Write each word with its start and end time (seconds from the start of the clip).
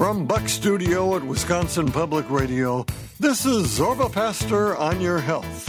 From 0.00 0.24
Buck 0.24 0.48
Studio 0.48 1.14
at 1.14 1.22
Wisconsin 1.22 1.92
Public 1.92 2.30
Radio, 2.30 2.86
this 3.18 3.44
is 3.44 3.78
Zorba 3.78 4.10
Paster 4.10 4.74
on 4.74 4.98
your 4.98 5.18
health. 5.18 5.68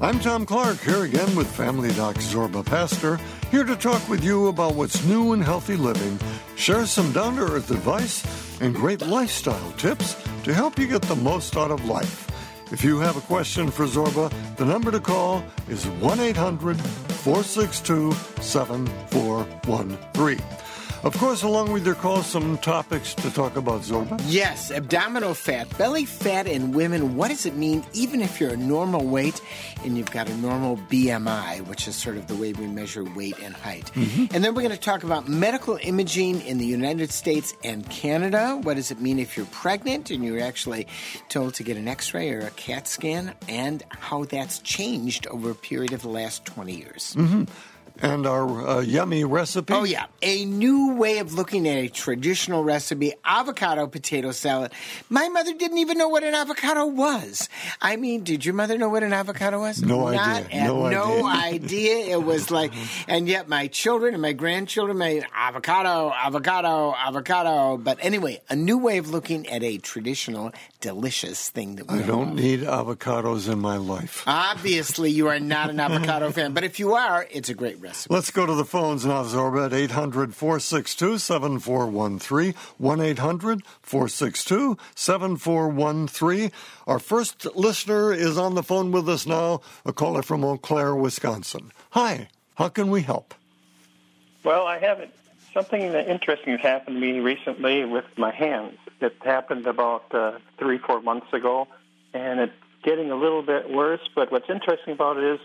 I'm 0.00 0.18
Tom 0.18 0.44
Clark 0.44 0.80
here 0.80 1.04
again 1.04 1.36
with 1.36 1.46
Family 1.46 1.92
Doc 1.92 2.16
Zorba 2.16 2.66
Paster, 2.66 3.20
here 3.52 3.62
to 3.62 3.76
talk 3.76 4.08
with 4.08 4.24
you 4.24 4.48
about 4.48 4.74
what's 4.74 5.04
new 5.04 5.34
in 5.34 5.40
healthy 5.40 5.76
living, 5.76 6.18
share 6.56 6.84
some 6.84 7.12
down 7.12 7.36
to 7.36 7.42
earth 7.42 7.70
advice, 7.70 8.26
and 8.60 8.74
great 8.74 9.02
lifestyle 9.02 9.70
tips 9.78 10.16
to 10.42 10.52
help 10.52 10.76
you 10.76 10.88
get 10.88 11.02
the 11.02 11.14
most 11.14 11.56
out 11.56 11.70
of 11.70 11.84
life. 11.84 12.26
If 12.72 12.82
you 12.82 12.98
have 12.98 13.16
a 13.16 13.20
question 13.20 13.70
for 13.70 13.86
Zorba, 13.86 14.32
the 14.56 14.64
number 14.64 14.90
to 14.90 14.98
call 14.98 15.44
is 15.68 15.86
1 15.86 16.18
800 16.18 16.76
462 16.80 18.10
7413. 18.40 20.40
Of 21.02 21.16
course, 21.16 21.42
along 21.42 21.72
with 21.72 21.86
your 21.86 21.94
call, 21.94 22.22
some 22.22 22.58
topics 22.58 23.14
to 23.14 23.30
talk 23.30 23.56
about, 23.56 23.80
Zorba. 23.80 24.20
Yes, 24.26 24.70
abdominal 24.70 25.32
fat, 25.32 25.66
belly 25.78 26.04
fat 26.04 26.46
in 26.46 26.72
women. 26.72 27.16
What 27.16 27.28
does 27.28 27.46
it 27.46 27.56
mean, 27.56 27.82
even 27.94 28.20
if 28.20 28.38
you're 28.38 28.52
a 28.52 28.56
normal 28.56 29.06
weight 29.06 29.40
and 29.82 29.96
you've 29.96 30.10
got 30.10 30.28
a 30.28 30.36
normal 30.36 30.76
BMI, 30.76 31.66
which 31.66 31.88
is 31.88 31.96
sort 31.96 32.18
of 32.18 32.26
the 32.26 32.34
way 32.34 32.52
we 32.52 32.66
measure 32.66 33.02
weight 33.02 33.38
and 33.42 33.54
height? 33.54 33.90
Mm-hmm. 33.94 34.34
And 34.34 34.44
then 34.44 34.54
we're 34.54 34.60
going 34.60 34.74
to 34.74 34.78
talk 34.78 35.02
about 35.02 35.26
medical 35.26 35.78
imaging 35.80 36.42
in 36.42 36.58
the 36.58 36.66
United 36.66 37.10
States 37.10 37.54
and 37.64 37.88
Canada. 37.88 38.60
What 38.62 38.74
does 38.76 38.90
it 38.90 39.00
mean 39.00 39.18
if 39.18 39.38
you're 39.38 39.46
pregnant 39.46 40.10
and 40.10 40.22
you're 40.22 40.42
actually 40.42 40.86
told 41.30 41.54
to 41.54 41.62
get 41.62 41.78
an 41.78 41.88
x 41.88 42.12
ray 42.12 42.30
or 42.30 42.40
a 42.40 42.50
CAT 42.50 42.86
scan, 42.86 43.34
and 43.48 43.82
how 43.88 44.24
that's 44.24 44.58
changed 44.58 45.26
over 45.28 45.50
a 45.50 45.54
period 45.54 45.94
of 45.94 46.02
the 46.02 46.10
last 46.10 46.44
20 46.44 46.74
years? 46.74 47.14
Mm-hmm 47.16 47.44
and 48.02 48.26
our 48.26 48.66
uh, 48.68 48.80
yummy 48.80 49.24
recipe. 49.24 49.72
Oh, 49.74 49.84
yeah. 49.84 50.06
A 50.22 50.44
new 50.44 50.94
way 50.94 51.18
of 51.18 51.34
looking 51.34 51.68
at 51.68 51.76
a 51.76 51.88
traditional 51.88 52.64
recipe 52.64 53.12
avocado 53.24 53.86
potato 53.86 54.32
salad. 54.32 54.72
My 55.08 55.28
mother 55.28 55.52
didn't 55.54 55.78
even 55.78 55.98
know 55.98 56.08
what 56.08 56.24
an 56.24 56.34
avocado 56.34 56.86
was. 56.86 57.48
I 57.80 57.96
mean, 57.96 58.24
did 58.24 58.44
your 58.44 58.54
mother 58.54 58.78
know 58.78 58.88
what 58.88 59.02
an 59.02 59.12
avocado 59.12 59.60
was? 59.60 59.82
No 59.82 60.08
Not 60.10 60.46
idea. 60.46 60.64
no, 60.64 60.88
no 60.88 61.26
idea. 61.26 61.50
idea. 61.60 61.96
It 62.16 62.22
was 62.22 62.50
like, 62.50 62.72
and 63.06 63.28
yet 63.28 63.48
my 63.48 63.66
children 63.66 64.14
and 64.14 64.22
my 64.22 64.32
grandchildren 64.32 64.96
made 64.98 65.26
avocado, 65.34 66.10
avocado, 66.10 66.94
avocado. 66.96 67.76
But 67.76 67.98
anyway, 68.00 68.40
a 68.48 68.56
new 68.56 68.78
way 68.78 68.98
of 68.98 69.10
looking 69.10 69.46
at 69.48 69.62
a 69.62 69.76
traditional, 69.78 70.52
delicious 70.80 71.50
thing 71.50 71.76
that 71.76 71.88
we 71.90 71.98
I 71.98 72.02
don't 72.06 72.34
need 72.34 72.60
avocados 72.60 73.50
in 73.52 73.58
my 73.58 73.76
life. 73.76 74.24
Obviously, 74.26 75.10
you 75.10 75.28
are 75.28 75.40
not 75.40 75.68
an 75.70 75.80
avocado 75.80 76.30
fan, 76.32 76.54
but 76.54 76.64
if 76.64 76.78
you 76.78 76.94
are, 76.94 77.26
it's 77.30 77.48
a 77.50 77.54
great 77.54 77.74
recipe 77.80 77.89
recipe. 77.90 78.14
Let's 78.14 78.30
go 78.30 78.46
to 78.46 78.54
the 78.54 78.64
phones 78.64 79.04
now, 79.04 79.22
Zorba, 79.24 79.66
at 79.66 79.72
800 79.72 80.34
462 80.34 81.18
7413. 81.18 82.54
1 82.78 83.00
800 83.00 83.62
462 83.82 84.78
7413. 84.94 86.52
Our 86.86 86.98
first 86.98 87.46
listener 87.54 88.12
is 88.12 88.38
on 88.38 88.54
the 88.54 88.62
phone 88.62 88.92
with 88.92 89.08
us 89.08 89.26
now, 89.26 89.60
a 89.84 89.92
caller 89.92 90.22
from 90.22 90.44
Eau 90.44 90.56
Claire, 90.56 90.94
Wisconsin. 90.94 91.72
Hi, 91.90 92.28
how 92.54 92.68
can 92.68 92.90
we 92.90 93.02
help? 93.02 93.34
Well, 94.44 94.66
I 94.66 94.78
have 94.78 95.08
something 95.52 95.80
interesting 95.80 96.52
that 96.52 96.60
happened 96.60 96.96
to 96.96 97.00
me 97.00 97.18
recently 97.20 97.84
with 97.84 98.06
my 98.16 98.32
hands. 98.32 98.78
It 99.00 99.16
happened 99.22 99.66
about 99.66 100.14
uh, 100.14 100.38
three, 100.58 100.78
four 100.78 101.00
months 101.00 101.32
ago, 101.32 101.68
and 102.14 102.40
it's 102.40 102.52
getting 102.82 103.10
a 103.10 103.16
little 103.16 103.42
bit 103.42 103.70
worse. 103.70 104.00
But 104.14 104.30
what's 104.30 104.48
interesting 104.48 104.94
about 104.94 105.18
it 105.18 105.24
is 105.24 105.40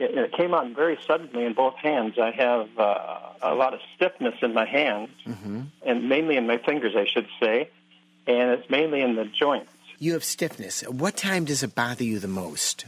it, 0.00 0.16
it 0.16 0.32
came 0.32 0.54
on 0.54 0.74
very 0.74 0.98
suddenly 1.06 1.44
in 1.44 1.52
both 1.52 1.76
hands. 1.76 2.18
I 2.18 2.30
have 2.30 2.68
uh, 2.78 3.18
a 3.42 3.54
lot 3.54 3.74
of 3.74 3.80
stiffness 3.94 4.34
in 4.42 4.54
my 4.54 4.66
hands, 4.66 5.10
mm-hmm. 5.26 5.62
and 5.84 6.08
mainly 6.08 6.36
in 6.36 6.46
my 6.46 6.58
fingers, 6.58 6.94
I 6.96 7.06
should 7.06 7.28
say, 7.38 7.70
and 8.26 8.50
it's 8.52 8.68
mainly 8.70 9.02
in 9.02 9.14
the 9.14 9.26
joints. 9.26 9.70
You 9.98 10.14
have 10.14 10.24
stiffness. 10.24 10.80
What 10.82 11.16
time 11.16 11.44
does 11.44 11.62
it 11.62 11.74
bother 11.74 12.04
you 12.04 12.18
the 12.18 12.28
most? 12.28 12.86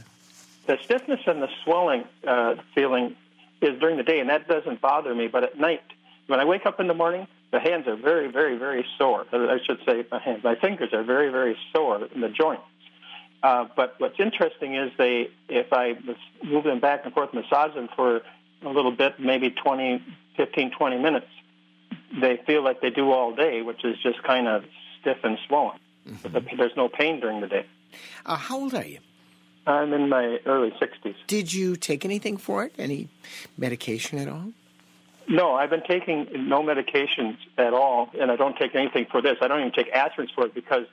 The 0.65 0.79
stiffness 0.83 1.19
and 1.27 1.41
the 1.41 1.49
swelling 1.63 2.05
uh, 2.25 2.55
feeling 2.73 3.15
is 3.61 3.79
during 3.79 3.97
the 3.97 4.03
day, 4.03 4.19
and 4.19 4.29
that 4.29 4.47
doesn't 4.47 4.81
bother 4.81 5.13
me. 5.13 5.27
But 5.27 5.43
at 5.43 5.59
night, 5.59 5.83
when 6.27 6.39
I 6.39 6.45
wake 6.45 6.65
up 6.65 6.79
in 6.79 6.87
the 6.87 6.93
morning, 6.93 7.27
the 7.51 7.59
hands 7.59 7.87
are 7.87 7.95
very, 7.95 8.31
very, 8.31 8.57
very 8.57 8.85
sore. 8.97 9.25
I 9.31 9.59
should 9.63 9.79
say 9.85 10.05
my 10.11 10.19
hands, 10.19 10.43
my 10.43 10.55
fingers 10.55 10.91
are 10.91 11.03
very, 11.03 11.29
very 11.29 11.55
sore 11.71 12.07
in 12.13 12.21
the 12.21 12.29
joints. 12.29 12.63
Uh, 13.43 13.65
but 13.75 13.95
what's 13.97 14.19
interesting 14.19 14.75
is 14.75 14.91
they, 14.97 15.29
if 15.49 15.73
I 15.73 15.95
move 16.43 16.63
them 16.63 16.79
back 16.79 17.01
and 17.03 17.13
forth, 17.13 17.33
massage 17.33 17.75
them 17.75 17.89
for 17.93 18.21
a 18.63 18.69
little 18.69 18.91
bit, 18.91 19.19
maybe 19.19 19.49
20, 19.49 20.01
15, 20.37 20.71
20 20.71 20.97
minutes, 20.97 21.27
they 22.19 22.39
feel 22.47 22.63
like 22.63 22.79
they 22.79 22.89
do 22.89 23.11
all 23.11 23.35
day, 23.35 23.61
which 23.61 23.83
is 23.83 23.97
just 24.01 24.23
kind 24.23 24.47
of 24.47 24.63
stiff 25.01 25.17
and 25.23 25.37
swollen. 25.45 25.77
Mm-hmm. 26.07 26.57
There's 26.57 26.75
no 26.77 26.87
pain 26.87 27.19
during 27.19 27.41
the 27.41 27.47
day. 27.47 27.65
Uh, 28.25 28.37
how 28.37 28.59
old 28.59 28.73
are 28.73 28.85
you? 28.85 28.99
I'm 29.67 29.93
in 29.93 30.07
my 30.07 30.39
early 30.45 30.71
60s. 30.71 31.15
Did 31.27 31.53
you 31.53 31.75
take 31.75 32.05
anything 32.05 32.37
for 32.37 32.63
it? 32.63 32.73
Any 32.77 33.09
medication 33.57 34.19
at 34.19 34.27
all? 34.29 34.51
No, 35.27 35.55
I've 35.55 35.69
been 35.69 35.83
taking 35.87 36.27
no 36.49 36.61
medications 36.61 37.37
at 37.57 37.73
all, 37.73 38.09
and 38.19 38.29
I 38.29 38.35
don't 38.35 38.57
take 38.57 38.75
anything 38.75 39.05
for 39.09 39.21
this. 39.21 39.37
I 39.41 39.47
don't 39.47 39.59
even 39.59 39.71
take 39.71 39.89
aspirin 39.89 40.27
for 40.35 40.45
it 40.45 40.53
because 40.53 40.85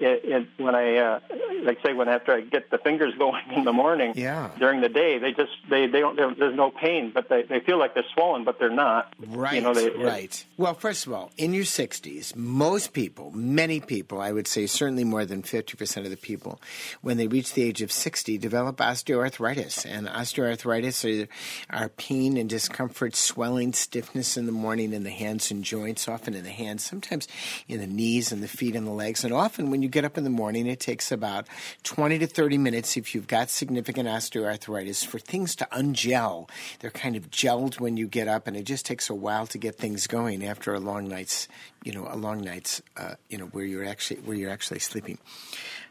it, 0.00 0.24
it, 0.24 0.48
when 0.56 0.74
I 0.74 0.96
uh, 0.96 1.20
like 1.62 1.80
say 1.82 1.92
when 1.92 2.08
after 2.08 2.32
I 2.32 2.40
get 2.40 2.70
the 2.70 2.78
fingers 2.78 3.14
going 3.18 3.42
in 3.50 3.64
the 3.64 3.72
morning, 3.72 4.12
yeah. 4.16 4.50
during 4.58 4.80
the 4.80 4.88
day 4.88 5.18
they 5.18 5.32
just 5.32 5.52
they 5.68 5.86
they 5.86 6.00
don't 6.00 6.16
there's 6.38 6.56
no 6.56 6.70
pain, 6.70 7.10
but 7.12 7.28
they, 7.28 7.42
they 7.42 7.60
feel 7.60 7.78
like 7.78 7.94
they're 7.94 8.04
swollen, 8.14 8.44
but 8.44 8.58
they're 8.58 8.70
not. 8.70 9.14
Right, 9.26 9.54
you 9.54 9.60
know, 9.60 9.74
they, 9.74 9.90
right. 9.90 10.44
Well, 10.56 10.74
first 10.74 11.06
of 11.06 11.12
all, 11.12 11.30
in 11.36 11.54
your 11.54 11.64
60s, 11.64 12.34
most 12.36 12.92
people, 12.92 13.30
many 13.32 13.80
people, 13.80 14.20
I 14.20 14.32
would 14.32 14.46
say 14.46 14.66
certainly 14.66 15.04
more 15.04 15.24
than 15.24 15.42
50% 15.42 16.04
of 16.04 16.10
the 16.10 16.16
people, 16.16 16.60
when 17.02 17.16
they 17.16 17.26
reach 17.26 17.52
the 17.54 17.62
age 17.62 17.82
of 17.82 17.92
60, 17.92 18.38
develop 18.38 18.76
osteoarthritis, 18.78 19.86
and 19.86 20.08
osteoarthritis 20.08 21.28
are, 21.70 21.84
are 21.84 21.88
pain 21.90 22.36
and 22.36 22.48
discomfort, 22.48 23.14
swelling, 23.14 23.72
stiffness 23.72 24.36
in 24.36 24.46
the 24.46 24.52
morning 24.52 24.92
in 24.92 25.04
the 25.04 25.10
hands 25.10 25.50
and 25.50 25.64
joints, 25.64 26.08
often 26.08 26.34
in 26.34 26.44
the 26.44 26.50
hands, 26.50 26.84
sometimes 26.84 27.28
in 27.66 27.80
the 27.80 27.86
knees 27.86 28.32
and 28.32 28.42
the 28.42 28.48
feet 28.48 28.74
and 28.74 28.86
the 28.86 28.92
legs, 28.92 29.24
and 29.24 29.32
often 29.32 29.70
when 29.70 29.82
you 29.82 29.87
you 29.88 29.90
get 29.90 30.04
up 30.04 30.18
in 30.18 30.24
the 30.24 30.30
morning, 30.30 30.66
it 30.66 30.80
takes 30.80 31.10
about 31.10 31.46
20 31.82 32.18
to 32.18 32.26
30 32.26 32.58
minutes 32.58 32.98
if 32.98 33.14
you've 33.14 33.26
got 33.26 33.48
significant 33.48 34.06
osteoarthritis 34.06 35.06
for 35.06 35.18
things 35.18 35.56
to 35.56 35.68
ungel. 35.72 36.50
They're 36.80 36.90
kind 36.90 37.16
of 37.16 37.30
gelled 37.30 37.80
when 37.80 37.96
you 37.96 38.06
get 38.06 38.28
up, 38.28 38.46
and 38.46 38.54
it 38.54 38.64
just 38.64 38.84
takes 38.84 39.08
a 39.08 39.14
while 39.14 39.46
to 39.46 39.56
get 39.56 39.76
things 39.76 40.06
going 40.06 40.44
after 40.44 40.74
a 40.74 40.78
long 40.78 41.08
night's, 41.08 41.48
you 41.84 41.92
know, 41.92 42.06
a 42.10 42.16
long 42.16 42.42
night's, 42.42 42.82
uh, 42.98 43.14
you 43.30 43.38
know, 43.38 43.46
where 43.46 43.64
you're 43.64 43.86
actually 43.86 44.20
where 44.20 44.36
you're 44.36 44.50
actually 44.50 44.80
sleeping. 44.80 45.16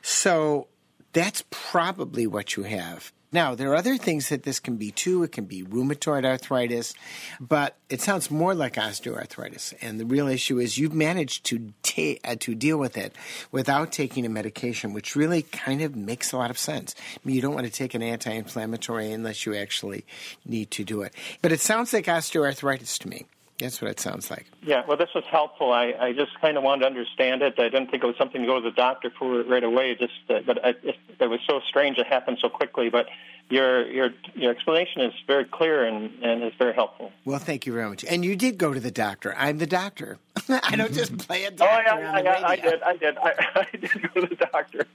So 0.03 0.67
that's 1.13 1.43
probably 1.49 2.27
what 2.27 2.55
you 2.55 2.63
have. 2.63 3.11
Now, 3.31 3.55
there 3.55 3.71
are 3.71 3.75
other 3.75 3.97
things 3.97 4.29
that 4.29 4.43
this 4.43 4.59
can 4.59 4.77
be 4.77 4.91
too. 4.91 5.23
It 5.23 5.33
can 5.33 5.45
be 5.45 5.61
rheumatoid 5.61 6.23
arthritis, 6.23 6.93
but 7.41 7.75
it 7.89 7.99
sounds 7.99 8.31
more 8.31 8.55
like 8.55 8.75
osteoarthritis. 8.75 9.73
And 9.81 9.99
the 9.99 10.05
real 10.05 10.27
issue 10.27 10.59
is 10.59 10.77
you've 10.77 10.93
managed 10.93 11.45
to 11.47 11.73
ta- 11.83 12.19
uh, 12.23 12.35
to 12.39 12.55
deal 12.55 12.77
with 12.77 12.97
it 12.97 13.13
without 13.51 13.91
taking 13.91 14.25
a 14.25 14.29
medication, 14.29 14.93
which 14.93 15.15
really 15.15 15.41
kind 15.41 15.81
of 15.81 15.93
makes 15.95 16.31
a 16.31 16.37
lot 16.37 16.49
of 16.49 16.57
sense. 16.57 16.95
I 17.15 17.19
mean, 17.25 17.35
you 17.35 17.41
don't 17.41 17.53
want 17.53 17.67
to 17.67 17.71
take 17.71 17.93
an 17.93 18.01
anti-inflammatory 18.01 19.11
unless 19.11 19.45
you 19.45 19.55
actually 19.55 20.05
need 20.45 20.71
to 20.71 20.85
do 20.85 21.01
it. 21.01 21.13
But 21.41 21.51
it 21.51 21.59
sounds 21.59 21.91
like 21.91 22.05
osteoarthritis 22.05 22.97
to 22.99 23.09
me. 23.09 23.25
That's 23.59 23.81
what 23.81 23.89
it 23.89 23.99
sounds 23.99 24.29
like. 24.29 24.45
Yeah, 24.61 24.83
well, 24.87 24.97
this 24.97 25.09
was 25.15 25.23
helpful. 25.25 25.71
I, 25.71 25.93
I 25.99 26.13
just 26.13 26.39
kind 26.39 26.57
of 26.57 26.63
wanted 26.63 26.81
to 26.81 26.87
understand 26.87 27.41
it. 27.41 27.59
I 27.59 27.69
didn't 27.69 27.89
think 27.89 28.03
it 28.03 28.07
was 28.07 28.15
something 28.17 28.41
to 28.41 28.47
go 28.47 28.61
to 28.61 28.69
the 28.69 28.75
doctor 28.75 29.11
for 29.17 29.43
right 29.43 29.63
away. 29.63 29.95
Just, 29.95 30.13
uh, 30.29 30.41
but 30.45 30.63
I, 30.63 30.69
it, 30.83 30.95
it 31.19 31.27
was 31.27 31.39
so 31.47 31.59
strange 31.67 31.97
it 31.97 32.05
happened 32.05 32.37
so 32.39 32.49
quickly. 32.49 32.89
But 32.89 33.07
your 33.49 33.87
your 33.87 34.09
your 34.35 34.51
explanation 34.51 35.01
is 35.01 35.13
very 35.25 35.45
clear 35.45 35.85
and 35.85 36.11
and 36.23 36.43
is 36.43 36.53
very 36.59 36.73
helpful. 36.73 37.11
Well, 37.25 37.39
thank 37.39 37.65
you 37.65 37.73
very 37.73 37.89
much. 37.89 38.03
And 38.05 38.23
you 38.25 38.35
did 38.35 38.57
go 38.57 38.73
to 38.73 38.79
the 38.79 38.91
doctor. 38.91 39.33
I'm 39.37 39.57
the 39.57 39.67
doctor. 39.67 40.19
I 40.49 40.75
don't 40.75 40.93
just 40.93 41.17
play 41.17 41.45
a 41.45 41.51
doctor. 41.51 41.91
Oh 41.91 41.97
yeah, 41.97 42.11
I, 42.11 42.21
I, 42.21 42.49
I, 42.51 42.55
did. 42.57 42.81
I 42.83 42.97
did. 42.97 43.17
I, 43.17 43.33
I 43.55 43.77
did 43.77 44.13
go 44.13 44.21
to 44.21 44.27
the 44.27 44.35
doctor. 44.35 44.85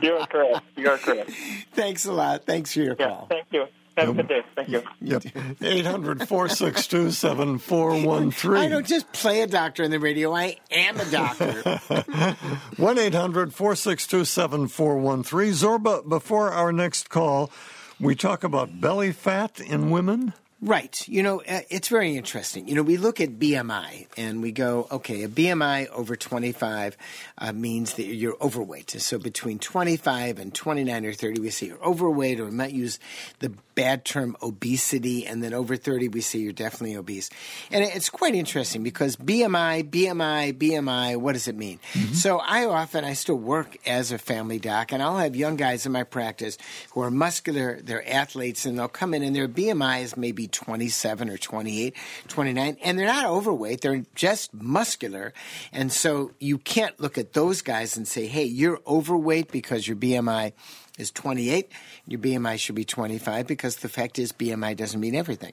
You're 0.02 0.26
correct. 0.26 0.60
You're 0.76 0.98
correct. 0.98 1.30
Thanks 1.72 2.04
a 2.04 2.12
lot. 2.12 2.44
Thanks 2.44 2.74
for 2.74 2.80
your 2.80 2.96
yeah, 2.98 3.08
call. 3.08 3.26
Thank 3.28 3.46
you. 3.50 3.66
Have 4.00 4.08
a 4.10 4.12
good 4.14 4.28
day. 4.28 4.42
Thank 4.54 4.68
you. 4.68 4.82
Yep. 5.00 5.24
800 5.62 6.28
462 6.28 7.10
7413. 7.10 8.56
I 8.56 8.68
don't 8.68 8.86
just 8.86 9.12
play 9.12 9.42
a 9.42 9.46
doctor 9.46 9.82
in 9.82 9.90
the 9.90 10.00
radio. 10.00 10.34
I 10.34 10.56
am 10.70 10.98
a 10.98 11.04
doctor. 11.10 11.52
1 12.76 12.98
800 12.98 13.54
462 13.54 14.24
7413. 14.24 15.52
Zorba, 15.52 16.08
before 16.08 16.50
our 16.50 16.72
next 16.72 17.10
call, 17.10 17.50
we 17.98 18.14
talk 18.14 18.44
about 18.44 18.80
belly 18.80 19.12
fat 19.12 19.60
in 19.60 19.90
women. 19.90 20.32
Right. 20.62 21.08
You 21.08 21.22
know, 21.22 21.40
uh, 21.40 21.60
it's 21.70 21.88
very 21.88 22.16
interesting. 22.16 22.68
You 22.68 22.74
know, 22.74 22.82
we 22.82 22.98
look 22.98 23.18
at 23.18 23.38
BMI 23.38 24.08
and 24.18 24.42
we 24.42 24.52
go, 24.52 24.86
okay, 24.92 25.22
a 25.22 25.28
BMI 25.28 25.88
over 25.88 26.16
25 26.16 26.98
uh, 27.38 27.52
means 27.52 27.94
that 27.94 28.04
you're 28.04 28.36
overweight. 28.42 28.90
So 28.90 29.18
between 29.18 29.58
25 29.58 30.38
and 30.38 30.52
29 30.52 31.06
or 31.06 31.12
30, 31.14 31.40
we 31.40 31.48
say 31.48 31.68
you're 31.68 31.82
overweight, 31.82 32.40
or 32.40 32.44
we 32.46 32.50
might 32.50 32.72
use 32.72 32.98
the 33.38 33.54
bad 33.74 34.04
term 34.04 34.36
obesity, 34.42 35.26
and 35.26 35.42
then 35.42 35.54
over 35.54 35.76
30, 35.76 36.08
we 36.08 36.20
say 36.20 36.38
you're 36.38 36.52
definitely 36.52 36.94
obese. 36.94 37.30
And 37.70 37.82
it's 37.82 38.10
quite 38.10 38.34
interesting 38.34 38.82
because 38.82 39.16
BMI, 39.16 39.88
BMI, 39.88 40.52
BMI, 40.52 41.16
what 41.16 41.32
does 41.32 41.48
it 41.48 41.56
mean? 41.56 41.80
Mm-hmm. 41.94 42.12
So 42.12 42.38
I 42.38 42.66
often, 42.66 43.06
I 43.06 43.14
still 43.14 43.38
work 43.38 43.78
as 43.86 44.12
a 44.12 44.18
family 44.18 44.58
doc, 44.58 44.92
and 44.92 45.02
I'll 45.02 45.16
have 45.16 45.34
young 45.34 45.56
guys 45.56 45.86
in 45.86 45.92
my 45.92 46.04
practice 46.04 46.58
who 46.90 47.00
are 47.00 47.10
muscular, 47.10 47.80
they're 47.80 48.06
athletes, 48.06 48.66
and 48.66 48.78
they'll 48.78 48.88
come 48.88 49.14
in 49.14 49.22
and 49.22 49.34
their 49.34 49.48
BMI 49.48 50.02
is 50.02 50.14
maybe 50.18 50.49
27 50.50 51.30
or 51.30 51.38
28, 51.38 51.94
29, 52.28 52.76
and 52.82 52.98
they're 52.98 53.06
not 53.06 53.26
overweight, 53.26 53.80
they're 53.80 54.04
just 54.14 54.52
muscular. 54.52 55.32
And 55.72 55.92
so 55.92 56.32
you 56.38 56.58
can't 56.58 56.98
look 57.00 57.18
at 57.18 57.32
those 57.32 57.62
guys 57.62 57.96
and 57.96 58.06
say, 58.06 58.26
hey, 58.26 58.44
you're 58.44 58.80
overweight 58.86 59.50
because 59.50 59.86
your 59.86 59.96
BMI 59.96 60.52
is 61.00 61.10
28, 61.10 61.70
your 62.06 62.20
BMI 62.20 62.58
should 62.58 62.74
be 62.74 62.84
25 62.84 63.46
because 63.46 63.76
the 63.76 63.88
fact 63.88 64.18
is 64.18 64.32
BMI 64.32 64.76
doesn't 64.76 65.00
mean 65.00 65.14
everything. 65.14 65.52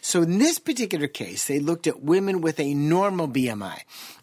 So 0.00 0.22
in 0.22 0.38
this 0.38 0.58
particular 0.58 1.06
case, 1.06 1.46
they 1.46 1.60
looked 1.60 1.86
at 1.86 2.02
women 2.02 2.40
with 2.40 2.58
a 2.58 2.74
normal 2.74 3.28
BMI. 3.28 3.80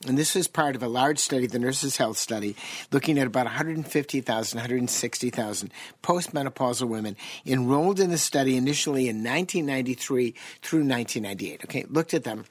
And 0.08 0.18
this 0.18 0.36
was 0.36 0.48
part 0.48 0.76
of 0.76 0.84
a 0.84 0.88
large 0.88 1.20
study, 1.20 1.48
the 1.48 1.60
Nurses 1.60 1.98
Health 1.98 2.18
Study, 2.18 2.56
looking 2.92 3.20
at 3.20 3.28
about 3.28 3.46
150,000, 3.46 4.58
160,000 4.58 5.72
postmenopausal 6.04 6.88
women 6.88 7.16
enrolled 7.46 8.00
in 8.00 8.10
the 8.10 8.18
study 8.18 8.58
initially 8.58 9.08
in 9.08 9.18
1993 9.18 10.34
through 10.62 10.80
1998. 10.80 11.64
Okay, 11.66 11.86
looked 11.90 12.14
at 12.14 12.24
them 12.24 12.46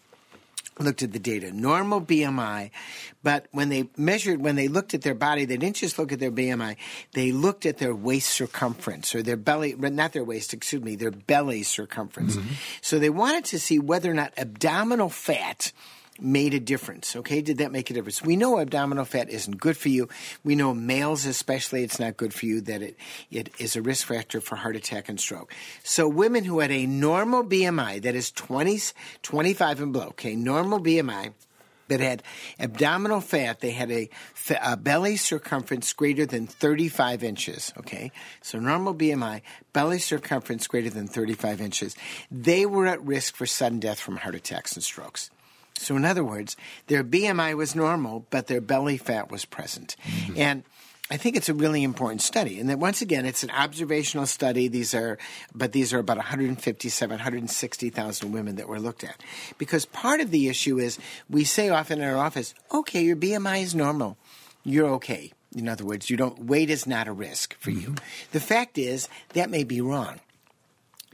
looked 0.78 1.02
at 1.02 1.12
the 1.12 1.18
data. 1.18 1.52
Normal 1.52 2.00
BMI, 2.00 2.70
but 3.22 3.46
when 3.52 3.68
they 3.68 3.88
measured, 3.96 4.40
when 4.40 4.56
they 4.56 4.68
looked 4.68 4.94
at 4.94 5.02
their 5.02 5.14
body, 5.14 5.44
they 5.44 5.56
didn't 5.56 5.76
just 5.76 5.98
look 5.98 6.12
at 6.12 6.20
their 6.20 6.32
BMI, 6.32 6.76
they 7.12 7.32
looked 7.32 7.66
at 7.66 7.78
their 7.78 7.94
waist 7.94 8.28
circumference 8.30 9.14
or 9.14 9.22
their 9.22 9.36
belly, 9.36 9.74
not 9.74 10.12
their 10.12 10.24
waist, 10.24 10.52
excuse 10.52 10.82
me, 10.82 10.96
their 10.96 11.10
belly 11.10 11.62
circumference. 11.62 12.36
Mm-hmm. 12.36 12.54
So 12.80 12.98
they 12.98 13.10
wanted 13.10 13.44
to 13.46 13.58
see 13.58 13.78
whether 13.78 14.10
or 14.10 14.14
not 14.14 14.32
abdominal 14.36 15.08
fat 15.08 15.72
made 16.20 16.54
a 16.54 16.60
difference. 16.60 17.16
Okay, 17.16 17.42
did 17.42 17.58
that 17.58 17.72
make 17.72 17.90
a 17.90 17.94
difference? 17.94 18.22
We 18.22 18.36
know 18.36 18.58
abdominal 18.58 19.04
fat 19.04 19.30
isn't 19.30 19.58
good 19.58 19.76
for 19.76 19.88
you. 19.88 20.08
We 20.44 20.54
know 20.54 20.74
males, 20.74 21.26
especially, 21.26 21.82
it's 21.82 21.98
not 21.98 22.16
good 22.16 22.32
for 22.32 22.46
you. 22.46 22.60
That 22.60 22.82
it 22.82 22.96
it 23.30 23.50
is 23.58 23.76
a 23.76 23.82
risk 23.82 24.06
factor 24.06 24.40
for 24.40 24.56
heart 24.56 24.76
attack 24.76 25.08
and 25.08 25.18
stroke. 25.18 25.52
So 25.82 26.08
women 26.08 26.44
who 26.44 26.60
had 26.60 26.70
a 26.70 26.86
normal 26.86 27.44
BMI 27.44 28.02
that 28.02 28.14
is 28.14 28.30
20, 28.30 28.80
25 29.22 29.80
and 29.80 29.92
below. 29.92 30.06
Okay, 30.08 30.36
normal 30.36 30.80
BMI 30.80 31.32
that 31.88 32.00
had 32.00 32.22
abdominal 32.58 33.20
fat, 33.20 33.60
they 33.60 33.72
had 33.72 33.90
a, 33.90 34.08
a, 34.62 34.76
belly 34.76 35.16
circumference 35.16 35.92
greater 35.92 36.26
than 36.26 36.46
35 36.46 37.22
inches. 37.22 37.72
Okay, 37.78 38.10
so 38.40 38.58
normal 38.58 38.94
BMI, 38.94 39.42
belly 39.72 39.98
circumference 39.98 40.66
greater 40.66 40.90
than 40.90 41.06
35 41.06 41.60
inches. 41.60 41.96
They 42.30 42.66
were 42.66 42.86
at 42.86 43.04
risk 43.04 43.36
for 43.36 43.46
sudden 43.46 43.80
death 43.80 44.00
from 44.00 44.16
heart 44.16 44.34
attacks 44.34 44.74
and 44.74 44.82
strokes. 44.82 45.30
So, 45.78 45.96
in 45.96 46.04
other 46.04 46.24
words, 46.24 46.56
their 46.86 47.02
BMI 47.02 47.56
was 47.56 47.74
normal, 47.74 48.26
but 48.30 48.46
their 48.46 48.60
belly 48.60 48.96
fat 48.96 49.30
was 49.30 49.44
present. 49.44 49.96
Mm-hmm. 50.04 50.38
And 50.38 50.62
I 51.10 51.18
think 51.18 51.36
it's 51.36 51.50
a 51.50 51.54
really 51.54 51.82
important 51.82 52.22
study. 52.22 52.58
And 52.58 52.70
that 52.70 52.78
once 52.78 53.02
again, 53.02 53.26
it's 53.26 53.42
an 53.42 53.50
observational 53.50 54.26
study. 54.26 54.68
These 54.68 54.94
are, 54.94 55.18
but 55.54 55.72
these 55.72 55.92
are 55.92 55.98
about 55.98 56.16
157, 56.16 57.14
160,000 57.14 58.32
women 58.32 58.56
that 58.56 58.68
were 58.68 58.80
looked 58.80 59.04
at. 59.04 59.22
Because 59.58 59.84
part 59.84 60.20
of 60.20 60.30
the 60.30 60.48
issue 60.48 60.78
is 60.78 60.98
we 61.28 61.44
say 61.44 61.68
often 61.68 62.00
in 62.00 62.08
our 62.08 62.16
office, 62.16 62.54
okay, 62.72 63.02
your 63.02 63.16
BMI 63.16 63.62
is 63.62 63.74
normal. 63.74 64.16
You're 64.64 64.88
okay. 64.94 65.32
In 65.54 65.68
other 65.68 65.84
words, 65.84 66.08
you 66.08 66.16
don't, 66.16 66.46
weight 66.46 66.70
is 66.70 66.86
not 66.86 67.06
a 67.06 67.12
risk 67.12 67.54
for 67.58 67.70
mm-hmm. 67.70 67.80
you. 67.80 67.94
The 68.32 68.40
fact 68.40 68.78
is, 68.78 69.08
that 69.34 69.50
may 69.50 69.64
be 69.64 69.80
wrong 69.80 70.20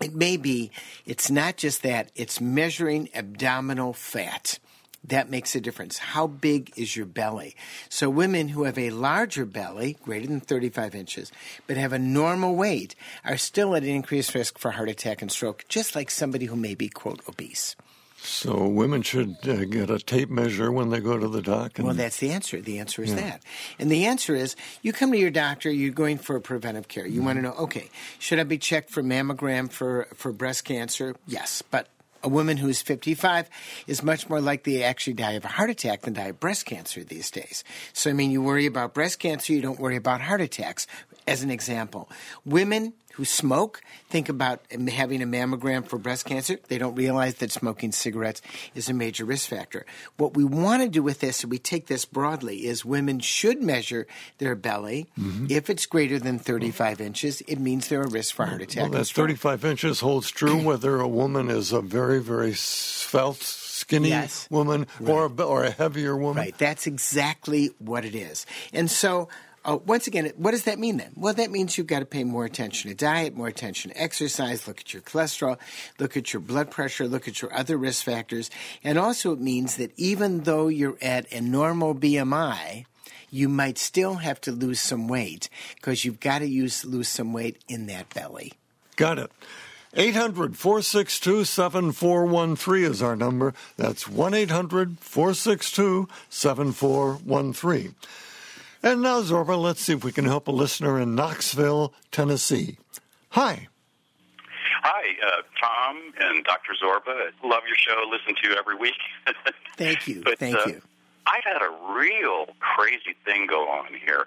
it 0.00 0.14
may 0.14 0.36
be 0.36 0.70
it's 1.06 1.30
not 1.30 1.56
just 1.56 1.82
that, 1.82 2.10
it's 2.14 2.40
measuring 2.40 3.08
abdominal 3.14 3.92
fat. 3.92 4.58
That 5.04 5.30
makes 5.30 5.54
a 5.54 5.60
difference. 5.60 5.96
How 5.96 6.26
big 6.26 6.72
is 6.76 6.94
your 6.94 7.06
belly? 7.06 7.56
So, 7.88 8.10
women 8.10 8.48
who 8.48 8.64
have 8.64 8.78
a 8.78 8.90
larger 8.90 9.46
belly, 9.46 9.96
greater 10.02 10.26
than 10.26 10.40
35 10.40 10.94
inches, 10.94 11.32
but 11.66 11.78
have 11.78 11.94
a 11.94 11.98
normal 11.98 12.54
weight, 12.54 12.94
are 13.24 13.38
still 13.38 13.74
at 13.74 13.82
an 13.82 13.88
increased 13.88 14.34
risk 14.34 14.58
for 14.58 14.72
heart 14.72 14.90
attack 14.90 15.22
and 15.22 15.32
stroke, 15.32 15.64
just 15.68 15.94
like 15.96 16.10
somebody 16.10 16.46
who 16.46 16.56
may 16.56 16.74
be, 16.74 16.90
quote, 16.90 17.20
obese. 17.26 17.76
So 18.22 18.66
women 18.66 19.02
should 19.02 19.36
uh, 19.48 19.64
get 19.64 19.90
a 19.90 19.98
tape 19.98 20.30
measure 20.30 20.70
when 20.70 20.90
they 20.90 21.00
go 21.00 21.18
to 21.18 21.26
the 21.26 21.40
doc. 21.42 21.72
well, 21.78 21.94
that's 21.94 22.18
the 22.18 22.30
answer. 22.30 22.60
The 22.60 22.78
answer 22.78 23.02
is 23.02 23.10
yeah. 23.10 23.16
that, 23.16 23.42
and 23.78 23.90
the 23.90 24.06
answer 24.06 24.34
is 24.34 24.56
you 24.82 24.92
come 24.92 25.12
to 25.12 25.18
your 25.18 25.30
doctor. 25.30 25.70
You're 25.70 25.92
going 25.92 26.18
for 26.18 26.38
preventive 26.40 26.88
care. 26.88 27.06
You 27.06 27.16
mm-hmm. 27.16 27.26
want 27.26 27.38
to 27.38 27.42
know, 27.42 27.52
okay, 27.52 27.90
should 28.18 28.38
I 28.38 28.44
be 28.44 28.58
checked 28.58 28.90
for 28.90 29.02
mammogram 29.02 29.70
for 29.70 30.06
for 30.14 30.32
breast 30.32 30.64
cancer? 30.64 31.16
Yes, 31.26 31.62
but 31.62 31.88
a 32.22 32.28
woman 32.28 32.58
who's 32.58 32.82
55 32.82 33.48
is 33.86 34.02
much 34.02 34.28
more 34.28 34.40
likely 34.40 34.78
to 34.78 34.82
actually 34.82 35.14
die 35.14 35.32
of 35.32 35.44
a 35.44 35.48
heart 35.48 35.70
attack 35.70 36.02
than 36.02 36.14
die 36.14 36.28
of 36.28 36.40
breast 36.40 36.66
cancer 36.66 37.02
these 37.02 37.30
days. 37.30 37.64
So, 37.92 38.10
I 38.10 38.12
mean, 38.12 38.30
you 38.30 38.42
worry 38.42 38.66
about 38.66 38.94
breast 38.94 39.18
cancer, 39.18 39.52
you 39.52 39.62
don't 39.62 39.80
worry 39.80 39.96
about 39.96 40.20
heart 40.20 40.40
attacks, 40.40 40.86
as 41.26 41.42
an 41.42 41.50
example. 41.50 42.10
Women 42.44 42.92
who 43.12 43.24
smoke 43.24 43.82
think 44.08 44.28
about 44.28 44.60
having 44.72 45.22
a 45.22 45.26
mammogram 45.26 45.86
for 45.86 45.98
breast 45.98 46.26
cancer. 46.26 46.58
They 46.68 46.78
don't 46.78 46.94
realize 46.94 47.36
that 47.36 47.52
smoking 47.52 47.92
cigarettes 47.92 48.42
is 48.74 48.88
a 48.88 48.94
major 48.94 49.24
risk 49.24 49.48
factor. 49.48 49.86
What 50.16 50.34
we 50.34 50.44
want 50.44 50.82
to 50.82 50.88
do 50.88 51.02
with 51.02 51.20
this, 51.20 51.42
and 51.42 51.50
we 51.50 51.58
take 51.58 51.86
this 51.86 52.04
broadly, 52.04 52.66
is 52.66 52.84
women 52.84 53.20
should 53.20 53.62
measure 53.62 54.06
their 54.38 54.56
belly. 54.56 55.08
Mm-hmm. 55.18 55.46
If 55.48 55.70
it's 55.70 55.86
greater 55.86 56.18
than 56.18 56.38
35 56.38 57.00
inches, 57.00 57.40
it 57.42 57.58
means 57.58 57.88
they're 57.88 58.02
a 58.02 58.08
risk 58.08 58.34
for 58.34 58.46
heart 58.46 58.62
attack. 58.62 58.90
Well, 58.90 59.00
that 59.00 59.06
35 59.06 59.64
inches 59.64 60.00
holds 60.00 60.30
true 60.30 60.60
whether 60.62 61.00
a 61.00 61.08
woman 61.08 61.50
is 61.50 61.72
a 61.72 61.80
very, 61.80 62.20
very 62.20 62.54
svelte, 62.54 63.42
skinny 63.42 64.08
yes. 64.10 64.48
woman 64.50 64.86
right. 64.98 65.10
or, 65.10 65.26
a, 65.26 65.42
or 65.42 65.64
a 65.64 65.70
heavier 65.70 66.16
woman. 66.16 66.42
Right. 66.42 66.58
That's 66.58 66.86
exactly 66.86 67.70
what 67.78 68.04
it 68.04 68.14
is. 68.14 68.44
And 68.72 68.90
so 68.90 69.28
Oh, 69.62 69.82
once 69.84 70.06
again, 70.06 70.32
what 70.36 70.52
does 70.52 70.64
that 70.64 70.78
mean 70.78 70.96
then? 70.96 71.12
Well, 71.16 71.34
that 71.34 71.50
means 71.50 71.76
you've 71.76 71.86
got 71.86 71.98
to 71.98 72.06
pay 72.06 72.24
more 72.24 72.46
attention 72.46 72.88
to 72.90 72.96
diet, 72.96 73.36
more 73.36 73.48
attention 73.48 73.90
to 73.90 74.02
exercise, 74.02 74.66
look 74.66 74.80
at 74.80 74.94
your 74.94 75.02
cholesterol, 75.02 75.58
look 75.98 76.16
at 76.16 76.32
your 76.32 76.40
blood 76.40 76.70
pressure, 76.70 77.06
look 77.06 77.28
at 77.28 77.42
your 77.42 77.52
other 77.54 77.76
risk 77.76 78.04
factors. 78.04 78.50
And 78.82 78.98
also, 78.98 79.32
it 79.32 79.40
means 79.40 79.76
that 79.76 79.92
even 79.98 80.44
though 80.44 80.68
you're 80.68 80.96
at 81.02 81.30
a 81.30 81.42
normal 81.42 81.94
BMI, 81.94 82.86
you 83.30 83.50
might 83.50 83.76
still 83.76 84.14
have 84.16 84.40
to 84.42 84.52
lose 84.52 84.80
some 84.80 85.08
weight 85.08 85.50
because 85.74 86.06
you've 86.06 86.20
got 86.20 86.38
to 86.38 86.46
use, 86.46 86.84
lose 86.86 87.08
some 87.08 87.34
weight 87.34 87.62
in 87.68 87.86
that 87.86 88.12
belly. 88.14 88.54
Got 88.96 89.18
it. 89.18 89.30
800 89.94 90.56
462 90.56 91.44
7413 91.44 92.84
is 92.84 93.02
our 93.02 93.16
number. 93.16 93.54
That's 93.76 94.08
1 94.08 94.34
800 94.34 94.98
462 95.00 96.08
7413. 96.28 97.94
And 98.82 99.02
now, 99.02 99.20
Zorba, 99.20 99.60
let's 99.60 99.82
see 99.82 99.92
if 99.92 100.04
we 100.04 100.12
can 100.12 100.24
help 100.24 100.48
a 100.48 100.52
listener 100.52 100.98
in 100.98 101.14
Knoxville, 101.14 101.92
Tennessee. 102.10 102.78
Hi. 103.30 103.68
Hi, 104.82 105.02
uh, 105.26 105.42
Tom 105.60 106.12
and 106.18 106.44
Dr. 106.44 106.72
Zorba. 106.82 107.30
Love 107.44 107.62
your 107.66 107.76
show. 107.76 108.02
Listen 108.10 108.34
to 108.42 108.48
you 108.48 108.56
every 108.56 108.76
week. 108.76 108.94
Thank 109.76 110.08
you. 110.08 110.22
but, 110.24 110.38
Thank 110.38 110.56
uh, 110.56 110.64
you. 110.66 110.82
I've 111.26 111.44
had 111.44 111.60
a 111.60 111.92
real 111.92 112.46
crazy 112.60 113.14
thing 113.26 113.46
go 113.46 113.68
on 113.68 113.88
here. 113.94 114.26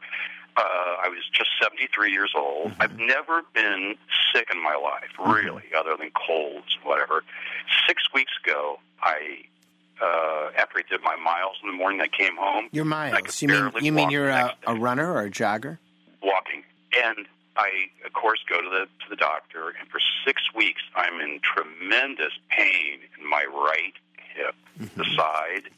Uh, 0.55 0.61
I 1.01 1.09
was 1.09 1.27
just 1.33 1.49
73 1.61 2.11
years 2.11 2.33
old. 2.37 2.71
Mm-hmm. 2.71 2.81
I've 2.81 2.99
never 2.99 3.41
been 3.55 3.95
sick 4.33 4.49
in 4.53 4.61
my 4.61 4.75
life, 4.75 5.09
mm-hmm. 5.17 5.31
really, 5.31 5.63
mm-hmm. 5.63 5.79
other 5.79 5.97
than 5.97 6.11
colds, 6.11 6.77
whatever. 6.83 7.23
Six 7.87 8.03
weeks 8.13 8.33
ago, 8.45 8.77
I 9.01 9.45
uh, 10.01 10.49
after 10.57 10.79
I 10.79 10.83
did 10.89 11.01
my 11.03 11.15
miles 11.15 11.57
in 11.63 11.69
the 11.69 11.75
morning, 11.75 12.01
I 12.01 12.07
came 12.07 12.35
home. 12.37 12.69
Your 12.71 12.85
miles? 12.85 13.41
You 13.41 13.47
mean 13.47 13.71
you 13.81 13.91
mean 13.91 14.09
you're 14.09 14.29
a, 14.29 14.55
a, 14.67 14.75
runner 14.75 15.11
or 15.11 15.21
a 15.21 15.29
jogger? 15.29 15.77
Walking, 16.21 16.63
and 17.03 17.27
I 17.55 17.69
of 18.05 18.13
course 18.13 18.39
go 18.49 18.61
to 18.61 18.69
the 18.69 18.85
to 18.85 19.09
the 19.09 19.15
doctor, 19.15 19.69
and 19.79 19.87
for 19.89 19.99
six 20.25 20.41
weeks 20.55 20.81
I'm 20.95 21.19
in 21.21 21.39
tremendous 21.41 22.33
pain 22.49 22.99
in 23.19 23.29
my 23.29 23.45
right 23.45 23.93
hip, 24.35 24.55
mm-hmm. 24.79 24.99
the 24.99 25.05
side. 25.15 25.69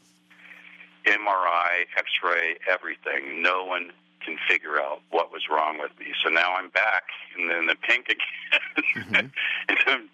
MRI, 1.06 1.86
X-ray, 1.96 2.56
everything. 2.68 3.40
No 3.40 3.64
one 3.64 3.92
can 4.24 4.36
figure 4.48 4.80
out 4.80 5.02
what 5.10 5.30
was 5.32 5.42
wrong 5.48 5.78
with 5.78 5.96
me. 6.00 6.06
So 6.24 6.28
now 6.30 6.56
I'm 6.56 6.68
back 6.70 7.04
in 7.38 7.46
the, 7.46 7.58
in 7.58 7.66
the 7.66 7.76
pink 7.76 8.08
again. 8.08 9.30
Mm-hmm. 9.68 9.88
and 9.88 10.08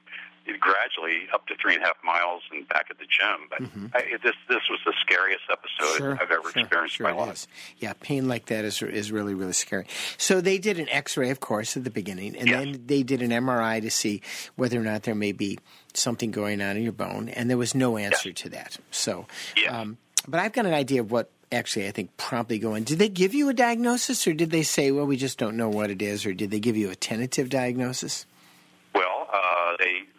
gradually 0.61 1.28
up 1.32 1.46
to 1.46 1.54
three 1.61 1.75
and 1.75 1.82
a 1.82 1.87
half 1.87 1.96
miles 2.04 2.42
and 2.50 2.68
back 2.68 2.87
at 2.90 2.99
the 2.99 3.04
gym. 3.04 3.49
But 3.50 3.62
mm-hmm. 3.62 3.87
I, 3.94 4.16
this 4.22 4.34
this 4.49 4.62
was 4.70 4.80
the 4.84 4.94
scariest 5.00 5.44
episode 5.50 5.99
sure, 5.99 6.12
I've 6.12 6.30
ever 6.30 6.50
sure, 6.50 6.62
experienced 6.62 6.96
sure 6.96 7.08
in 7.08 7.16
my 7.16 7.22
life. 7.22 7.34
Is. 7.34 7.49
Yeah, 7.78 7.92
pain 8.00 8.28
like 8.28 8.46
that 8.46 8.64
is 8.64 8.82
is 8.82 9.12
really 9.12 9.34
really 9.34 9.52
scary. 9.52 9.87
So 10.18 10.40
they 10.40 10.58
did 10.58 10.78
an 10.78 10.88
X-ray, 10.88 11.30
of 11.30 11.40
course, 11.40 11.76
at 11.76 11.84
the 11.84 11.90
beginning, 11.90 12.37
and 12.37 12.49
yes. 12.49 12.64
then 12.64 12.82
they 12.87 13.02
did 13.02 13.22
an 13.22 13.30
MRI 13.30 13.80
to 13.82 13.90
see 13.90 14.22
whether 14.56 14.80
or 14.80 14.84
not 14.84 15.02
there 15.02 15.14
may 15.14 15.32
be 15.32 15.58
something 15.94 16.30
going 16.30 16.61
on 16.61 16.76
in 16.76 16.82
your 16.82 16.92
bone, 16.92 17.28
and 17.28 17.50
there 17.50 17.58
was 17.58 17.75
no 17.75 17.96
answer 17.96 18.30
yes. 18.30 18.38
to 18.42 18.49
that. 18.50 18.78
So, 18.90 19.26
yes. 19.56 19.72
um, 19.72 19.99
but 20.26 20.40
I've 20.40 20.52
got 20.52 20.66
an 20.66 20.75
idea 20.75 21.00
of 21.00 21.11
what 21.11 21.30
actually 21.50 21.87
I 21.87 21.90
think 21.90 22.16
promptly 22.16 22.58
going. 22.58 22.84
Did 22.84 22.99
they 22.99 23.08
give 23.08 23.34
you 23.34 23.49
a 23.49 23.54
diagnosis, 23.54 24.26
or 24.26 24.32
did 24.32 24.50
they 24.50 24.62
say, 24.62 24.90
well, 24.90 25.06
we 25.06 25.16
just 25.16 25.38
don't 25.38 25.56
know 25.56 25.68
what 25.68 25.90
it 25.90 26.02
is, 26.02 26.25
or 26.25 26.32
did 26.32 26.50
they 26.50 26.61
give 26.61 26.76
you 26.76 26.90
a 26.90 26.94
tentative 26.94 27.50
diagnosis? 27.50 28.26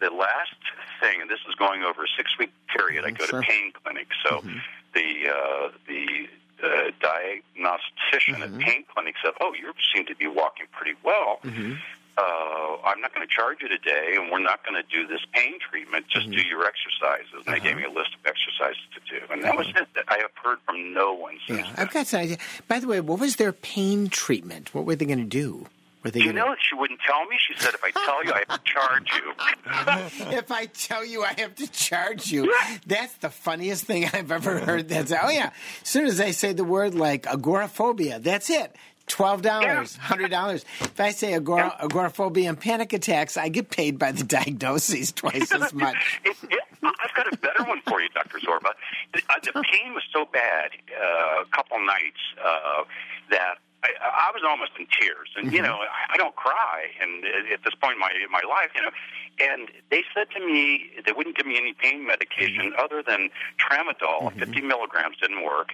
The 0.04 0.14
last 0.14 0.60
thing, 1.00 1.22
and 1.22 1.30
this 1.30 1.40
is 1.48 1.54
going 1.54 1.82
over 1.82 2.04
a 2.04 2.08
six 2.16 2.36
week 2.38 2.52
period. 2.76 3.04
Mm-hmm, 3.04 3.22
I 3.22 3.26
go 3.26 3.40
to 3.40 3.46
pain 3.46 3.72
clinic, 3.82 4.08
so 4.24 4.38
mm-hmm. 4.38 4.58
the 4.92 5.08
uh, 5.30 5.68
the 5.88 6.28
uh, 6.62 6.90
diagnostician 7.00 8.34
mm-hmm. 8.34 8.60
at 8.60 8.60
pain 8.60 8.84
clinic 8.92 9.14
said, 9.24 9.32
"Oh, 9.40 9.54
you 9.54 9.72
seem 9.94 10.04
to 10.06 10.14
be 10.14 10.26
walking 10.26 10.66
pretty 10.72 10.96
well. 11.02 11.38
Mm-hmm. 11.42 11.74
Uh, 12.16 12.76
I'm 12.84 13.00
not 13.00 13.12
going 13.14 13.26
to 13.26 13.32
charge 13.34 13.58
you 13.62 13.68
today, 13.68 14.14
and 14.16 14.30
we're 14.30 14.38
not 14.38 14.64
going 14.64 14.80
to 14.80 14.86
do 14.88 15.06
this 15.06 15.20
pain 15.32 15.54
treatment. 15.58 16.06
Just 16.08 16.30
do 16.30 16.42
your 16.42 16.64
exercises." 16.66 17.32
And 17.32 17.40
Uh-huh. 17.48 17.54
they 17.54 17.60
gave 17.60 17.76
me 17.76 17.84
a 17.84 17.90
list 17.90 18.10
of 18.14 18.20
exercises 18.26 18.82
to 18.94 19.00
do, 19.08 19.24
and 19.32 19.42
that 19.42 19.56
was 19.56 19.68
it. 19.68 19.88
I 20.06 20.18
have 20.18 20.30
heard 20.44 20.58
from 20.66 20.92
no 20.92 21.14
one 21.14 21.38
since. 21.46 21.60
Yeah. 21.60 21.74
I've 21.78 21.90
got 21.90 22.06
some 22.06 22.20
idea. 22.20 22.38
By 22.68 22.78
the 22.78 22.86
way, 22.86 23.00
what 23.00 23.18
was 23.20 23.36
their 23.36 23.52
pain 23.52 24.08
treatment? 24.08 24.74
What 24.74 24.84
were 24.84 24.96
they 24.96 25.06
going 25.06 25.18
to 25.18 25.24
do? 25.24 25.66
Were 26.04 26.10
they 26.10 26.20
You 26.20 26.26
gonna... 26.26 26.50
know, 26.50 26.56
she 26.60 26.74
wouldn't 26.74 27.00
tell 27.00 27.24
me. 27.24 27.36
She 27.38 27.54
said, 27.58 27.74
"If 27.74 27.82
I 27.82 27.90
tell 27.90 28.24
you, 28.24 28.32
I 28.32 28.42
have 28.46 28.62
to 28.62 28.64
charge 28.70 29.10
you." 29.16 29.32
if 30.36 30.50
I 30.52 30.66
tell 30.66 31.04
you 31.04 31.24
I 31.24 31.34
have 31.38 31.54
to 31.56 31.66
charge 31.72 32.30
you, 32.30 32.54
that's 32.86 33.14
the 33.14 33.30
funniest 33.30 33.84
thing 33.86 34.04
I've 34.12 34.30
ever 34.30 34.58
heard. 34.66 34.88
That's 34.88 35.10
oh 35.12 35.30
yeah. 35.30 35.50
As 35.82 35.88
soon 35.88 36.06
as 36.06 36.20
I 36.20 36.32
say 36.32 36.52
the 36.52 36.64
word 36.64 36.94
like 36.94 37.26
agoraphobia, 37.26 38.18
that's 38.20 38.50
it. 38.50 38.76
Twelve 39.06 39.42
dollars, 39.42 39.96
hundred 39.96 40.30
dollars. 40.30 40.64
If 40.80 40.98
I 40.98 41.10
say 41.10 41.34
agora, 41.34 41.76
agoraphobia 41.78 42.48
and 42.48 42.58
panic 42.58 42.92
attacks, 42.94 43.36
I 43.36 43.48
get 43.48 43.68
paid 43.68 43.98
by 43.98 44.12
the 44.12 44.24
diagnoses 44.24 45.12
twice 45.12 45.52
as 45.52 45.74
much. 45.74 46.20
It, 46.24 46.36
it, 46.50 46.60
I've 46.82 47.14
got 47.14 47.32
a 47.32 47.36
better 47.36 47.64
one 47.64 47.82
for 47.86 48.00
you, 48.00 48.08
Doctor 48.14 48.38
Zorba. 48.38 48.72
The, 49.12 49.20
uh, 49.28 49.34
the 49.42 49.52
pain 49.62 49.92
was 49.92 50.04
so 50.10 50.24
bad 50.32 50.70
uh, 50.90 51.42
a 51.42 51.44
couple 51.52 51.84
nights 51.84 52.16
uh, 52.42 52.84
that 53.30 53.56
I, 53.84 54.28
I 54.28 54.30
was 54.32 54.42
almost 54.48 54.72
in 54.78 54.86
tears, 54.98 55.28
and 55.36 55.52
you 55.52 55.60
mm-hmm. 55.60 55.68
know 55.68 55.76
I, 55.76 56.14
I 56.14 56.16
don't 56.16 56.34
cry, 56.36 56.88
and 57.00 57.24
at 57.52 57.62
this 57.64 57.74
point 57.74 57.94
in 57.94 58.00
my 58.00 58.10
in 58.16 58.30
my 58.32 58.42
life, 58.48 58.70
you 58.74 58.82
know, 58.82 58.90
and 59.40 59.68
they 59.90 60.02
said 60.14 60.30
to 60.36 60.40
me 60.40 60.90
they 61.04 61.12
wouldn't 61.12 61.36
give 61.36 61.46
me 61.46 61.56
any 61.58 61.74
pain 61.74 62.06
medication 62.06 62.72
mm-hmm. 62.72 62.84
other 62.84 63.02
than 63.02 63.28
tramadol, 63.60 64.32
mm-hmm. 64.32 64.38
50 64.38 64.62
milligrams 64.62 65.16
didn't 65.20 65.44
work. 65.44 65.72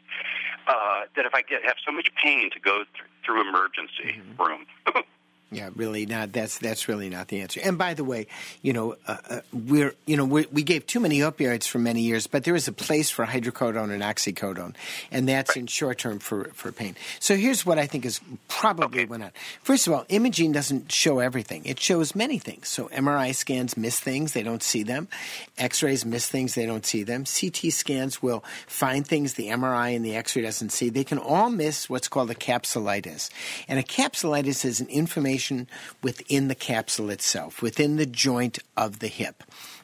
Uh, 0.66 1.02
that 1.16 1.24
if 1.24 1.34
I 1.34 1.42
get 1.42 1.64
have 1.64 1.76
so 1.84 1.92
much 1.92 2.10
pain 2.22 2.50
to 2.50 2.60
go 2.60 2.84
th- 2.84 3.08
through 3.24 3.48
emergency 3.48 4.20
room. 4.38 4.66
Yeah, 5.52 5.70
really 5.74 6.06
not. 6.06 6.32
That's 6.32 6.58
that's 6.58 6.86
really 6.88 7.10
not 7.10 7.26
the 7.26 7.40
answer. 7.40 7.60
And 7.64 7.76
by 7.76 7.94
the 7.94 8.04
way, 8.04 8.28
you 8.62 8.72
know, 8.72 8.94
uh, 9.08 9.16
uh, 9.28 9.40
we're 9.52 9.94
you 10.06 10.16
know 10.16 10.24
we 10.24 10.46
we 10.52 10.62
gave 10.62 10.86
too 10.86 11.00
many 11.00 11.18
opioids 11.18 11.66
for 11.66 11.78
many 11.80 12.02
years, 12.02 12.28
but 12.28 12.44
there 12.44 12.54
is 12.54 12.68
a 12.68 12.72
place 12.72 13.10
for 13.10 13.26
hydrocodone 13.26 13.90
and 13.90 14.00
oxycodone, 14.00 14.74
and 15.10 15.28
that's 15.28 15.56
in 15.56 15.66
short 15.66 15.98
term 15.98 16.20
for 16.20 16.50
for 16.54 16.70
pain. 16.70 16.94
So 17.18 17.34
here's 17.34 17.66
what 17.66 17.78
I 17.80 17.86
think 17.86 18.04
is 18.04 18.20
probably 18.46 19.00
Okay. 19.00 19.04
went 19.06 19.24
on. 19.24 19.32
First 19.62 19.88
of 19.88 19.92
all, 19.92 20.04
imaging 20.08 20.52
doesn't 20.52 20.92
show 20.92 21.18
everything; 21.18 21.62
it 21.64 21.80
shows 21.80 22.14
many 22.14 22.38
things. 22.38 22.68
So 22.68 22.88
MRI 22.90 23.34
scans 23.34 23.76
miss 23.76 23.98
things; 23.98 24.34
they 24.34 24.44
don't 24.44 24.62
see 24.62 24.84
them. 24.84 25.08
X-rays 25.58 26.04
miss 26.06 26.28
things; 26.28 26.54
they 26.54 26.66
don't 26.66 26.86
see 26.86 27.02
them. 27.02 27.24
CT 27.24 27.72
scans 27.72 28.22
will 28.22 28.44
find 28.68 29.04
things 29.04 29.34
the 29.34 29.48
MRI 29.48 29.96
and 29.96 30.04
the 30.04 30.14
X-ray 30.14 30.42
doesn't 30.42 30.70
see. 30.70 30.90
They 30.90 31.02
can 31.02 31.18
all 31.18 31.50
miss 31.50 31.90
what's 31.90 32.06
called 32.06 32.30
a 32.30 32.36
capsulitis, 32.36 33.30
and 33.66 33.80
a 33.80 33.82
capsulitis 33.82 34.64
is 34.64 34.80
an 34.80 34.86
information 35.40 35.68
within 36.02 36.48
the 36.48 36.54
capsule 36.54 37.10
itself, 37.10 37.62
within 37.62 37.96
the 37.96 38.06
joint 38.06 38.58
of 38.76 38.98
the 38.98 39.08
hip. 39.08 39.42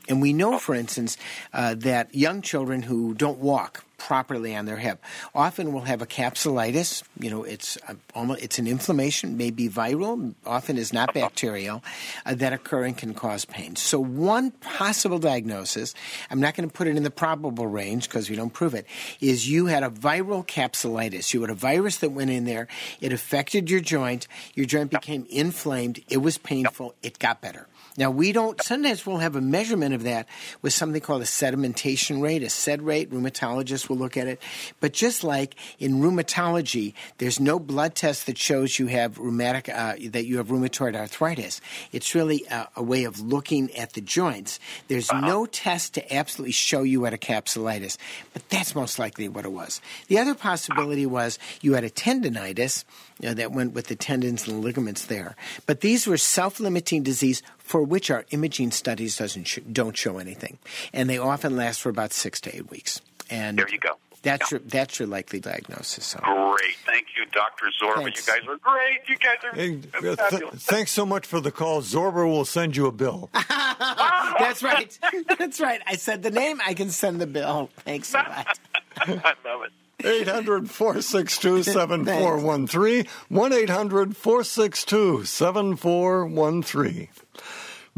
And 0.09 0.23
we 0.23 0.33
know, 0.33 0.59
for 0.59 0.75
instance, 0.75 1.17
uh, 1.53 1.75
that 1.79 2.15
young 2.15 2.43
children 2.43 2.83
who 2.83 3.15
don't 3.15 3.39
walk 3.39 3.85
properly 3.99 4.55
on 4.55 4.67
their 4.67 4.77
hip 4.77 5.03
often 5.35 5.73
will 5.73 5.83
have 5.83 6.03
a 6.03 6.07
capsulitis. 6.07 7.03
You 7.19 7.31
know, 7.31 7.45
it's 7.45 7.79
uh, 7.89 7.95
almost 8.15 8.43
it's 8.43 8.59
an 8.59 8.67
inflammation, 8.67 9.37
maybe 9.37 9.69
viral, 9.69 10.35
often 10.45 10.79
is 10.79 10.93
not 10.93 11.15
bacterial, 11.15 11.83
uh, 12.25 12.35
that 12.35 12.53
occur 12.53 12.85
and 12.85 12.97
can 12.97 13.15
cause 13.15 13.45
pain. 13.45 13.77
So 13.77 13.99
one 14.01 14.51
possible 14.51 15.19
diagnosis, 15.19 15.95
I'm 16.31 16.41
not 16.41 16.55
going 16.55 16.69
to 16.69 16.73
put 16.73 16.87
it 16.87 16.97
in 16.97 17.03
the 17.03 17.11
probable 17.11 17.67
range 17.67 18.09
because 18.09 18.31
we 18.31 18.37
don't 18.37 18.53
prove 18.53 18.75
it, 18.75 18.87
is 19.21 19.49
you 19.49 19.67
had 19.67 19.83
a 19.83 19.91
viral 19.91 20.47
capsulitis. 20.47 21.33
You 21.35 21.41
had 21.43 21.51
a 21.51 21.55
virus 21.55 21.99
that 21.99 22.11
went 22.11 22.31
in 22.31 22.45
there. 22.45 22.69
It 23.01 23.13
affected 23.13 23.71
your 23.71 23.81
joint. 23.81 24.29
Your 24.55 24.67
joint 24.67 24.91
became 24.91 25.27
inflamed. 25.31 26.01
It 26.09 26.19
was 26.19 26.39
painful. 26.39 26.95
It 27.03 27.19
got 27.19 27.41
better. 27.41 27.69
Now 27.99 28.11
we 28.11 28.33
don't. 28.33 28.61
Sometimes 28.63 29.07
we'll 29.07 29.19
have 29.19 29.37
a 29.37 29.41
measurement 29.41 29.95
of 29.95 30.03
that 30.05 30.29
with 30.63 30.73
something 30.73 31.01
called 31.01 31.23
a 31.23 31.27
sedimentation 31.27 32.23
rate, 32.23 32.43
a 32.43 32.51
sed 32.51 32.83
rate. 32.83 33.11
Rheumatologists 33.11 33.89
will 33.89 33.97
look 33.97 34.17
at 34.17 34.27
it. 34.27 34.41
But 34.81 34.93
just 34.93 35.25
like 35.25 35.55
in 35.79 36.01
rheumatology, 36.01 36.95
there's 37.19 37.41
no 37.41 37.59
blood 37.59 37.95
test 37.95 38.27
that 38.27 38.39
shows 38.39 38.79
you 38.79 38.87
have 38.89 39.19
rheumatic 39.19 39.69
uh, 39.69 39.95
that 40.11 40.27
you 40.27 40.39
have 40.39 40.49
rheumatoid 40.49 40.95
arthritis. 40.95 41.61
It's 41.93 42.15
really 42.15 42.45
a, 42.51 42.69
a 42.77 42.83
way 42.83 43.05
of 43.05 43.21
looking 43.21 43.75
at 43.77 43.95
the 43.95 44.01
joints. 44.01 44.61
There's 44.89 45.13
no 45.13 45.47
test 45.47 45.95
to 45.95 46.15
absolutely 46.15 46.53
show 46.53 46.83
you 46.83 47.05
had 47.05 47.15
a 47.15 47.19
capsulitis, 47.19 47.97
but 48.33 48.49
that's 48.49 48.75
most 48.75 48.99
likely 48.99 49.29
what 49.29 49.45
it 49.45 49.53
was. 49.53 49.81
The 50.09 50.19
other 50.19 50.35
possibility 50.35 51.07
was 51.07 51.39
you 51.61 51.75
had 51.75 51.85
a 51.85 51.91
tendonitis 51.91 52.85
you 53.21 53.29
know, 53.29 53.35
that 53.35 53.53
went 53.53 53.73
with 53.75 53.87
the 53.87 53.97
tendons 53.97 54.47
and 54.47 54.57
the 54.57 54.61
ligaments 54.61 55.07
there. 55.07 55.37
But 55.67 55.81
these 55.81 56.07
were 56.07 56.17
self-limiting 56.19 57.03
disease 57.03 57.43
for 57.59 57.83
which 57.83 58.11
our 58.11 58.25
imaging 58.31 58.71
studies 58.73 59.17
doesn't 59.17 59.45
sh- 59.45 59.59
don't 59.73 59.97
show 59.97 60.19
anything, 60.19 60.59
and 60.93 61.09
they 61.09 61.19
often 61.19 61.57
last 61.57 61.81
for 61.81 61.89
about 61.89 62.13
six 62.13 62.41
to 62.43 62.55
eight 62.55 62.71
weeks. 62.71 63.01
And 63.31 63.59
There 63.59 63.69
you 63.69 63.79
go. 63.79 63.97
That's 64.23 64.51
your 64.51 64.59
that's 64.61 64.99
your 64.99 65.07
likely 65.07 65.39
diagnosis. 65.39 66.05
So. 66.05 66.19
Great, 66.19 66.75
thank 66.85 67.07
you, 67.17 67.27
Doctor 67.33 67.67
Zorba. 67.81 68.03
Thanks. 68.03 68.27
You 68.27 68.33
guys 68.33 68.49
are 68.49 68.57
great. 68.57 68.99
You 69.09 69.17
guys 69.19 69.37
are 69.45 69.55
Hey, 69.55 69.79
uh, 69.97 70.01
th- 70.01 70.19
fabulous. 70.19 70.65
thanks 70.65 70.91
so 70.91 71.07
much 71.07 71.27
for 71.27 71.39
the 71.41 71.53
call. 71.53 71.81
Zorba 71.81 72.27
will 72.29 72.45
send 72.45 72.77
you 72.77 72.87
a 72.87 72.93
bill. 72.93 73.31
That's 73.49 74.65
right. 74.65 74.99
That's 75.39 75.61
right. 75.61 75.81
I 75.87 75.95
said 75.95 76.25
the 76.25 76.31
name. 76.33 76.61
I 76.67 76.75
can 76.75 76.91
send 76.91 77.21
the 77.21 77.27
bill. 77.29 77.71
Thanks 77.85 78.13
a 78.15 78.17
lot. 78.19 78.59
I 78.97 79.35
love 79.45 79.63
it. 79.63 79.73
800 80.05 80.71
462 80.71 81.63
7413. 81.63 83.07
1 83.29 83.53
800 83.53 84.17
462 84.17 85.25
7413. 85.25 87.09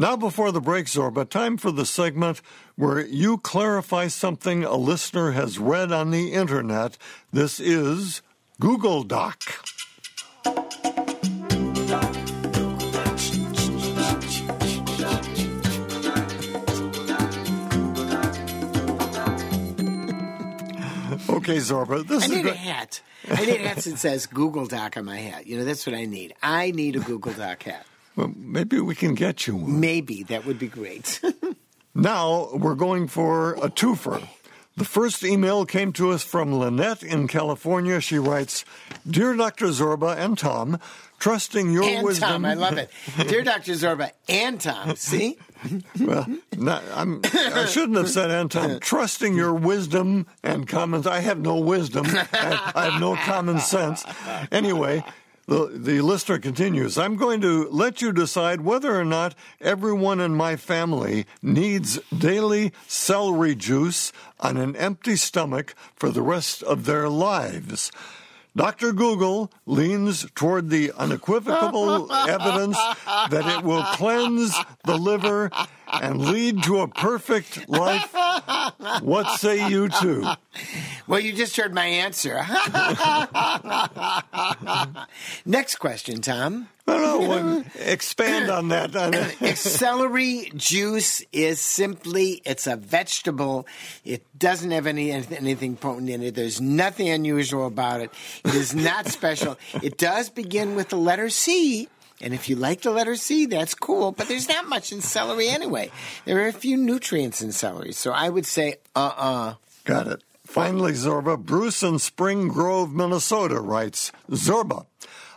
Now, 0.00 0.16
before 0.16 0.52
the 0.52 0.60
break, 0.60 0.86
Zorba, 0.86 1.28
time 1.28 1.56
for 1.56 1.72
the 1.72 1.84
segment 1.84 2.40
where 2.76 3.04
you 3.04 3.36
clarify 3.36 4.06
something 4.06 4.62
a 4.62 4.76
listener 4.76 5.32
has 5.32 5.58
read 5.58 5.90
on 5.90 6.12
the 6.12 6.32
internet. 6.32 6.96
This 7.32 7.58
is 7.58 8.22
Google 8.60 9.02
Doc. 9.02 9.42
Okay, 21.48 21.60
Zorba, 21.60 22.06
this 22.06 22.24
I 22.24 22.26
is 22.26 22.30
need 22.32 22.46
a 22.46 22.54
hat. 22.54 23.00
I 23.30 23.44
need 23.44 23.60
a 23.60 23.68
hat 23.68 23.76
that 23.78 23.98
says 23.98 24.26
Google 24.26 24.66
Doc 24.66 24.96
on 24.98 25.06
my 25.06 25.16
hat. 25.16 25.46
You 25.46 25.56
know, 25.56 25.64
that's 25.64 25.86
what 25.86 25.94
I 25.94 26.04
need. 26.04 26.34
I 26.42 26.72
need 26.72 26.96
a 26.96 27.00
Google 27.00 27.32
Doc 27.32 27.62
hat. 27.62 27.86
Well, 28.16 28.32
maybe 28.36 28.80
we 28.80 28.94
can 28.94 29.14
get 29.14 29.46
you 29.46 29.56
one. 29.56 29.80
Maybe 29.80 30.24
that 30.24 30.44
would 30.44 30.58
be 30.58 30.68
great. 30.68 31.20
Now 31.94 32.50
we're 32.54 32.76
going 32.76 33.08
for 33.08 33.54
a 33.54 33.68
twofer. 33.68 34.28
The 34.76 34.84
first 34.84 35.24
email 35.24 35.66
came 35.66 35.92
to 35.94 36.12
us 36.12 36.22
from 36.22 36.56
Lynette 36.56 37.02
in 37.02 37.26
California. 37.26 38.00
She 38.00 38.20
writes, 38.20 38.64
Dear 39.04 39.34
Dr. 39.34 39.66
Zorba 39.68 40.16
and 40.16 40.38
Tom, 40.38 40.78
trusting 41.18 41.72
your 41.72 41.84
and 41.84 42.04
wisdom. 42.04 42.28
Tom, 42.28 42.44
I 42.44 42.54
love 42.54 42.78
it. 42.78 42.90
Dear 43.28 43.42
Dr. 43.42 43.72
Zorba 43.72 44.10
and 44.28 44.60
Tom. 44.60 44.96
See? 44.96 45.38
Well, 46.00 46.26
not, 46.56 46.84
I'm, 46.94 47.20
I 47.24 47.66
shouldn't 47.66 47.98
have 47.98 48.08
said 48.08 48.30
and 48.30 48.50
Tom. 48.50 48.78
Trusting 48.80 49.34
your 49.34 49.52
wisdom 49.52 50.26
and 50.42 50.68
common. 50.68 51.06
I 51.06 51.20
have 51.20 51.38
no 51.38 51.56
wisdom. 51.56 52.06
I, 52.06 52.72
I 52.74 52.84
have 52.90 53.00
no 53.00 53.16
common 53.16 53.58
sense. 53.58 54.04
Anyway, 54.52 55.04
the, 55.48 55.70
the 55.74 56.02
listener 56.02 56.38
continues 56.38 56.98
I'm 56.98 57.16
going 57.16 57.40
to 57.40 57.68
let 57.70 58.02
you 58.02 58.12
decide 58.12 58.60
whether 58.60 58.94
or 58.94 59.04
not 59.04 59.34
everyone 59.60 60.20
in 60.20 60.34
my 60.34 60.56
family 60.56 61.26
needs 61.42 61.98
daily 62.16 62.72
celery 62.86 63.54
juice 63.54 64.12
on 64.38 64.58
an 64.58 64.76
empty 64.76 65.16
stomach 65.16 65.74
for 65.96 66.10
the 66.10 66.22
rest 66.22 66.62
of 66.62 66.84
their 66.84 67.08
lives. 67.08 67.90
Dr. 68.56 68.92
Google 68.92 69.52
leans 69.66 70.26
toward 70.34 70.70
the 70.70 70.92
unequivocal 70.96 72.12
evidence 72.28 72.76
that 73.06 73.58
it 73.58 73.64
will 73.64 73.82
cleanse 73.82 74.56
the 74.84 74.96
liver 74.96 75.50
and 75.92 76.20
lead 76.20 76.62
to 76.64 76.80
a 76.80 76.88
perfect 76.88 77.68
life. 77.68 78.12
What 79.02 79.38
say 79.38 79.68
you 79.68 79.88
two? 79.88 80.26
Well, 81.06 81.20
you 81.20 81.32
just 81.32 81.56
heard 81.56 81.74
my 81.74 81.86
answer. 81.86 82.44
Next 85.46 85.76
question, 85.76 86.20
Tom. 86.20 86.68
No, 86.86 87.20
no, 87.20 87.64
expand 87.80 88.50
on 88.50 88.68
that. 88.68 88.94
Celery 89.56 90.50
juice 90.56 91.22
is 91.32 91.60
simply 91.60 92.40
it's 92.46 92.66
a 92.66 92.76
vegetable. 92.76 93.66
It 94.04 94.22
doesn't 94.38 94.70
have 94.70 94.86
any 94.86 95.12
anything 95.12 95.76
potent 95.76 96.08
in 96.08 96.22
it. 96.22 96.34
There's 96.34 96.60
nothing 96.60 97.08
unusual 97.10 97.66
about 97.66 98.00
it. 98.00 98.10
It 98.44 98.54
is 98.54 98.74
not 98.74 99.06
special. 99.08 99.58
It 99.82 99.98
does 99.98 100.30
begin 100.30 100.76
with 100.76 100.88
the 100.88 100.96
letter 100.96 101.28
C. 101.28 101.88
And 102.20 102.34
if 102.34 102.48
you 102.48 102.56
like 102.56 102.82
the 102.82 102.90
letter 102.90 103.14
C, 103.16 103.46
that's 103.46 103.74
cool, 103.74 104.12
but 104.12 104.28
there's 104.28 104.48
not 104.48 104.68
much 104.68 104.92
in 104.92 105.00
celery 105.00 105.48
anyway. 105.48 105.90
There 106.24 106.44
are 106.44 106.48
a 106.48 106.52
few 106.52 106.76
nutrients 106.76 107.42
in 107.42 107.52
celery. 107.52 107.92
So 107.92 108.12
I 108.12 108.28
would 108.28 108.46
say, 108.46 108.76
uh 108.96 109.12
uh 109.16 109.54
Got 109.84 110.08
it. 110.08 110.24
Finally, 110.44 110.92
Zorba, 110.92 111.38
Bruce 111.38 111.82
in 111.82 111.98
Spring 111.98 112.48
Grove, 112.48 112.92
Minnesota 112.92 113.60
writes 113.60 114.12
Zorba, 114.30 114.86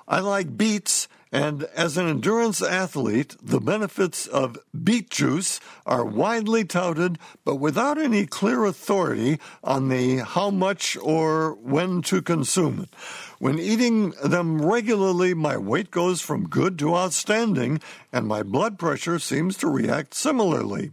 I 0.08 0.20
like 0.20 0.58
beets 0.58 1.08
and 1.32 1.64
as 1.76 1.98
an 1.98 2.08
endurance 2.08 2.62
athlete, 2.62 3.38
the 3.42 3.62
benefits 3.62 4.28
of 4.28 4.58
beet 4.84 5.10
juice 5.10 5.62
are 5.86 6.04
widely 6.04 6.66
touted, 6.66 7.18
but 7.46 7.56
without 7.56 7.98
any 7.98 8.26
clear 8.26 8.66
authority 8.66 9.40
on 9.64 9.88
the 9.88 10.18
how 10.18 10.50
much 10.50 10.98
or 10.98 11.54
when 11.54 12.02
to 12.04 12.22
consume 12.22 12.82
it. 12.82 12.90
When 13.42 13.58
eating 13.58 14.12
them 14.24 14.62
regularly, 14.62 15.34
my 15.34 15.58
weight 15.58 15.90
goes 15.90 16.22
from 16.22 16.48
good 16.48 16.78
to 16.78 16.96
outstanding, 16.96 17.82
and 18.14 18.28
my 18.28 18.44
blood 18.44 18.78
pressure 18.78 19.18
seems 19.18 19.58
to 19.58 19.68
react 19.68 20.14
similarly. 20.14 20.92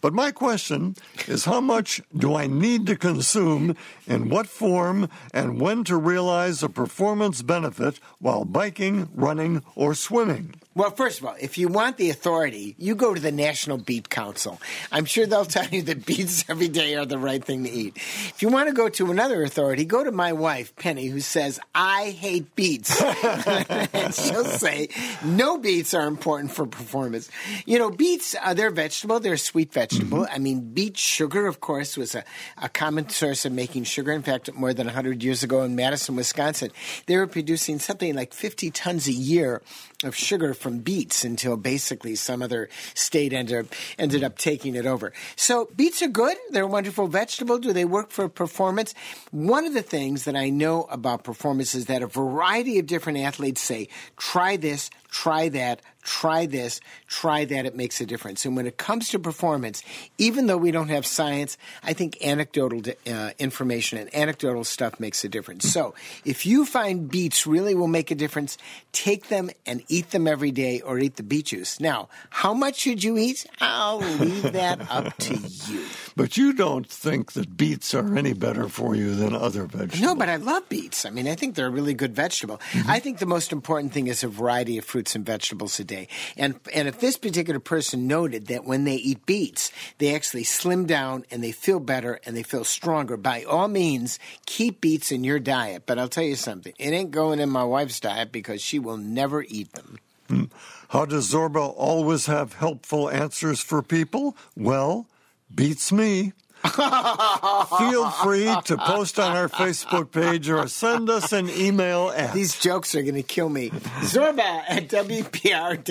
But 0.00 0.14
my 0.14 0.30
question 0.30 0.94
is 1.26 1.46
how 1.46 1.60
much 1.60 2.00
do 2.16 2.36
I 2.36 2.46
need 2.46 2.86
to 2.86 2.94
consume, 2.94 3.74
in 4.06 4.28
what 4.28 4.46
form, 4.46 5.08
and 5.34 5.60
when 5.60 5.82
to 5.90 5.96
realize 5.96 6.62
a 6.62 6.68
performance 6.68 7.42
benefit 7.42 7.98
while 8.20 8.44
biking, 8.44 9.08
running, 9.12 9.64
or 9.74 9.92
swimming? 9.92 10.54
Well, 10.74 10.90
first 10.90 11.18
of 11.18 11.26
all, 11.26 11.34
if 11.40 11.58
you 11.58 11.66
want 11.66 11.96
the 11.96 12.10
authority, 12.10 12.76
you 12.78 12.94
go 12.94 13.12
to 13.12 13.20
the 13.20 13.32
National 13.32 13.78
Beet 13.78 14.10
Council. 14.10 14.60
I'm 14.92 15.06
sure 15.06 15.26
they'll 15.26 15.44
tell 15.58 15.66
you 15.66 15.82
that 15.82 16.06
beets 16.06 16.44
every 16.48 16.68
day 16.68 16.94
are 16.94 17.06
the 17.06 17.18
right 17.18 17.44
thing 17.44 17.64
to 17.64 17.70
eat. 17.70 17.96
If 17.96 18.42
you 18.42 18.48
want 18.48 18.68
to 18.68 18.74
go 18.74 18.88
to 18.88 19.10
another 19.10 19.42
authority, 19.42 19.84
go 19.84 20.04
to 20.04 20.12
my 20.12 20.32
wife, 20.32 20.76
Penny, 20.76 21.06
who 21.06 21.20
says, 21.20 21.58
I 21.74 22.10
hate 22.10 22.54
beets. 22.54 23.02
and 23.92 24.14
she'll 24.14 24.44
say, 24.44 24.88
no 25.24 25.58
beets 25.58 25.94
are 25.94 26.06
important 26.06 26.52
for 26.52 26.64
performance. 26.66 27.28
You 27.66 27.80
know, 27.80 27.90
beets, 27.90 28.36
uh, 28.40 28.54
they're 28.54 28.68
a 28.68 28.72
vegetable, 28.72 29.18
they're 29.18 29.32
a 29.32 29.38
sweet 29.38 29.72
vegetable. 29.72 30.18
Mm-hmm. 30.18 30.34
I 30.34 30.38
mean, 30.38 30.74
beet 30.74 30.96
sugar, 30.96 31.48
of 31.48 31.60
course, 31.60 31.96
was 31.96 32.14
a, 32.14 32.22
a 32.56 32.68
common 32.68 33.08
source 33.08 33.44
of 33.44 33.52
making 33.52 33.84
sugar. 33.84 34.12
In 34.12 34.22
fact, 34.22 34.52
more 34.54 34.72
than 34.72 34.86
100 34.86 35.24
years 35.24 35.42
ago 35.42 35.62
in 35.62 35.74
Madison, 35.74 36.14
Wisconsin, 36.14 36.70
they 37.06 37.16
were 37.16 37.26
producing 37.26 37.80
something 37.80 38.14
like 38.14 38.32
50 38.32 38.70
tons 38.70 39.08
a 39.08 39.12
year 39.12 39.60
of 40.04 40.14
sugar 40.14 40.54
from 40.54 40.78
beets 40.78 41.24
until 41.24 41.56
basically 41.56 42.14
some 42.14 42.40
other 42.40 42.68
state 42.94 43.32
ended 43.32 43.66
up, 43.66 43.66
ended 43.98 44.22
up 44.22 44.38
taking 44.38 44.76
it 44.76 44.86
over. 44.86 45.12
So 45.34 45.68
beets 45.74 46.02
are 46.02 46.08
good. 46.08 46.36
They're 46.50 46.64
a 46.64 46.68
wonderful 46.68 47.08
vegetable. 47.08 47.58
Do 47.58 47.72
they 47.72 47.84
work 47.84 48.10
for 48.10 48.28
performance? 48.28 48.94
One 49.32 49.66
of 49.66 49.74
the 49.74 49.82
things 49.82 50.24
that 50.24 50.36
I 50.36 50.50
know 50.50 50.84
about 50.84 51.24
performance 51.24 51.74
is 51.74 51.86
that 51.86 52.02
a 52.02 52.06
variety 52.06 52.78
of 52.78 52.86
different 52.86 53.18
athletes 53.18 53.60
say, 53.60 53.88
try 54.16 54.56
this, 54.56 54.88
try 55.10 55.48
that, 55.48 55.80
try 56.02 56.46
this, 56.46 56.80
try 57.06 57.44
that. 57.44 57.66
It 57.66 57.76
makes 57.76 58.00
a 58.00 58.06
difference. 58.06 58.44
And 58.44 58.56
when 58.56 58.66
it 58.66 58.76
comes 58.76 59.10
to 59.10 59.18
performance, 59.18 59.82
even 60.16 60.46
though 60.46 60.56
we 60.56 60.70
don't 60.70 60.88
have 60.88 61.06
science, 61.06 61.58
I 61.82 61.92
think 61.92 62.16
anecdotal 62.24 62.82
uh, 63.06 63.30
information 63.38 63.98
and 63.98 64.14
anecdotal 64.14 64.64
stuff 64.64 64.98
makes 65.00 65.24
a 65.24 65.28
difference. 65.28 65.70
So 65.70 65.94
if 66.24 66.46
you 66.46 66.64
find 66.64 67.10
beets 67.10 67.46
really 67.46 67.74
will 67.74 67.88
make 67.88 68.10
a 68.10 68.14
difference, 68.14 68.58
take 68.92 69.28
them 69.28 69.50
and 69.66 69.82
eat 69.88 70.10
them 70.10 70.26
every 70.26 70.50
day 70.50 70.80
or 70.80 70.98
eat 70.98 71.16
the 71.16 71.22
beet 71.22 71.46
juice. 71.46 71.80
Now, 71.80 72.08
how 72.30 72.54
much 72.54 72.76
should 72.76 73.04
you 73.04 73.18
eat? 73.18 73.46
I'll 73.60 73.98
leave 73.98 74.52
that 74.52 74.90
up 74.90 75.16
to 75.18 75.34
you. 75.34 75.84
But 76.16 76.36
you 76.36 76.52
don't 76.52 76.86
think 76.86 77.32
that 77.32 77.56
beets 77.56 77.94
are 77.94 78.16
any 78.16 78.32
better 78.32 78.68
for 78.68 78.94
you 78.94 79.14
than 79.14 79.34
other 79.34 79.64
vegetables. 79.64 80.00
No, 80.00 80.14
but 80.14 80.28
I 80.28 80.36
love 80.36 80.68
beets. 80.68 81.04
I 81.04 81.10
mean, 81.10 81.28
I 81.28 81.34
think 81.34 81.54
they're 81.54 81.66
a 81.66 81.70
really 81.70 81.94
good 81.94 82.14
vegetable. 82.14 82.58
Mm-hmm. 82.72 82.90
I 82.90 82.98
think 82.98 83.18
the 83.18 83.26
most 83.26 83.52
important 83.52 83.92
thing 83.92 84.08
is 84.08 84.24
a 84.24 84.28
variety 84.28 84.78
of 84.78 84.84
fruits 84.98 85.14
and 85.14 85.24
vegetables 85.24 85.78
a 85.78 85.84
day. 85.84 86.08
And 86.36 86.58
and 86.74 86.88
if 86.88 86.98
this 86.98 87.16
particular 87.16 87.60
person 87.60 88.08
noted 88.08 88.48
that 88.48 88.64
when 88.64 88.82
they 88.82 88.96
eat 88.96 89.24
beets, 89.26 89.70
they 89.98 90.12
actually 90.12 90.42
slim 90.42 90.86
down 90.86 91.24
and 91.30 91.40
they 91.40 91.52
feel 91.52 91.78
better 91.78 92.18
and 92.26 92.36
they 92.36 92.42
feel 92.42 92.64
stronger, 92.64 93.16
by 93.16 93.44
all 93.44 93.68
means, 93.68 94.18
keep 94.44 94.80
beets 94.80 95.12
in 95.12 95.22
your 95.22 95.38
diet. 95.38 95.84
But 95.86 96.00
I'll 96.00 96.08
tell 96.08 96.24
you 96.24 96.34
something, 96.34 96.72
it 96.80 96.90
ain't 96.90 97.12
going 97.12 97.38
in 97.38 97.48
my 97.48 97.62
wife's 97.62 98.00
diet 98.00 98.32
because 98.32 98.60
she 98.60 98.80
will 98.80 98.96
never 98.96 99.44
eat 99.44 99.72
them. 99.74 100.00
Hmm. 100.28 100.44
How 100.88 101.04
does 101.04 101.32
Zorba 101.32 101.72
always 101.76 102.26
have 102.26 102.54
helpful 102.54 103.08
answers 103.08 103.60
for 103.60 103.82
people? 103.82 104.36
Well, 104.56 105.06
beats 105.54 105.92
me. 105.92 106.32
Feel 107.78 108.10
free 108.10 108.54
to 108.64 108.76
post 108.76 109.18
on 109.18 109.36
our 109.36 109.48
Facebook 109.48 110.10
page 110.10 110.48
or 110.48 110.66
send 110.68 111.08
us 111.08 111.32
an 111.32 111.48
email 111.50 112.10
at. 112.14 112.34
These 112.34 112.58
jokes 112.58 112.94
are 112.94 113.02
going 113.02 113.14
to 113.14 113.22
kill 113.22 113.48
me. 113.48 113.70
Zorba 113.70 114.64
at 114.68 114.88
WPR.org 114.88 115.86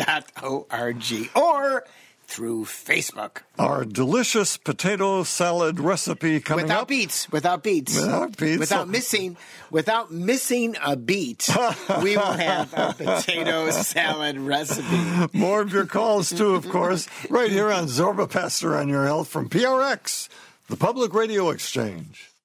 or 1.36 1.84
through 2.28 2.66
Facebook. 2.66 3.44
Our 3.58 3.86
delicious 3.86 4.58
potato 4.58 5.24
salad 5.24 5.80
recipe 5.80 6.42
coming 6.42 6.66
without 6.66 6.82
up. 6.84 6.88
beets, 6.90 7.32
without 7.32 7.64
beets, 7.64 7.96
without 7.96 8.38
beets, 8.38 8.60
without 8.60 8.90
missing, 8.90 9.38
without 9.72 10.12
missing 10.12 10.76
a 10.84 10.98
beat. 10.98 11.50
we 12.04 12.18
will 12.18 12.24
have 12.34 12.74
a 12.74 12.94
potato 12.94 13.72
salad 13.72 14.38
recipe. 14.38 15.38
More 15.38 15.62
of 15.62 15.72
your 15.72 15.86
calls 15.86 16.30
too, 16.30 16.56
of 16.56 16.68
course, 16.70 17.08
right 17.30 17.50
here 17.50 17.72
on 17.72 17.86
Zorba 17.86 18.30
Paster 18.30 18.76
on 18.76 18.90
Your 18.90 19.06
Health 19.06 19.30
from 19.30 19.48
PRX, 19.50 20.28
the 20.68 20.76
Public 20.76 21.14
Radio 21.14 21.50
Exchange. 21.50 22.37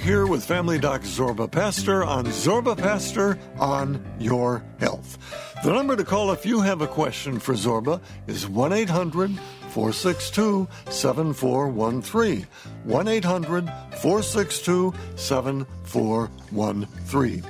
Here 0.00 0.26
with 0.26 0.44
Family 0.44 0.78
Doc 0.78 1.02
Zorba 1.02 1.50
Paster 1.50 2.04
on 2.04 2.26
Zorba 2.26 2.78
Paster 2.78 3.38
on 3.58 4.02
Your 4.18 4.62
Health. 4.78 5.18
The 5.62 5.72
number 5.72 5.96
to 5.96 6.04
call 6.04 6.30
if 6.30 6.46
you 6.46 6.60
have 6.60 6.80
a 6.80 6.86
question 6.86 7.38
for 7.38 7.54
Zorba 7.54 8.00
is 8.26 8.48
1 8.48 8.72
800 8.72 9.36
462 9.70 10.68
7413. 10.88 12.46
1 12.84 13.08
800 13.08 13.66
462 14.00 14.94
7413. 15.16 17.44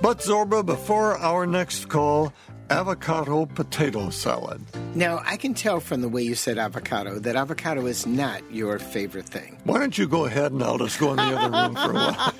But 0.00 0.18
Zorba, 0.18 0.64
before 0.64 1.18
our 1.18 1.46
next 1.46 1.88
call, 1.88 2.32
avocado 2.74 3.46
potato 3.46 4.10
salad. 4.10 4.60
Now, 4.96 5.22
I 5.24 5.36
can 5.36 5.54
tell 5.54 5.78
from 5.78 6.00
the 6.00 6.08
way 6.08 6.22
you 6.22 6.34
said 6.34 6.58
avocado 6.58 7.20
that 7.20 7.36
avocado 7.36 7.86
is 7.86 8.04
not 8.04 8.42
your 8.52 8.80
favorite 8.80 9.26
thing. 9.26 9.58
Why 9.62 9.78
don't 9.78 9.96
you 9.96 10.08
go 10.08 10.24
ahead 10.24 10.50
and 10.50 10.62
I'll 10.62 10.78
just 10.78 10.98
go 10.98 11.10
in 11.10 11.16
the 11.16 11.22
other 11.22 11.50
room 11.50 11.74
for 11.76 11.90
a 11.90 11.94
while? 11.94 12.32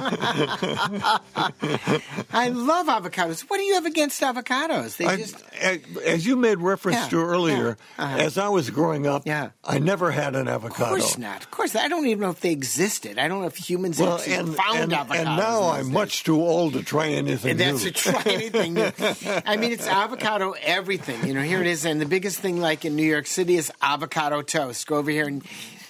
I 2.32 2.48
love 2.48 2.88
avocados. 2.88 3.42
What 3.48 3.58
do 3.58 3.62
you 3.62 3.74
have 3.74 3.86
against 3.86 4.20
avocados? 4.22 4.96
They 4.96 5.06
I, 5.06 5.16
just 5.16 5.40
as 6.04 6.26
you 6.26 6.36
made 6.36 6.58
reference 6.58 6.98
yeah, 6.98 7.08
to 7.08 7.24
earlier, 7.24 7.76
yeah, 7.98 8.04
uh-huh. 8.04 8.16
as 8.18 8.36
I 8.36 8.48
was 8.48 8.70
growing 8.70 9.06
up, 9.06 9.26
yeah. 9.26 9.50
I 9.62 9.78
never 9.78 10.10
had 10.10 10.34
an 10.34 10.48
avocado. 10.48 10.96
Of 10.96 11.00
course 11.00 11.16
not. 11.18 11.44
Of 11.44 11.50
course, 11.52 11.76
I 11.76 11.86
don't 11.86 12.06
even 12.06 12.22
know 12.22 12.30
if 12.30 12.40
they 12.40 12.52
existed. 12.52 13.18
I 13.20 13.28
don't 13.28 13.40
know 13.40 13.46
if 13.46 13.56
humans 13.56 14.00
well, 14.00 14.16
actually 14.16 14.34
and, 14.34 14.54
found 14.54 14.78
and, 14.80 14.92
avocados. 14.92 15.16
And 15.16 15.24
now 15.36 15.70
I'm 15.70 15.84
days. 15.84 15.92
much 15.92 16.24
too 16.24 16.40
old 16.42 16.72
to 16.72 16.82
try 16.82 17.08
anything 17.08 17.52
and 17.52 17.60
that's 17.60 17.84
new. 17.84 17.90
to 17.90 17.96
try 17.96 18.22
anything 18.26 18.74
new. 18.74 18.90
I 19.46 19.56
mean, 19.56 19.72
it's 19.72 19.86
avocado 19.86 20.23
everything. 20.62 21.26
You 21.26 21.34
know, 21.34 21.42
here 21.42 21.60
it 21.60 21.66
is, 21.66 21.84
and 21.84 22.00
the 22.00 22.06
biggest 22.06 22.38
thing 22.38 22.58
like 22.58 22.86
in 22.86 22.96
New 22.96 23.02
York 23.02 23.26
City 23.26 23.56
is 23.56 23.70
avocado 23.82 24.40
toast. 24.40 24.86
Go 24.86 24.96
over 24.96 25.10
here 25.10 25.26
and 25.26 25.44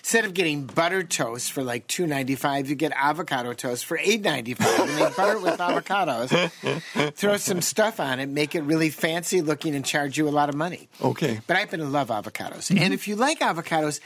Instead 0.05 0.27
of 0.27 0.35
getting 0.35 0.67
buttered 0.67 1.09
toast 1.09 1.51
for 1.51 1.65
like 1.65 1.87
two 1.87 2.07
ninety 2.07 2.35
five, 2.35 2.69
you 2.69 2.75
get 2.75 2.93
avocado 2.95 3.55
toast 3.55 3.87
for 3.87 3.97
eight 3.97 4.21
ninety 4.21 4.53
five. 4.53 4.81
And 4.81 4.91
they 4.91 5.17
butter 5.17 5.39
it 5.39 5.43
with 5.43 5.59
avocados, 5.59 7.13
throw 7.15 7.39
some 7.39 7.63
stuff 7.63 7.99
on 7.99 8.21
it, 8.21 8.29
make 8.29 8.55
it 8.55 8.65
really 8.65 8.91
fancy 8.91 9.41
looking, 9.41 9.75
and 9.75 9.83
charge 9.83 10.19
you 10.19 10.29
a 10.29 10.31
lot 10.31 10.51
of 10.51 10.57
money. 10.57 10.91
Okay. 11.03 11.41
But 11.47 11.57
I 11.57 11.61
happen 11.61 11.81
to 11.81 11.87
love 11.87 12.09
avocados. 12.09 12.71
Mm-hmm. 12.71 12.83
And 12.83 12.93
if 12.93 13.09
you 13.09 13.17
like 13.17 13.41
avocados, 13.41 14.01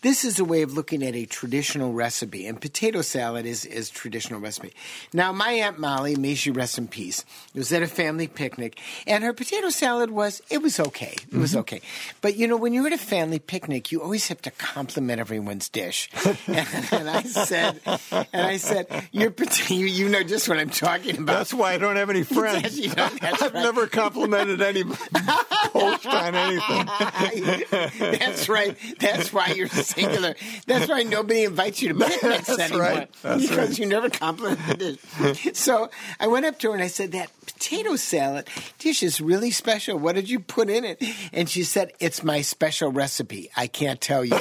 this 0.00 0.24
is 0.24 0.40
a 0.40 0.44
way 0.44 0.62
of 0.62 0.74
looking 0.74 1.04
at 1.04 1.14
a 1.14 1.24
traditional 1.24 1.92
recipe. 1.92 2.48
And 2.48 2.60
potato 2.60 3.02
salad 3.02 3.46
is 3.46 3.64
is 3.64 3.90
traditional 3.90 4.40
recipe. 4.40 4.72
Now, 5.12 5.30
my 5.30 5.52
aunt 5.52 5.78
Molly, 5.78 6.16
may 6.16 6.34
she 6.34 6.50
rest 6.50 6.78
in 6.78 6.88
peace, 6.88 7.24
was 7.54 7.72
at 7.72 7.80
a 7.80 7.86
family 7.86 8.26
picnic, 8.26 8.80
and 9.06 9.22
her 9.22 9.32
potato 9.32 9.68
salad 9.68 10.10
was 10.10 10.42
it 10.50 10.62
was 10.62 10.80
okay. 10.80 11.14
It 11.30 11.36
was 11.38 11.52
mm-hmm. 11.52 11.60
okay. 11.60 11.80
But 12.22 12.34
you 12.34 12.48
know, 12.48 12.56
when 12.56 12.72
you're 12.72 12.88
at 12.88 12.92
a 12.92 12.98
family 12.98 13.38
picnic, 13.38 13.92
you 13.92 14.02
always 14.02 14.26
have 14.26 14.42
to 14.42 14.50
compliment 14.50 15.20
everyone's 15.44 15.68
dish. 15.68 16.08
and, 16.24 16.38
and 16.92 17.10
I 17.10 17.22
said, 17.22 17.80
and 18.10 18.46
I 18.46 18.56
said, 18.56 18.86
your 19.12 19.30
potato, 19.30 19.74
you, 19.74 19.86
you 19.86 20.08
know 20.08 20.22
just 20.22 20.48
what 20.48 20.58
I'm 20.58 20.70
talking 20.70 21.18
about. 21.18 21.36
That's 21.38 21.52
why 21.52 21.74
I 21.74 21.78
don't 21.78 21.96
have 21.96 22.08
any 22.08 22.22
friends. 22.34 22.78
You 22.78 22.94
know, 22.94 23.04
I've 23.22 23.40
right. 23.40 23.52
never 23.52 23.86
complimented 23.86 24.62
any 24.62 24.84
host 25.90 26.06
on 26.06 26.34
anything. 26.34 26.86
That's 28.18 28.48
right. 28.48 28.76
That's 28.98 29.32
why 29.32 29.48
you're 29.48 29.68
singular. 29.68 30.34
That's 30.66 30.88
why 30.88 31.02
nobody 31.02 31.44
invites 31.44 31.82
you 31.82 31.90
to 31.90 31.94
picnics 31.94 32.46
That's 32.46 32.60
anymore 32.60 32.80
right. 32.80 33.10
That's 33.22 33.48
because 33.48 33.68
right. 33.70 33.78
you 33.78 33.86
never 33.86 34.10
complimented 34.10 34.66
the 34.66 34.98
dish. 35.34 35.56
So 35.56 35.90
I 36.20 36.26
went 36.26 36.46
up 36.46 36.58
to 36.60 36.68
her 36.68 36.74
and 36.74 36.82
I 36.82 36.88
said, 36.88 37.12
"That 37.12 37.30
potato 37.44 37.96
salad 37.96 38.48
dish 38.78 39.02
is 39.02 39.20
really 39.20 39.50
special. 39.50 39.98
What 39.98 40.14
did 40.14 40.28
you 40.28 40.40
put 40.40 40.68
in 40.68 40.84
it?" 40.84 41.02
And 41.32 41.48
she 41.48 41.62
said, 41.62 41.92
"It's 42.00 42.22
my 42.22 42.42
special 42.42 42.90
recipe. 42.90 43.50
I 43.56 43.66
can't 43.66 44.00
tell 44.00 44.24
you." 44.24 44.30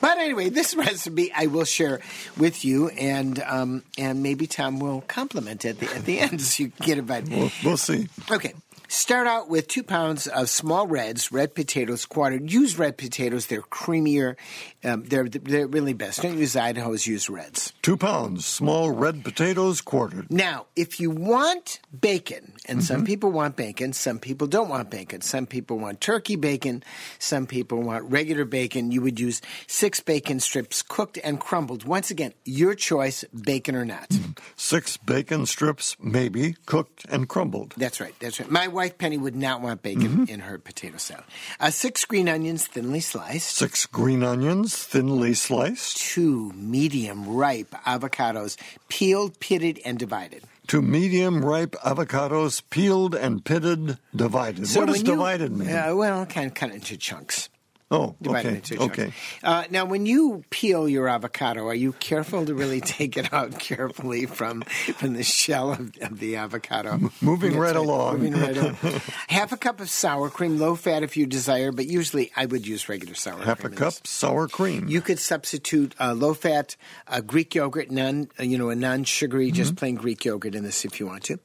but 0.00 0.18
anyway, 0.18 0.48
this 0.48 0.74
recipe 0.74 1.32
I 1.32 1.46
will 1.46 1.64
share 1.64 2.00
with 2.36 2.64
you, 2.64 2.88
and 2.90 3.38
um, 3.40 3.82
and 3.98 4.22
maybe 4.22 4.46
Tom 4.46 4.78
will 4.78 5.02
compliment 5.02 5.64
it 5.64 5.71
at 5.72 5.80
the, 5.80 5.94
at 5.94 6.04
the 6.04 6.18
end, 6.20 6.40
so 6.40 6.64
you 6.64 6.72
get 6.80 6.98
it 6.98 7.06
by. 7.06 7.20
We'll, 7.20 7.50
we'll 7.64 7.76
see. 7.76 8.08
Okay. 8.30 8.54
Start 8.88 9.26
out 9.26 9.48
with 9.48 9.68
two 9.68 9.82
pounds 9.82 10.26
of 10.26 10.50
small 10.50 10.86
reds, 10.86 11.32
red 11.32 11.54
potatoes 11.54 12.04
quartered. 12.04 12.52
Use 12.52 12.78
red 12.78 12.98
potatoes; 12.98 13.46
they're 13.46 13.62
creamier. 13.62 14.36
Um, 14.84 15.04
they're 15.04 15.30
they're 15.30 15.66
really 15.66 15.94
best. 15.94 16.20
Don't 16.20 16.36
use 16.36 16.56
Idaho's. 16.56 17.06
Use 17.06 17.30
reds. 17.30 17.72
Two 17.80 17.96
pounds 17.96 18.44
small 18.44 18.90
red 18.90 19.24
potatoes 19.24 19.80
quartered. 19.80 20.30
Now, 20.30 20.66
if 20.76 21.00
you 21.00 21.08
want 21.08 21.80
bacon, 21.98 22.51
and 22.66 22.82
some 22.82 23.04
people 23.04 23.32
want 23.32 23.56
bacon, 23.56 23.92
some 23.92 24.18
people 24.18 24.46
don't 24.46 24.68
want 24.68 24.90
bacon. 24.90 25.20
Some 25.20 25.46
people 25.46 25.78
want 25.78 26.00
turkey 26.00 26.36
bacon, 26.36 26.84
some 27.18 27.46
people 27.46 27.82
want 27.82 28.04
regular 28.10 28.44
bacon. 28.44 28.92
You 28.92 29.02
would 29.02 29.18
use 29.18 29.42
six 29.66 30.00
bacon 30.00 30.40
strips 30.40 30.82
cooked 30.82 31.18
and 31.22 31.40
crumbled. 31.40 31.84
Once 31.84 32.10
again, 32.10 32.32
your 32.44 32.74
choice, 32.74 33.24
bacon 33.34 33.74
or 33.74 33.84
not. 33.84 34.10
Six 34.56 34.96
bacon 34.96 35.46
strips, 35.46 35.96
maybe 36.00 36.56
cooked 36.66 37.04
and 37.08 37.28
crumbled. 37.28 37.74
That's 37.76 38.00
right. 38.00 38.14
That's 38.20 38.38
right. 38.38 38.50
My 38.50 38.68
wife 38.68 38.98
Penny 38.98 39.18
would 39.18 39.36
not 39.36 39.60
want 39.60 39.82
bacon 39.82 40.28
in 40.28 40.40
her 40.40 40.58
potato 40.58 40.98
salad. 40.98 41.24
Uh, 41.58 41.70
six 41.70 42.04
green 42.04 42.28
onions, 42.28 42.66
thinly 42.66 43.00
sliced. 43.00 43.56
Six 43.56 43.86
green 43.86 44.22
onions, 44.22 44.76
thinly 44.76 45.34
sliced. 45.34 45.96
Two 45.96 46.52
medium 46.54 47.28
ripe 47.28 47.70
avocados, 47.86 48.56
peeled, 48.88 49.38
pitted, 49.40 49.80
and 49.84 49.98
divided. 49.98 50.44
Two 50.68 50.80
medium 50.82 51.44
ripe 51.44 51.72
avocados, 51.84 52.62
peeled 52.70 53.14
and 53.14 53.44
pitted, 53.44 53.98
divided. 54.14 54.68
So 54.68 54.80
what 54.80 54.86
does 54.86 54.98
you- 54.98 55.04
divided 55.04 55.52
mean? 55.56 55.68
Uh, 55.68 55.94
well, 55.94 56.24
kind 56.26 56.46
of 56.46 56.54
cut 56.54 56.70
into 56.70 56.96
chunks. 56.96 57.48
Oh, 57.92 58.16
Divided 58.20 58.46
okay. 58.48 58.56
into 58.56 58.76
chunks. 58.76 58.98
Okay. 58.98 59.12
Uh, 59.44 59.64
now, 59.70 59.84
when 59.84 60.06
you 60.06 60.42
peel 60.50 60.88
your 60.88 61.08
avocado, 61.08 61.66
are 61.68 61.74
you 61.74 61.92
careful 61.94 62.44
to 62.46 62.54
really 62.54 62.80
take 62.98 63.16
it 63.16 63.32
out 63.32 63.58
carefully 63.60 64.26
from 64.26 64.62
from 64.62 65.14
the 65.14 65.22
shell 65.22 65.72
of, 65.72 65.92
of 66.00 66.18
the 66.18 66.36
avocado? 66.36 66.98
moving 67.20 67.50
That's 67.52 67.60
right 67.60 67.76
along. 67.76 68.18
Moving 68.20 68.40
right 68.40 68.56
along. 68.56 68.76
Half 69.28 69.52
a 69.52 69.56
cup 69.56 69.80
of 69.80 69.88
sour 69.90 70.28
cream, 70.30 70.58
low 70.58 70.74
fat 70.74 71.02
if 71.02 71.16
you 71.16 71.26
desire, 71.26 71.70
but 71.72 71.86
usually 71.86 72.32
I 72.36 72.46
would 72.46 72.66
use 72.66 72.88
regular 72.88 73.14
sour 73.14 73.34
cream. 73.34 73.46
Half 73.46 73.58
a 73.58 73.62
cream. 73.62 73.72
in 73.74 73.78
cup 73.78 73.94
this. 73.94 74.10
sour 74.10 74.48
cream. 74.48 74.88
You 74.88 75.00
could 75.00 75.18
substitute 75.18 75.94
uh, 76.00 76.14
low 76.14 76.34
fat 76.34 76.76
uh, 77.06 77.20
Greek 77.20 77.54
yogurt, 77.54 77.90
non 77.90 78.28
uh, 78.40 78.42
you 78.42 78.56
know 78.58 78.70
a 78.70 78.74
non 78.74 79.04
sugary, 79.04 79.42
Mm-hmm. 79.48 79.54
just 79.56 79.76
plain 79.76 79.96
Greek 79.96 80.24
yogurt 80.24 80.54
in 80.54 80.62
this 80.64 80.84
if 80.84 80.98
you 81.00 81.06
want 81.06 81.24
to. 81.24 81.38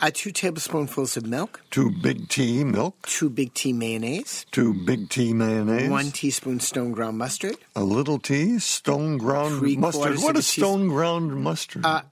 Uh, 0.00 0.10
two 0.12 0.30
tablespoonfuls 0.32 1.16
of 1.16 1.26
milk, 1.26 1.60
two 1.70 1.90
big 2.02 2.28
tea 2.28 2.64
milk. 2.64 3.06
two 3.06 3.30
big 3.30 3.54
tea 3.54 3.72
mayonnaise, 3.72 4.44
Two 4.50 4.74
big 4.84 5.08
tea 5.08 5.32
mayonnaise. 5.32 5.88
One 5.94 6.10
teaspoon 6.12 6.60
stone 6.60 6.92
ground 6.92 7.16
mustard. 7.18 7.56
a 7.74 7.82
little 7.84 8.18
tea. 8.18 8.58
Stone 8.58 9.18
ground 9.18 9.58
Three 9.58 9.76
mustard. 9.76 10.02
quarters 10.02 10.20
What 10.22 10.30
of 10.30 10.36
a 10.36 10.38
is 10.40 10.46
teaspoon- 10.46 10.64
stone 10.64 10.88
ground 10.88 11.36
mustard? 11.42 11.84
Uh, 11.86 12.02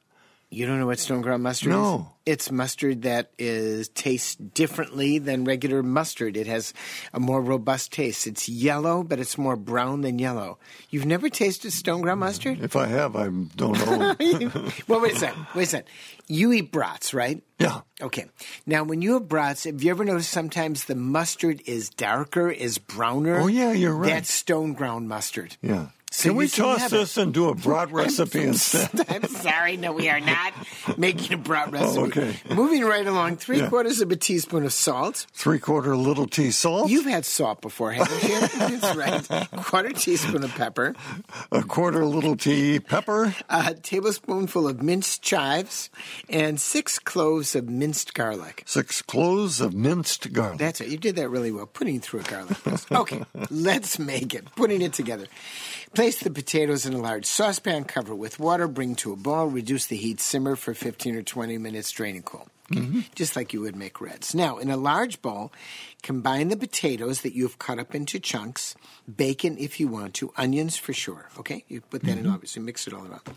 You 0.53 0.67
don't 0.67 0.79
know 0.79 0.87
what 0.87 0.99
stone 0.99 1.23
ground 1.23 1.43
mustard 1.43 1.71
is? 1.71 1.77
No. 1.77 2.13
It's 2.27 2.53
mustard 2.53 3.03
that 3.03 3.31
is 3.39 3.89
tastes 3.89 4.35
differently 4.35 5.19
than 5.19 5.45
regular 5.45 5.83
mustard. 5.83 6.37
It 6.37 6.47
has 6.47 6.75
a 7.15 7.19
more 7.19 7.41
robust 7.41 7.91
taste. 7.91 8.27
It's 8.27 8.51
yellow, 8.51 9.03
but 9.03 9.19
it's 9.19 9.39
more 9.39 9.57
brown 9.57 10.03
than 10.03 10.19
yellow. 10.19 10.59
You've 10.91 11.07
never 11.07 11.31
tasted 11.31 11.73
stone 11.73 12.03
ground 12.03 12.21
mustard? 12.21 12.61
if 12.61 12.77
I 12.77 12.87
have, 12.87 13.17
I 13.17 13.25
don't 13.25 13.79
know. 13.79 14.15
well, 14.89 15.01
wait 15.01 15.15
a 15.15 15.19
second. 15.19 15.47
Wait 15.55 15.63
a 15.63 15.67
second. 15.67 15.89
You 16.29 16.53
eat 16.53 16.71
brats, 16.71 17.15
right? 17.15 17.43
yeah. 17.59 17.81
Okay. 18.01 18.27
Now, 18.67 18.85
when 18.85 19.01
you 19.01 19.15
have 19.15 19.29
brats, 19.29 19.65
have 19.65 19.83
you 19.83 19.91
ever 19.91 20.05
noticed 20.05 20.31
sometimes 20.31 20.85
the 20.85 20.95
mustard 20.95 21.63
is 21.65 21.89
darker, 21.89 22.51
is 22.51 22.77
browner? 22.77 23.39
Oh, 23.41 23.47
yeah, 23.47 23.73
you're 23.73 23.97
right. 23.97 24.11
That's 24.11 24.31
stone 24.33 24.75
ground 24.75 25.09
mustard. 25.09 25.57
Yeah. 25.63 25.89
So 26.13 26.29
Can 26.29 26.37
we 26.37 26.47
toss 26.47 26.91
this 26.91 27.17
and 27.17 27.33
do 27.33 27.49
a 27.49 27.55
broad 27.55 27.91
recipe 28.01 28.43
instead? 28.43 28.91
I'm 29.09 29.27
sorry, 29.29 29.79
no, 29.79 29.93
we 29.93 30.11
are 30.11 30.21
not 30.21 30.53
making 30.99 31.33
a 31.33 31.37
brat 31.39 31.69
oh, 31.69 31.73
recipe. 31.73 31.99
Oh, 32.01 32.05
okay. 32.05 32.37
Moving 32.55 32.85
right 32.85 33.07
along, 33.07 33.39
three 33.39 33.61
Yeah. 33.61 33.71
quarters 33.71 34.03
of 34.03 34.11
a 34.13 34.17
teaspoon 34.17 34.65
of 34.67 34.75
salt. 34.75 35.27
Three 35.33 35.59
quarter 35.59 35.97
little 35.97 36.27
tea 36.27 36.51
salt. 36.51 36.91
You've 36.91 37.07
had 37.07 37.25
salt 37.25 37.63
before, 37.63 37.93
haven't 37.93 38.23
you? 38.25 38.41
That's 38.79 38.95
right. 38.95 39.49
Quarter 39.65 39.93
teaspoon 39.93 40.45
of 40.45 40.51
pepper, 40.51 40.95
a 41.51 41.63
quarter 41.63 42.05
little 42.05 42.37
tea 42.37 42.79
pepper. 42.79 43.35
a 43.49 43.73
tablespoonful 43.73 44.69
of 44.69 44.83
minced 44.83 45.23
chives, 45.23 45.89
and 46.29 46.61
six 46.61 46.99
cloves 46.99 47.55
of 47.57 47.71
minced 47.71 48.13
garlic. 48.13 48.65
Six 48.67 49.01
cloves 49.01 49.63
of 49.63 49.73
minced 49.73 50.31
garlic. 50.35 50.59
That's 50.59 50.83
it. 50.83 50.89
You 50.89 50.99
did 50.99 51.17
that 51.17 51.31
really 51.31 51.53
well, 51.53 51.65
putting 51.67 52.01
through 52.01 52.21
a 52.21 52.25
garlic. 52.25 52.59
Okay, 52.93 53.23
let's 53.49 53.99
make 53.99 54.35
it. 54.35 54.45
Putting 54.57 54.83
it 54.83 54.93
together. 54.93 55.27
Place 55.95 56.21
the 56.21 56.31
potatoes 56.31 56.87
in 56.87 56.95
a 56.95 56.99
large 56.99 57.27
saucepan, 57.27 57.85
cover 57.85 58.15
with 58.15 58.39
water, 58.39 58.67
bring 58.67 58.95
to 58.97 59.13
a 59.13 59.17
boil, 59.17 59.47
reduce 59.47 59.87
the 59.87 59.97
heat, 59.97 60.21
simmer 60.21 60.57
for 60.57 60.73
15 60.73 61.17
or 61.17 61.23
20 61.23 61.59
minutes, 61.59 61.91
drain 61.91 62.17
and 62.17 62.25
cool. 62.25 62.49
Okay? 62.71 62.81
Mm-hmm. 62.81 63.01
Just 63.15 63.37
like 63.37 63.53
you 63.53 63.61
would 63.61 63.77
make 63.77 64.01
reds. 64.01 64.35
Now, 64.35 64.57
in 64.57 64.71
a 64.71 64.79
large 64.79 65.21
bowl, 65.21 65.53
combine 66.03 66.49
the 66.49 66.57
potatoes 66.57 67.21
that 67.21 67.35
you've 67.35 67.59
cut 67.59 67.79
up 67.79 67.95
into 67.95 68.19
chunks, 68.19 68.75
bacon 69.15 69.59
if 69.59 69.79
you 69.79 69.89
want 69.89 70.15
to, 70.15 70.33
onions 70.39 70.79
for 70.79 70.95
sure. 70.95 71.29
Okay? 71.39 71.65
You 71.69 71.83
put 71.83 72.03
that 72.05 72.13
in, 72.13 72.25
mm-hmm. 72.25 72.33
obviously, 72.33 72.63
mix 72.63 72.87
it 72.87 72.95
all 72.95 73.07
around. 73.07 73.29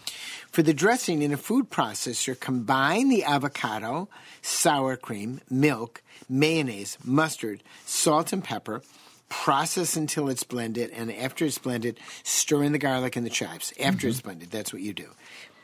For 0.50 0.64
the 0.64 0.74
dressing 0.74 1.24
in 1.24 1.34
a 1.34 1.38
food 1.38 1.70
processor, 1.70 2.40
combine 2.40 3.10
the 3.10 3.26
avocado, 3.26 4.08
sour 4.42 4.96
cream, 4.96 5.42
milk, 5.50 6.02
mayonnaise, 6.30 6.98
mustard, 7.04 7.64
salt, 7.86 8.32
and 8.32 8.42
pepper. 8.44 8.82
Process 9.30 9.96
until 9.96 10.30
it's 10.30 10.44
blended, 10.44 10.92
and 10.92 11.12
after 11.12 11.46
it's 11.46 11.58
blended, 11.58 12.00
stir 12.24 12.64
in 12.64 12.72
the 12.72 12.78
garlic 12.78 13.16
and 13.16 13.26
the 13.26 13.30
chives. 13.30 13.74
After 13.80 14.08
it's 14.08 14.18
mm-hmm. 14.18 14.28
blended, 14.28 14.52
that's 14.52 14.72
what 14.72 14.82
you 14.82 14.94
do. 14.94 15.10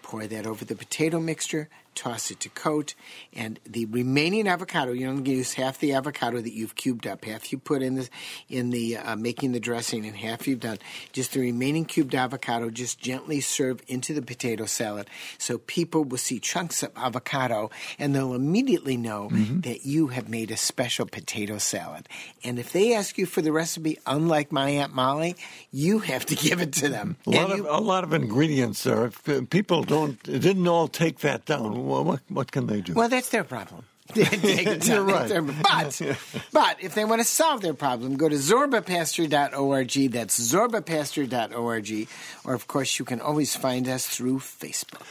Pour 0.01 0.25
that 0.27 0.45
over 0.45 0.65
the 0.65 0.75
potato 0.75 1.19
mixture, 1.19 1.69
toss 1.95 2.31
it 2.31 2.39
to 2.41 2.49
coat, 2.49 2.95
and 3.33 3.59
the 3.65 3.85
remaining 3.85 4.47
avocado. 4.47 4.91
You 4.91 5.07
only 5.09 5.31
use 5.31 5.53
half 5.53 5.79
the 5.79 5.93
avocado 5.93 6.41
that 6.41 6.53
you've 6.53 6.75
cubed 6.75 7.05
up. 7.07 7.25
Half 7.25 7.51
you 7.51 7.57
put 7.57 7.81
in 7.81 7.95
the 7.95 8.09
in 8.49 8.69
the 8.69 8.97
uh, 8.97 9.15
making 9.15 9.51
the 9.51 9.59
dressing, 9.59 10.05
and 10.05 10.15
half 10.15 10.47
you've 10.47 10.59
done. 10.59 10.77
Just 11.11 11.33
the 11.33 11.39
remaining 11.41 11.85
cubed 11.85 12.15
avocado, 12.15 12.69
just 12.69 12.99
gently 12.99 13.41
serve 13.41 13.81
into 13.87 14.13
the 14.13 14.21
potato 14.21 14.65
salad, 14.65 15.09
so 15.37 15.57
people 15.57 16.03
will 16.03 16.17
see 16.17 16.39
chunks 16.39 16.83
of 16.83 16.91
avocado, 16.95 17.69
and 17.99 18.15
they'll 18.15 18.33
immediately 18.33 18.97
know 18.97 19.29
that 19.31 19.85
you 19.85 20.07
have 20.07 20.29
made 20.29 20.51
a 20.51 20.57
special 20.57 21.05
potato 21.05 21.57
salad. 21.57 22.07
And 22.43 22.57
if 22.59 22.71
they 22.71 22.93
ask 22.95 23.17
you 23.17 23.25
for 23.25 23.41
the 23.41 23.51
recipe, 23.51 23.97
unlike 24.05 24.51
my 24.51 24.69
aunt 24.69 24.93
Molly, 24.93 25.35
you 25.71 25.99
have 25.99 26.25
to 26.27 26.35
give 26.47 26.61
it 26.61 26.73
to 26.73 26.89
them. 26.89 27.17
A 27.27 27.29
lot, 27.31 27.51
of, 27.51 27.57
you- 27.57 27.69
a 27.69 27.79
lot 27.81 28.03
of 28.03 28.13
ingredients. 28.13 28.85
If 28.85 29.27
uh, 29.27 29.41
people 29.49 29.83
don't 29.83 30.21
didn't 30.23 30.67
all 30.67 30.87
take 30.87 31.19
that 31.19 31.45
down, 31.45 31.80
what, 31.81 32.21
what 32.29 32.51
can 32.51 32.67
they 32.67 32.81
do? 32.81 32.93
Well, 32.93 33.09
that's 33.09 33.29
their 33.29 33.43
problem. 33.43 33.85
Take 34.13 34.67
it 34.67 34.87
You're 34.87 35.03
right. 35.03 35.27
Their- 35.29 35.41
But, 35.41 36.01
but 36.53 36.77
if 36.81 36.95
they 36.95 37.05
want 37.05 37.21
to 37.21 37.25
solve 37.27 37.61
their 37.61 37.73
problem, 37.73 38.17
go 38.17 38.27
to 38.27 38.35
zorbapaster.org. 38.35 40.11
That's 40.11 40.39
zorbapaster.org. 40.53 42.07
Or, 42.43 42.53
of 42.53 42.67
course, 42.67 42.99
you 42.99 43.05
can 43.05 43.21
always 43.21 43.55
find 43.55 43.87
us 43.87 44.07
through 44.07 44.39
Facebook. 44.39 45.01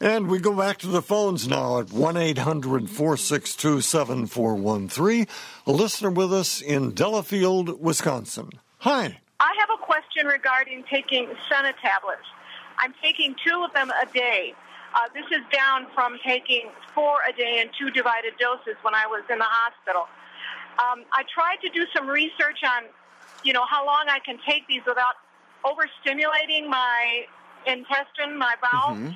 And 0.00 0.26
we 0.28 0.40
go 0.40 0.52
back 0.52 0.78
to 0.78 0.88
the 0.88 1.02
phones 1.02 1.46
now 1.46 1.78
at 1.78 1.92
1 1.92 2.16
800 2.16 2.90
462 2.90 3.80
7413. 3.82 5.26
A 5.66 5.72
listener 5.72 6.10
with 6.10 6.32
us 6.32 6.60
in 6.60 6.92
Delafield, 6.92 7.80
Wisconsin. 7.80 8.50
Hi. 8.78 9.20
I 9.38 9.54
have 9.60 9.68
a 9.80 9.84
question 9.84 10.26
regarding 10.26 10.82
taking 10.90 11.28
Senna 11.48 11.72
tablets. 11.80 12.24
I'm 12.78 12.94
taking 13.00 13.36
two 13.46 13.64
of 13.64 13.72
them 13.74 13.90
a 13.90 14.06
day. 14.12 14.54
Uh, 14.94 15.08
this 15.14 15.24
is 15.32 15.40
down 15.52 15.86
from 15.94 16.18
taking 16.24 16.68
four 16.94 17.18
a 17.28 17.32
day 17.32 17.58
and 17.60 17.70
two 17.78 17.90
divided 17.90 18.34
doses 18.38 18.76
when 18.82 18.94
I 18.94 19.06
was 19.06 19.22
in 19.30 19.38
the 19.38 19.48
hospital. 19.48 20.04
Um, 20.78 21.04
I 21.12 21.24
tried 21.32 21.60
to 21.62 21.68
do 21.70 21.86
some 21.96 22.06
research 22.08 22.60
on, 22.64 22.84
you 23.44 23.52
know, 23.52 23.64
how 23.68 23.84
long 23.86 24.04
I 24.08 24.18
can 24.20 24.38
take 24.46 24.66
these 24.68 24.82
without 24.86 25.16
overstimulating 25.64 26.68
my 26.68 27.24
intestine, 27.66 28.36
my 28.38 28.54
bowel, 28.60 28.96
Mm-hmm. 28.96 29.10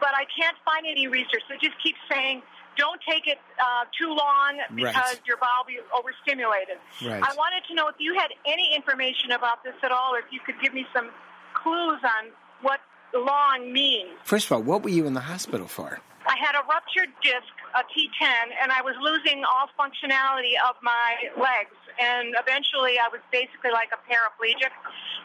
but 0.00 0.10
I 0.14 0.24
can't 0.36 0.56
find 0.64 0.86
any 0.86 1.06
research. 1.08 1.42
It 1.50 1.60
just 1.60 1.76
keeps 1.82 1.98
saying 2.10 2.42
don't 2.76 3.00
take 3.06 3.26
it 3.26 3.38
uh, 3.60 3.84
too 3.98 4.08
long 4.08 4.56
because 4.74 5.20
Right. 5.20 5.26
your 5.26 5.36
bowel 5.36 5.60
will 5.66 5.76
be 5.76 5.80
overstimulated. 5.92 6.78
Right. 7.04 7.20
I 7.22 7.34
wanted 7.36 7.64
to 7.68 7.74
know 7.74 7.88
if 7.88 7.96
you 7.98 8.14
had 8.14 8.32
any 8.46 8.74
information 8.74 9.32
about 9.32 9.62
this 9.62 9.74
at 9.82 9.92
all, 9.92 10.14
or 10.14 10.20
if 10.20 10.30
you 10.32 10.40
could 10.40 10.58
give 10.62 10.72
me 10.72 10.86
some 10.94 11.10
clues 11.52 12.00
on 12.00 12.30
what 12.62 12.80
long 13.14 13.72
means. 13.72 14.10
First 14.24 14.46
of 14.46 14.52
all, 14.52 14.62
what 14.62 14.82
were 14.82 14.90
you 14.90 15.06
in 15.06 15.14
the 15.14 15.20
hospital 15.20 15.66
for? 15.66 16.00
I 16.26 16.36
had 16.38 16.54
a 16.54 16.62
ruptured 16.68 17.10
disc, 17.22 17.50
a 17.74 17.82
T10, 17.90 18.54
and 18.62 18.70
I 18.70 18.80
was 18.82 18.94
losing 19.02 19.42
all 19.44 19.66
functionality 19.74 20.54
of 20.68 20.76
my 20.82 21.28
legs. 21.34 21.74
And 21.98 22.34
eventually, 22.38 22.96
I 22.98 23.08
was 23.10 23.20
basically 23.32 23.70
like 23.70 23.90
a 23.92 24.00
paraplegic. 24.06 24.70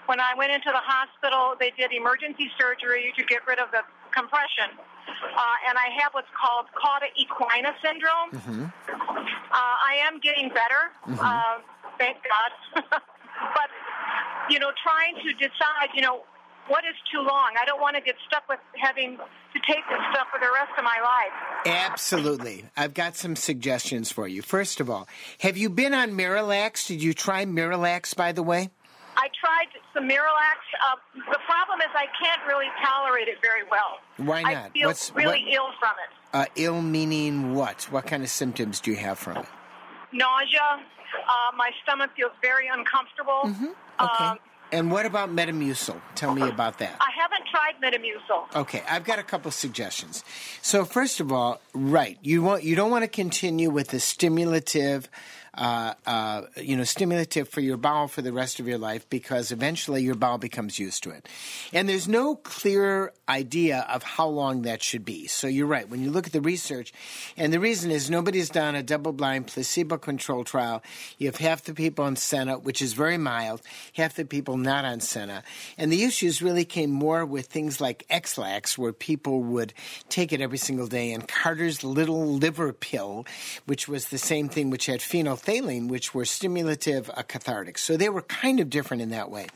When 0.07 0.19
I 0.19 0.33
went 0.35 0.51
into 0.51 0.71
the 0.73 0.81
hospital, 0.81 1.55
they 1.59 1.71
did 1.77 1.93
emergency 1.93 2.49
surgery 2.59 3.13
to 3.15 3.23
get 3.25 3.45
rid 3.47 3.59
of 3.59 3.69
the 3.71 3.85
compression. 4.11 4.73
Uh, 5.07 5.69
and 5.69 5.77
I 5.77 5.93
have 6.01 6.13
what's 6.13 6.31
called 6.35 6.65
cauda 6.75 7.07
equina 7.15 7.73
syndrome. 7.79 8.33
Uh, 8.33 9.53
I 9.53 10.01
am 10.03 10.19
getting 10.19 10.49
better, 10.49 10.91
uh, 11.21 11.63
thank 11.97 12.17
God. 12.25 12.83
but, 12.91 13.69
you 14.49 14.59
know, 14.59 14.71
trying 14.83 15.15
to 15.23 15.33
decide, 15.33 15.89
you 15.95 16.01
know, 16.01 16.23
what 16.67 16.83
is 16.85 16.95
too 17.11 17.19
long? 17.19 17.51
I 17.59 17.65
don't 17.65 17.81
want 17.81 17.95
to 17.95 18.01
get 18.01 18.15
stuck 18.27 18.47
with 18.49 18.59
having 18.75 19.17
to 19.17 19.59
take 19.67 19.83
this 19.89 19.99
stuff 20.11 20.27
for 20.31 20.39
the 20.39 20.51
rest 20.53 20.71
of 20.77 20.83
my 20.83 20.97
life. 21.01 21.33
Absolutely. 21.65 22.65
I've 22.75 22.93
got 22.93 23.15
some 23.15 23.35
suggestions 23.35 24.11
for 24.11 24.27
you. 24.27 24.41
First 24.41 24.79
of 24.79 24.89
all, 24.89 25.07
have 25.39 25.57
you 25.57 25.69
been 25.69 25.93
on 25.93 26.11
Miralax? 26.11 26.87
Did 26.87 27.01
you 27.01 27.13
try 27.13 27.45
Miralax, 27.45 28.15
by 28.15 28.31
the 28.31 28.43
way? 28.43 28.69
I 29.15 29.29
tried 29.39 29.67
some 29.93 30.07
Miralax. 30.07 30.59
Uh, 30.85 30.95
the 31.31 31.39
problem 31.47 31.79
is 31.81 31.87
I 31.95 32.05
can't 32.23 32.41
really 32.47 32.67
tolerate 32.85 33.27
it 33.27 33.37
very 33.41 33.63
well. 33.71 33.97
Why 34.17 34.43
not? 34.43 34.53
I 34.53 34.69
feel 34.69 34.87
What's- 34.89 35.11
really 35.15 35.43
what- 35.45 35.53
ill 35.53 35.69
from 35.79 35.91
it. 35.91 36.13
Uh, 36.33 36.45
ill 36.55 36.81
meaning 36.81 37.55
what? 37.55 37.83
What 37.89 38.05
kind 38.05 38.21
of 38.21 38.29
symptoms 38.29 38.79
do 38.81 38.91
you 38.91 38.97
have 38.97 39.17
from 39.17 39.37
it? 39.37 39.45
Nausea. 40.11 40.59
Uh, 41.27 41.55
my 41.55 41.71
stomach 41.83 42.11
feels 42.15 42.31
very 42.41 42.67
uncomfortable. 42.67 43.41
Okay. 43.99 44.23
Um, 44.25 44.37
and 44.71 44.91
what 44.91 45.05
about 45.05 45.29
Metamucil? 45.29 45.99
Tell 46.15 46.33
me 46.33 46.47
about 46.47 46.79
that. 46.79 46.97
I 46.99 47.09
haven't 47.19 47.47
tried 47.49 47.81
Metamucil. 47.81 48.61
Okay, 48.61 48.83
I've 48.89 49.03
got 49.03 49.19
a 49.19 49.23
couple 49.23 49.51
suggestions. 49.51 50.23
So 50.61 50.85
first 50.85 51.19
of 51.19 51.31
all, 51.31 51.61
right, 51.73 52.17
you 52.21 52.41
want 52.41 52.63
you 52.63 52.75
don't 52.75 52.91
want 52.91 53.03
to 53.03 53.07
continue 53.07 53.69
with 53.69 53.89
the 53.89 53.99
stimulative, 53.99 55.09
uh, 55.57 55.93
uh, 56.05 56.41
you 56.55 56.77
know, 56.77 56.83
stimulative 56.83 57.49
for 57.49 57.61
your 57.61 57.77
bowel 57.77 58.07
for 58.07 58.21
the 58.21 58.31
rest 58.31 58.59
of 58.59 58.67
your 58.67 58.77
life 58.77 59.09
because 59.09 59.51
eventually 59.51 60.03
your 60.03 60.15
bowel 60.15 60.37
becomes 60.37 60.77
used 60.77 61.03
to 61.03 61.09
it, 61.09 61.27
and 61.73 61.89
there's 61.89 62.07
no 62.07 62.35
clear 62.35 63.11
idea 63.27 63.85
of 63.89 64.03
how 64.03 64.27
long 64.27 64.61
that 64.61 64.81
should 64.81 65.03
be. 65.03 65.27
So 65.27 65.47
you're 65.47 65.67
right 65.67 65.89
when 65.89 66.01
you 66.01 66.11
look 66.11 66.27
at 66.27 66.33
the 66.33 66.41
research, 66.41 66.93
and 67.35 67.51
the 67.51 67.59
reason 67.59 67.91
is 67.91 68.09
nobody's 68.09 68.49
done 68.49 68.75
a 68.75 68.83
double-blind 68.83 69.47
placebo-controlled 69.47 70.47
trial. 70.47 70.83
You 71.17 71.27
have 71.27 71.37
half 71.37 71.63
the 71.63 71.73
people 71.73 72.05
on 72.05 72.15
Senna, 72.15 72.59
which 72.59 72.81
is 72.81 72.93
very 72.93 73.17
mild, 73.17 73.61
half 73.93 74.15
the 74.15 74.25
people 74.25 74.57
not 74.57 74.85
on 74.85 74.99
Senna, 74.99 75.43
and 75.77 75.91
the 75.91 76.03
issues 76.03 76.41
really 76.41 76.65
came 76.65 76.91
more 76.91 77.25
with 77.25 77.47
things 77.47 77.81
like 77.81 78.05
Ex-Lax, 78.09 78.77
where 78.77 78.93
people 78.93 79.41
would 79.41 79.73
take 80.09 80.31
it 80.31 80.41
every 80.41 80.57
single 80.57 80.87
day, 80.87 81.11
and 81.11 81.27
Carter's 81.27 81.83
little 81.83 82.35
liver 82.35 82.71
pill, 82.73 83.25
which 83.65 83.87
was 83.87 84.09
the 84.09 84.17
same 84.17 84.49
thing, 84.49 84.69
which 84.69 84.85
had 84.85 85.01
phenolphthalein, 85.47 85.87
which 85.87 86.13
were 86.13 86.25
stimulative 86.25 87.09
uh, 87.09 87.23
cathartics. 87.23 87.79
So 87.79 87.97
they 87.97 88.09
were 88.09 88.21
kind 88.21 88.59
of 88.59 88.69
different 88.69 89.01
in 89.01 89.09
that 89.09 89.31
way. 89.31 89.47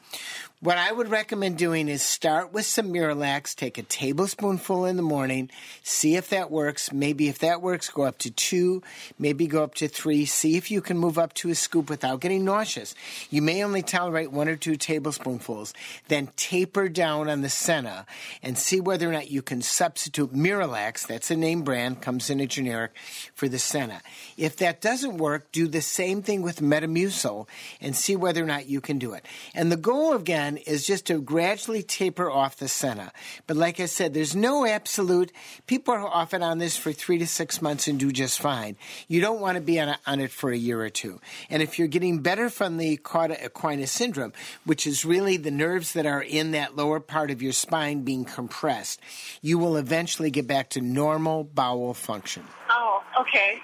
What 0.63 0.77
I 0.77 0.91
would 0.91 1.09
recommend 1.09 1.57
doing 1.57 1.87
is 1.87 2.03
start 2.03 2.53
with 2.53 2.67
some 2.67 2.93
Miralax, 2.93 3.55
take 3.55 3.79
a 3.79 3.81
tablespoonful 3.81 4.85
in 4.85 4.95
the 4.95 5.01
morning, 5.01 5.49
see 5.81 6.17
if 6.17 6.29
that 6.29 6.51
works. 6.51 6.93
Maybe 6.93 7.27
if 7.27 7.39
that 7.39 7.63
works, 7.63 7.89
go 7.89 8.03
up 8.03 8.19
to 8.19 8.29
two, 8.29 8.83
maybe 9.17 9.47
go 9.47 9.63
up 9.63 9.73
to 9.75 9.87
three. 9.87 10.25
See 10.25 10.57
if 10.57 10.69
you 10.69 10.79
can 10.79 10.99
move 10.99 11.17
up 11.17 11.33
to 11.33 11.49
a 11.49 11.55
scoop 11.55 11.89
without 11.89 12.21
getting 12.21 12.45
nauseous. 12.45 12.93
You 13.31 13.41
may 13.41 13.63
only 13.63 13.81
tolerate 13.81 14.31
one 14.31 14.47
or 14.47 14.55
two 14.55 14.75
tablespoonfuls. 14.75 15.73
Then 16.09 16.29
taper 16.35 16.89
down 16.89 17.27
on 17.27 17.41
the 17.41 17.49
Senna 17.49 18.05
and 18.43 18.55
see 18.55 18.79
whether 18.79 19.09
or 19.09 19.13
not 19.13 19.31
you 19.31 19.41
can 19.41 19.63
substitute 19.63 20.31
Miralax, 20.31 21.07
that's 21.07 21.31
a 21.31 21.35
name 21.35 21.63
brand, 21.63 22.03
comes 22.03 22.29
in 22.29 22.39
a 22.39 22.45
generic, 22.45 22.91
for 23.33 23.49
the 23.49 23.57
Senna. 23.57 24.03
If 24.37 24.57
that 24.57 24.79
doesn't 24.79 25.17
work, 25.17 25.51
do 25.51 25.67
the 25.67 25.81
same 25.81 26.21
thing 26.21 26.43
with 26.43 26.61
Metamucil 26.61 27.47
and 27.81 27.95
see 27.95 28.15
whether 28.15 28.43
or 28.43 28.47
not 28.47 28.69
you 28.69 28.79
can 28.79 28.99
do 28.99 29.13
it. 29.13 29.25
And 29.55 29.71
the 29.71 29.75
goal 29.75 30.13
again 30.13 30.50
is 30.57 30.85
just 30.85 31.07
to 31.07 31.21
gradually 31.21 31.83
taper 31.83 32.29
off 32.29 32.57
the 32.57 32.67
Senna. 32.67 33.11
But 33.47 33.57
like 33.57 33.79
I 33.79 33.85
said, 33.85 34.13
there's 34.13 34.35
no 34.35 34.65
absolute. 34.65 35.31
People 35.67 35.93
are 35.93 36.05
often 36.05 36.43
on 36.43 36.57
this 36.57 36.77
for 36.77 36.91
three 36.91 37.17
to 37.19 37.27
six 37.27 37.61
months 37.61 37.87
and 37.87 37.99
do 37.99 38.11
just 38.11 38.39
fine. 38.39 38.77
You 39.07 39.21
don't 39.21 39.41
want 39.41 39.55
to 39.55 39.61
be 39.61 39.79
on, 39.79 39.89
a, 39.89 39.99
on 40.05 40.19
it 40.19 40.31
for 40.31 40.51
a 40.51 40.57
year 40.57 40.81
or 40.81 40.89
two. 40.89 41.19
And 41.49 41.61
if 41.61 41.77
you're 41.77 41.87
getting 41.87 42.19
better 42.19 42.49
from 42.49 42.77
the 42.77 42.97
cauda 42.97 43.41
equina 43.41 43.87
syndrome, 43.87 44.33
which 44.65 44.87
is 44.87 45.05
really 45.05 45.37
the 45.37 45.51
nerves 45.51 45.93
that 45.93 46.05
are 46.05 46.21
in 46.21 46.51
that 46.51 46.75
lower 46.75 46.99
part 46.99 47.31
of 47.31 47.41
your 47.41 47.53
spine 47.53 48.01
being 48.01 48.25
compressed, 48.25 48.99
you 49.41 49.57
will 49.57 49.77
eventually 49.77 50.31
get 50.31 50.47
back 50.47 50.69
to 50.71 50.81
normal 50.81 51.43
bowel 51.43 51.93
function. 51.93 52.43
Oh, 52.69 53.03
okay. 53.19 53.61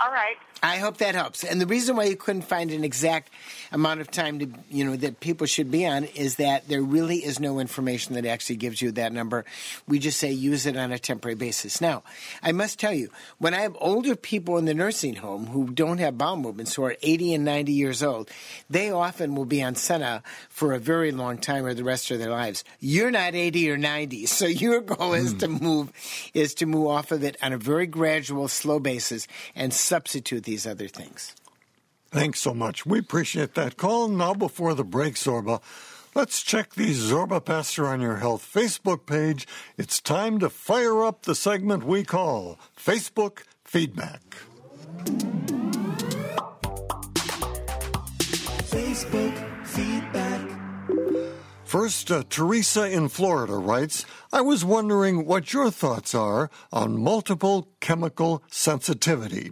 All 0.00 0.10
right. 0.10 0.36
I 0.62 0.76
hope 0.76 0.98
that 0.98 1.14
helps. 1.14 1.44
And 1.44 1.60
the 1.60 1.66
reason 1.66 1.96
why 1.96 2.04
you 2.04 2.16
couldn't 2.16 2.42
find 2.42 2.70
an 2.70 2.84
exact 2.84 3.30
amount 3.72 4.00
of 4.00 4.10
time 4.10 4.38
to, 4.38 4.48
you 4.70 4.84
know, 4.84 4.96
that 4.96 5.20
people 5.20 5.46
should 5.46 5.70
be 5.70 5.86
on 5.86 6.04
is 6.04 6.36
that 6.36 6.68
there 6.68 6.82
really 6.82 7.18
is 7.18 7.40
no 7.40 7.58
information 7.58 8.14
that 8.14 8.24
actually 8.24 8.56
gives 8.56 8.80
you 8.80 8.92
that 8.92 9.12
number. 9.12 9.44
We 9.86 9.98
just 9.98 10.18
say 10.18 10.32
use 10.32 10.66
it 10.66 10.76
on 10.76 10.92
a 10.92 10.98
temporary 10.98 11.34
basis. 11.34 11.80
Now, 11.80 12.02
I 12.42 12.52
must 12.52 12.78
tell 12.78 12.92
you, 12.92 13.10
when 13.38 13.52
I 13.52 13.60
have 13.60 13.76
older 13.80 14.16
people 14.16 14.56
in 14.56 14.64
the 14.64 14.74
nursing 14.74 15.16
home 15.16 15.46
who 15.46 15.70
don't 15.70 15.98
have 15.98 16.16
bowel 16.16 16.36
movements, 16.36 16.74
who 16.74 16.84
are 16.84 16.96
80 17.02 17.34
and 17.34 17.44
90 17.44 17.72
years 17.72 18.02
old, 18.02 18.30
they 18.70 18.90
often 18.90 19.34
will 19.34 19.44
be 19.44 19.62
on 19.62 19.74
Senna 19.74 20.22
for 20.48 20.72
a 20.72 20.78
very 20.78 21.12
long 21.12 21.38
time 21.38 21.66
or 21.66 21.74
the 21.74 21.84
rest 21.84 22.10
of 22.10 22.18
their 22.18 22.30
lives. 22.30 22.64
You're 22.80 23.10
not 23.10 23.34
80 23.34 23.70
or 23.70 23.76
90, 23.76 24.26
so 24.34 24.46
your 24.46 24.80
goal 24.80 25.14
is 25.14 25.32
hmm. 25.32 25.38
to 25.38 25.48
move 25.48 25.92
is 26.32 26.54
to 26.54 26.66
move 26.66 26.86
off 26.86 27.12
of 27.12 27.24
it 27.24 27.36
on 27.42 27.52
a 27.52 27.58
very 27.58 27.86
gradual, 27.86 28.48
slow 28.48 28.78
basis 28.78 29.26
and 29.54 29.72
substitute 29.72 30.43
these 30.44 30.66
other 30.66 30.88
things. 30.88 31.34
Thanks 32.10 32.40
so 32.40 32.54
much. 32.54 32.86
We 32.86 33.00
appreciate 33.00 33.54
that 33.54 33.76
call. 33.76 34.08
Now, 34.08 34.34
before 34.34 34.74
the 34.74 34.84
break, 34.84 35.14
Zorba, 35.14 35.60
let's 36.14 36.42
check 36.42 36.74
the 36.74 36.90
Zorba 36.90 37.44
Paster 37.44 37.86
on 37.86 38.00
Your 38.00 38.16
Health 38.16 38.48
Facebook 38.54 39.04
page. 39.04 39.48
It's 39.76 40.00
time 40.00 40.38
to 40.38 40.48
fire 40.48 41.02
up 41.02 41.22
the 41.22 41.34
segment 41.34 41.84
we 41.84 42.04
call 42.04 42.58
Facebook 42.78 43.42
Feedback. 43.64 44.36
Facebook 48.74 49.66
feedback. 49.66 50.50
First, 51.64 52.10
uh, 52.12 52.22
Teresa 52.30 52.88
in 52.88 53.08
Florida 53.08 53.54
writes 53.54 54.06
I 54.32 54.40
was 54.40 54.64
wondering 54.64 55.26
what 55.26 55.52
your 55.52 55.70
thoughts 55.72 56.14
are 56.14 56.50
on 56.72 57.02
multiple 57.02 57.70
chemical 57.80 58.44
sensitivity. 58.50 59.50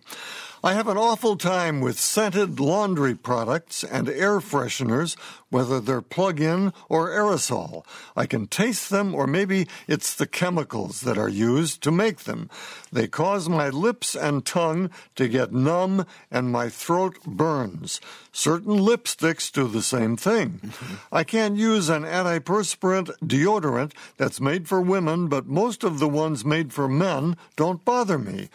I 0.64 0.75
have 0.75 0.87
an 0.87 0.96
awful 0.96 1.37
time 1.37 1.81
with 1.81 1.98
scented 1.98 2.61
laundry 2.61 3.16
products 3.16 3.83
and 3.83 4.09
air 4.09 4.38
fresheners, 4.38 5.16
whether 5.51 5.81
they're 5.81 6.01
plug 6.01 6.40
in 6.40 6.72
or 6.88 7.09
aerosol. 7.09 7.85
I 8.14 8.27
can 8.27 8.46
taste 8.46 8.88
them, 8.88 9.12
or 9.12 9.27
maybe 9.27 9.66
it's 9.88 10.14
the 10.14 10.27
chemicals 10.27 11.01
that 11.01 11.18
are 11.18 11.29
used 11.29 11.83
to 11.83 11.90
make 11.90 12.20
them. 12.20 12.48
They 12.92 13.09
cause 13.09 13.48
my 13.48 13.70
lips 13.70 14.14
and 14.14 14.46
tongue 14.46 14.90
to 15.16 15.27
get 15.27 15.53
numb, 15.53 16.07
and 16.31 16.53
my 16.53 16.68
throat 16.68 17.18
burns. 17.27 18.01
Certain 18.31 18.79
lipsticks 18.79 19.51
do 19.51 19.66
the 19.66 19.83
same 19.83 20.16
thing. 20.16 20.61
Mm-hmm. 20.62 20.94
I 21.11 21.25
can't 21.25 21.57
use 21.57 21.88
an 21.88 22.05
antiperspirant 22.05 23.11
deodorant 23.18 23.94
that's 24.16 24.40
made 24.40 24.68
for 24.68 24.81
women, 24.81 25.27
but 25.27 25.46
most 25.46 25.83
of 25.83 25.98
the 25.98 26.09
ones 26.09 26.44
made 26.44 26.72
for 26.72 26.87
men 26.87 27.37
don't 27.57 27.85
bother 27.85 28.16
me. 28.16 28.48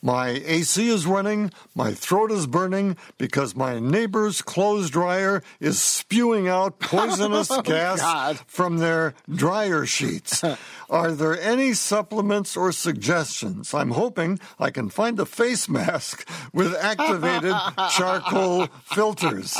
My 0.00 0.28
AC 0.28 0.88
is 0.88 1.06
running, 1.06 1.50
my 1.74 1.92
throat 1.92 2.30
is 2.30 2.46
burning 2.46 2.96
because 3.18 3.56
my 3.56 3.80
neighbor's 3.80 4.42
clothes 4.42 4.90
dryer 4.90 5.42
is 5.58 5.82
spewing 5.82 6.46
out 6.46 6.78
poisonous 6.80 7.50
oh, 7.50 7.62
gas 7.62 8.00
God. 8.00 8.38
from 8.46 8.78
their 8.78 9.14
dryer 9.28 9.86
sheets. 9.86 10.44
Are 10.90 11.12
there 11.12 11.38
any 11.40 11.74
supplements 11.74 12.56
or 12.56 12.70
suggestions? 12.70 13.74
I'm 13.74 13.90
hoping 13.90 14.38
I 14.58 14.70
can 14.70 14.88
find 14.88 15.18
a 15.18 15.26
face 15.26 15.68
mask 15.68 16.28
with 16.52 16.74
activated 16.76 17.54
charcoal 17.90 18.68
filters. 18.84 19.58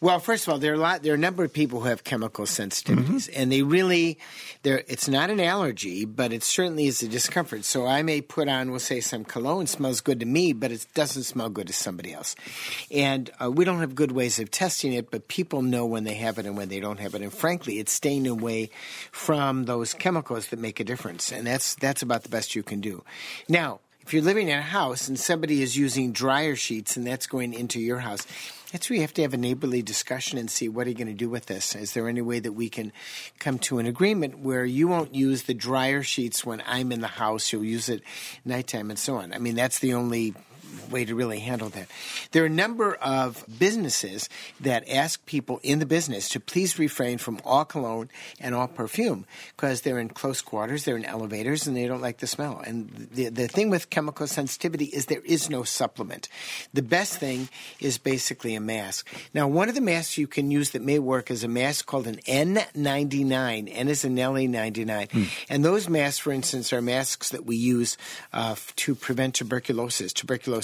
Well, 0.00 0.20
first 0.20 0.46
of 0.46 0.52
all, 0.52 0.60
there 0.60 0.70
are 0.70 0.76
a 0.76 0.78
lot. 0.78 1.02
There 1.02 1.12
are 1.12 1.16
a 1.16 1.18
number 1.18 1.42
of 1.42 1.52
people 1.52 1.80
who 1.80 1.86
have 1.86 2.04
chemical 2.04 2.44
sensitivities, 2.44 3.28
and 3.34 3.50
they 3.50 3.62
really, 3.62 4.18
there. 4.62 4.84
It's 4.86 5.08
not 5.08 5.28
an 5.28 5.40
allergy, 5.40 6.04
but 6.04 6.32
it 6.32 6.44
certainly 6.44 6.86
is 6.86 7.02
a 7.02 7.08
discomfort. 7.08 7.64
So 7.64 7.84
I 7.84 8.02
may 8.02 8.20
put 8.20 8.48
on, 8.48 8.70
we'll 8.70 8.78
say, 8.78 9.00
some 9.00 9.24
cologne 9.24 9.66
smells 9.66 10.00
good 10.00 10.20
to 10.20 10.26
me, 10.26 10.52
but 10.52 10.70
it 10.70 10.86
doesn't 10.94 11.24
smell 11.24 11.48
good 11.48 11.66
to 11.66 11.72
somebody 11.72 12.12
else. 12.12 12.36
And 12.92 13.28
uh, 13.42 13.50
we 13.50 13.64
don't 13.64 13.80
have 13.80 13.96
good 13.96 14.12
ways 14.12 14.38
of 14.38 14.52
testing 14.52 14.92
it, 14.92 15.10
but 15.10 15.26
people 15.26 15.62
know 15.62 15.84
when 15.84 16.04
they 16.04 16.14
have 16.14 16.38
it 16.38 16.46
and 16.46 16.56
when 16.56 16.68
they 16.68 16.78
don't 16.78 17.00
have 17.00 17.16
it. 17.16 17.22
And 17.22 17.32
frankly, 17.32 17.80
it's 17.80 17.92
staying 17.92 18.28
away 18.28 18.70
from 19.10 19.64
those 19.64 19.94
chemicals 19.94 20.48
that 20.48 20.60
make 20.60 20.78
a 20.78 20.84
difference, 20.84 21.32
and 21.32 21.44
that's 21.44 21.74
that's 21.74 22.02
about 22.02 22.22
the 22.22 22.28
best 22.28 22.54
you 22.54 22.62
can 22.62 22.80
do. 22.80 23.02
Now, 23.48 23.80
if 24.08 24.14
you're 24.14 24.22
living 24.22 24.48
in 24.48 24.58
a 24.58 24.62
house 24.62 25.06
and 25.06 25.20
somebody 25.20 25.60
is 25.60 25.76
using 25.76 26.12
dryer 26.12 26.56
sheets 26.56 26.96
and 26.96 27.06
that's 27.06 27.26
going 27.26 27.52
into 27.52 27.78
your 27.78 27.98
house, 27.98 28.26
that's 28.72 28.88
where 28.88 28.94
you 28.94 29.02
have 29.02 29.12
to 29.12 29.20
have 29.20 29.34
a 29.34 29.36
neighborly 29.36 29.82
discussion 29.82 30.38
and 30.38 30.50
see 30.50 30.66
what 30.66 30.86
are 30.86 30.88
you 30.88 30.96
going 30.96 31.08
to 31.08 31.12
do 31.12 31.28
with 31.28 31.44
this. 31.44 31.74
Is 31.74 31.92
there 31.92 32.08
any 32.08 32.22
way 32.22 32.40
that 32.40 32.52
we 32.52 32.70
can 32.70 32.90
come 33.38 33.58
to 33.58 33.78
an 33.78 33.84
agreement 33.84 34.38
where 34.38 34.64
you 34.64 34.88
won't 34.88 35.14
use 35.14 35.42
the 35.42 35.52
dryer 35.52 36.02
sheets 36.02 36.42
when 36.42 36.62
I'm 36.66 36.90
in 36.90 37.02
the 37.02 37.06
house, 37.06 37.52
you'll 37.52 37.64
use 37.64 37.90
it 37.90 38.02
nighttime 38.46 38.88
and 38.88 38.98
so 38.98 39.16
on? 39.16 39.34
I 39.34 39.38
mean, 39.40 39.56
that's 39.56 39.80
the 39.80 39.92
only 39.92 40.34
way 40.90 41.04
to 41.04 41.14
really 41.14 41.40
handle 41.40 41.68
that. 41.70 41.88
There 42.32 42.42
are 42.42 42.46
a 42.46 42.50
number 42.50 42.94
of 42.94 43.44
businesses 43.58 44.28
that 44.60 44.88
ask 44.88 45.24
people 45.26 45.60
in 45.62 45.78
the 45.78 45.86
business 45.86 46.28
to 46.30 46.40
please 46.40 46.78
refrain 46.78 47.18
from 47.18 47.40
all 47.44 47.64
cologne 47.64 48.10
and 48.40 48.54
all 48.54 48.68
perfume 48.68 49.26
because 49.56 49.82
they're 49.82 49.98
in 49.98 50.08
close 50.08 50.42
quarters, 50.42 50.84
they're 50.84 50.96
in 50.96 51.04
elevators, 51.04 51.66
and 51.66 51.76
they 51.76 51.86
don't 51.86 52.00
like 52.00 52.18
the 52.18 52.26
smell. 52.26 52.62
And 52.64 53.08
the, 53.12 53.28
the 53.28 53.48
thing 53.48 53.70
with 53.70 53.90
chemical 53.90 54.26
sensitivity 54.26 54.86
is 54.86 55.06
there 55.06 55.22
is 55.24 55.50
no 55.50 55.62
supplement. 55.62 56.28
The 56.72 56.82
best 56.82 57.18
thing 57.18 57.48
is 57.80 57.98
basically 57.98 58.54
a 58.54 58.60
mask. 58.60 59.08
Now, 59.34 59.48
one 59.48 59.68
of 59.68 59.74
the 59.74 59.80
masks 59.80 60.18
you 60.18 60.26
can 60.26 60.50
use 60.50 60.70
that 60.70 60.82
may 60.82 60.98
work 60.98 61.30
is 61.30 61.44
a 61.44 61.48
mask 61.48 61.86
called 61.86 62.06
an 62.06 62.16
N99. 62.26 63.70
N 63.72 63.88
is 63.88 64.04
an 64.04 64.14
Nelly 64.14 64.46
99. 64.46 65.08
And 65.48 65.64
those 65.64 65.88
masks, 65.88 66.18
for 66.18 66.32
instance, 66.32 66.72
are 66.72 66.82
masks 66.82 67.30
that 67.30 67.46
we 67.46 67.56
use 67.56 67.96
uh, 68.32 68.56
to 68.76 68.94
prevent 68.94 69.34
tuberculosis. 69.34 70.12
Tuberculosis. 70.12 70.57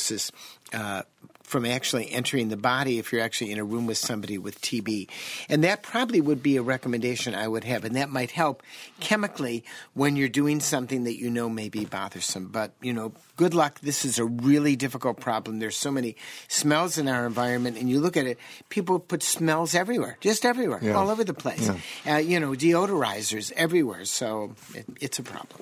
Uh, 0.73 1.03
from 1.45 1.67
actually 1.67 2.11
entering 2.11 2.49
the 2.49 2.57
body 2.57 2.99
if 2.99 3.13
you're 3.13 3.21
actually 3.21 3.53
in 3.53 3.59
a 3.59 3.65
room 3.65 3.87
with 3.87 3.99
somebody 3.99 4.39
with 4.39 4.61
TB. 4.63 5.09
And 5.51 5.63
that 5.63 5.83
probably 5.83 6.21
would 6.21 6.43
be 6.43 6.57
a 6.57 6.63
recommendation 6.63 7.35
I 7.35 7.47
would 7.47 7.65
have. 7.65 7.85
And 7.85 7.95
that 7.97 8.09
might 8.09 8.31
help 8.31 8.63
chemically 8.99 9.63
when 9.93 10.17
you're 10.17 10.31
doing 10.31 10.59
something 10.61 11.05
that 11.05 11.17
you 11.21 11.29
know 11.31 11.51
may 11.51 11.69
be 11.69 11.85
bothersome. 11.85 12.49
But, 12.49 12.73
you 12.81 12.95
know, 12.95 13.13
good 13.37 13.53
luck. 13.53 13.79
This 13.81 14.07
is 14.07 14.19
a 14.19 14.25
really 14.25 14.75
difficult 14.75 15.21
problem. 15.21 15.59
There's 15.59 15.77
so 15.77 15.91
many 15.91 16.17
smells 16.49 16.97
in 16.97 17.09
our 17.09 17.27
environment. 17.27 17.77
And 17.77 17.91
you 17.91 18.01
look 18.01 18.17
at 18.17 18.27
it, 18.27 18.39
people 18.71 18.99
put 18.99 19.23
smells 19.23 19.75
everywhere, 19.75 20.17
just 20.23 20.47
everywhere, 20.47 20.81
Yeah. 20.83 20.95
all 20.95 21.11
over 21.11 21.25
the 21.25 21.35
place. 21.35 21.71
Uh, 22.09 22.17
you 22.17 22.41
know, 22.41 22.53
deodorizers 22.53 23.53
everywhere. 23.53 24.07
So 24.07 24.55
it, 24.75 24.87
it's 24.99 25.19
a 25.19 25.23
problem. 25.23 25.61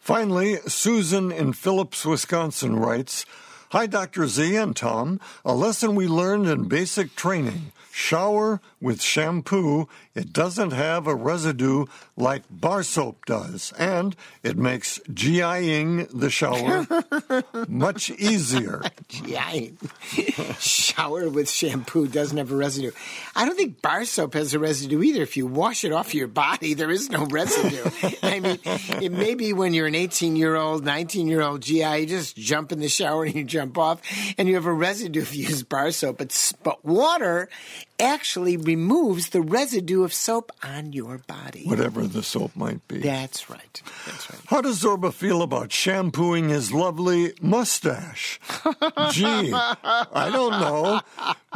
Finally, 0.00 0.58
Susan 0.68 1.32
in 1.32 1.54
Phillips, 1.54 2.04
Wisconsin 2.04 2.76
writes 2.76 3.24
Hi, 3.74 3.86
Dr. 3.88 4.28
Z 4.28 4.54
and 4.54 4.76
Tom. 4.76 5.18
A 5.44 5.52
lesson 5.52 5.96
we 5.96 6.06
learned 6.06 6.46
in 6.46 6.68
basic 6.68 7.16
training. 7.16 7.72
Shower 7.96 8.60
with 8.80 9.00
shampoo. 9.00 9.88
It 10.16 10.32
doesn't 10.32 10.72
have 10.72 11.06
a 11.06 11.14
residue 11.14 11.86
like 12.16 12.42
bar 12.50 12.82
soap 12.82 13.24
does, 13.24 13.72
and 13.78 14.16
it 14.42 14.56
makes 14.56 14.98
GIing 15.14 16.06
the 16.06 16.28
shower 16.28 16.88
much 17.68 18.10
easier. 18.10 18.82
I- 19.36 19.74
shower 20.58 21.28
with 21.28 21.48
shampoo 21.48 22.08
doesn't 22.08 22.36
have 22.36 22.50
a 22.50 22.56
residue. 22.56 22.90
I 23.36 23.46
don't 23.46 23.54
think 23.56 23.80
bar 23.80 24.04
soap 24.04 24.34
has 24.34 24.54
a 24.54 24.58
residue 24.58 25.00
either. 25.00 25.22
If 25.22 25.36
you 25.36 25.46
wash 25.46 25.84
it 25.84 25.92
off 25.92 26.16
your 26.16 26.26
body, 26.26 26.74
there 26.74 26.90
is 26.90 27.10
no 27.10 27.26
residue. 27.26 27.88
I 28.24 28.40
mean, 28.40 28.58
it 29.00 29.12
may 29.12 29.36
be 29.36 29.52
when 29.52 29.72
you're 29.72 29.86
an 29.86 29.94
18 29.94 30.34
year 30.34 30.56
old, 30.56 30.84
19 30.84 31.28
year 31.28 31.42
old 31.42 31.62
GI, 31.62 32.00
you 32.00 32.06
just 32.06 32.36
jump 32.36 32.72
in 32.72 32.80
the 32.80 32.88
shower 32.88 33.22
and 33.24 33.36
you 33.36 33.44
jump 33.44 33.78
off, 33.78 34.00
and 34.36 34.48
you 34.48 34.56
have 34.56 34.66
a 34.66 34.72
residue 34.72 35.22
if 35.22 35.34
you 35.36 35.46
use 35.46 35.62
bar 35.62 35.92
soap. 35.92 36.18
But, 36.18 36.52
but 36.64 36.84
water 36.84 37.48
actually 37.98 38.56
removes 38.56 39.30
the 39.30 39.40
residue 39.40 40.02
of 40.02 40.12
soap 40.12 40.50
on 40.62 40.92
your 40.92 41.18
body. 41.26 41.64
Whatever 41.66 42.06
the 42.06 42.22
soap 42.22 42.56
might 42.56 42.86
be. 42.88 42.98
That's 42.98 43.48
right. 43.48 43.82
That's 44.06 44.30
right. 44.30 44.40
How 44.46 44.60
does 44.60 44.82
Zorba 44.82 45.12
feel 45.12 45.42
about 45.42 45.72
shampooing 45.72 46.48
his 46.48 46.72
lovely 46.72 47.34
mustache? 47.40 48.40
Gee, 49.10 49.52
I 49.52 50.30
don't 50.32 50.52
know. 50.52 51.00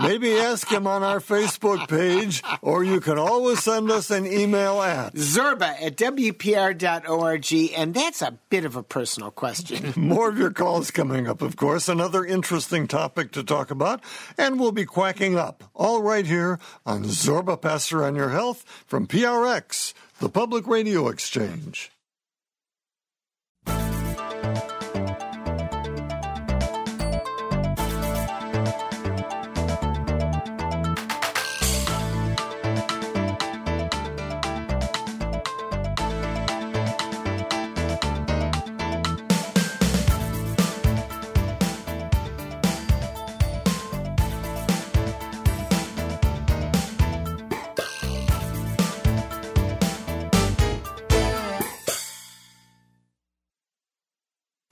Maybe 0.00 0.38
ask 0.38 0.70
him 0.70 0.86
on 0.86 1.02
our 1.02 1.18
Facebook 1.18 1.88
page, 1.88 2.42
or 2.62 2.84
you 2.84 3.00
can 3.00 3.18
always 3.18 3.62
send 3.62 3.90
us 3.90 4.10
an 4.10 4.26
email 4.26 4.80
at 4.80 5.14
Zorba 5.14 5.80
at 5.82 5.96
WPR.org, 5.96 7.72
and 7.76 7.94
that's 7.94 8.22
a 8.22 8.38
bit 8.48 8.64
of 8.64 8.76
a 8.76 8.82
personal 8.82 9.30
question. 9.32 9.92
More 10.00 10.28
of 10.28 10.38
your 10.38 10.52
calls 10.52 10.90
coming 10.92 11.26
up, 11.26 11.42
of 11.42 11.56
course. 11.56 11.88
Another 11.88 12.24
interesting 12.24 12.86
topic 12.86 13.32
to 13.32 13.42
talk 13.42 13.70
about, 13.72 14.00
and 14.36 14.60
we'll 14.60 14.72
be 14.72 14.84
quacking 14.84 15.36
up 15.36 15.64
all 15.74 16.00
right 16.02 16.26
here 16.28 16.58
on 16.86 17.04
Zorba 17.04 17.60
Paster 17.60 18.04
on 18.04 18.14
Your 18.14 18.28
Health 18.28 18.64
from 18.86 19.06
PRX, 19.06 19.94
the 20.20 20.28
Public 20.28 20.66
Radio 20.66 21.08
Exchange. 21.08 21.90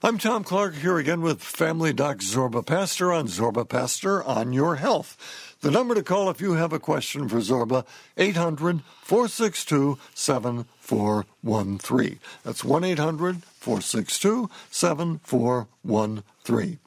I'm 0.06 0.18
Tom 0.18 0.44
Clark 0.44 0.76
here 0.76 0.98
again 0.98 1.20
with 1.20 1.42
Family 1.42 1.92
Doc 1.92 2.18
Zorba 2.18 2.64
Paster 2.64 3.12
on 3.12 3.26
Zorba 3.26 3.68
Paster 3.68 4.22
on 4.22 4.52
Your 4.52 4.76
Health. 4.76 5.56
The 5.62 5.70
number 5.72 5.96
to 5.96 6.04
call 6.04 6.30
if 6.30 6.40
you 6.40 6.52
have 6.52 6.72
a 6.72 6.78
question 6.78 7.28
for 7.28 7.38
Zorba, 7.38 7.84
800 8.16 8.82
462 9.02 9.98
7413. 10.14 12.20
That's 12.44 12.62
1 12.62 12.84
800 12.84 13.42
462 13.42 14.48
7413. 14.70 16.78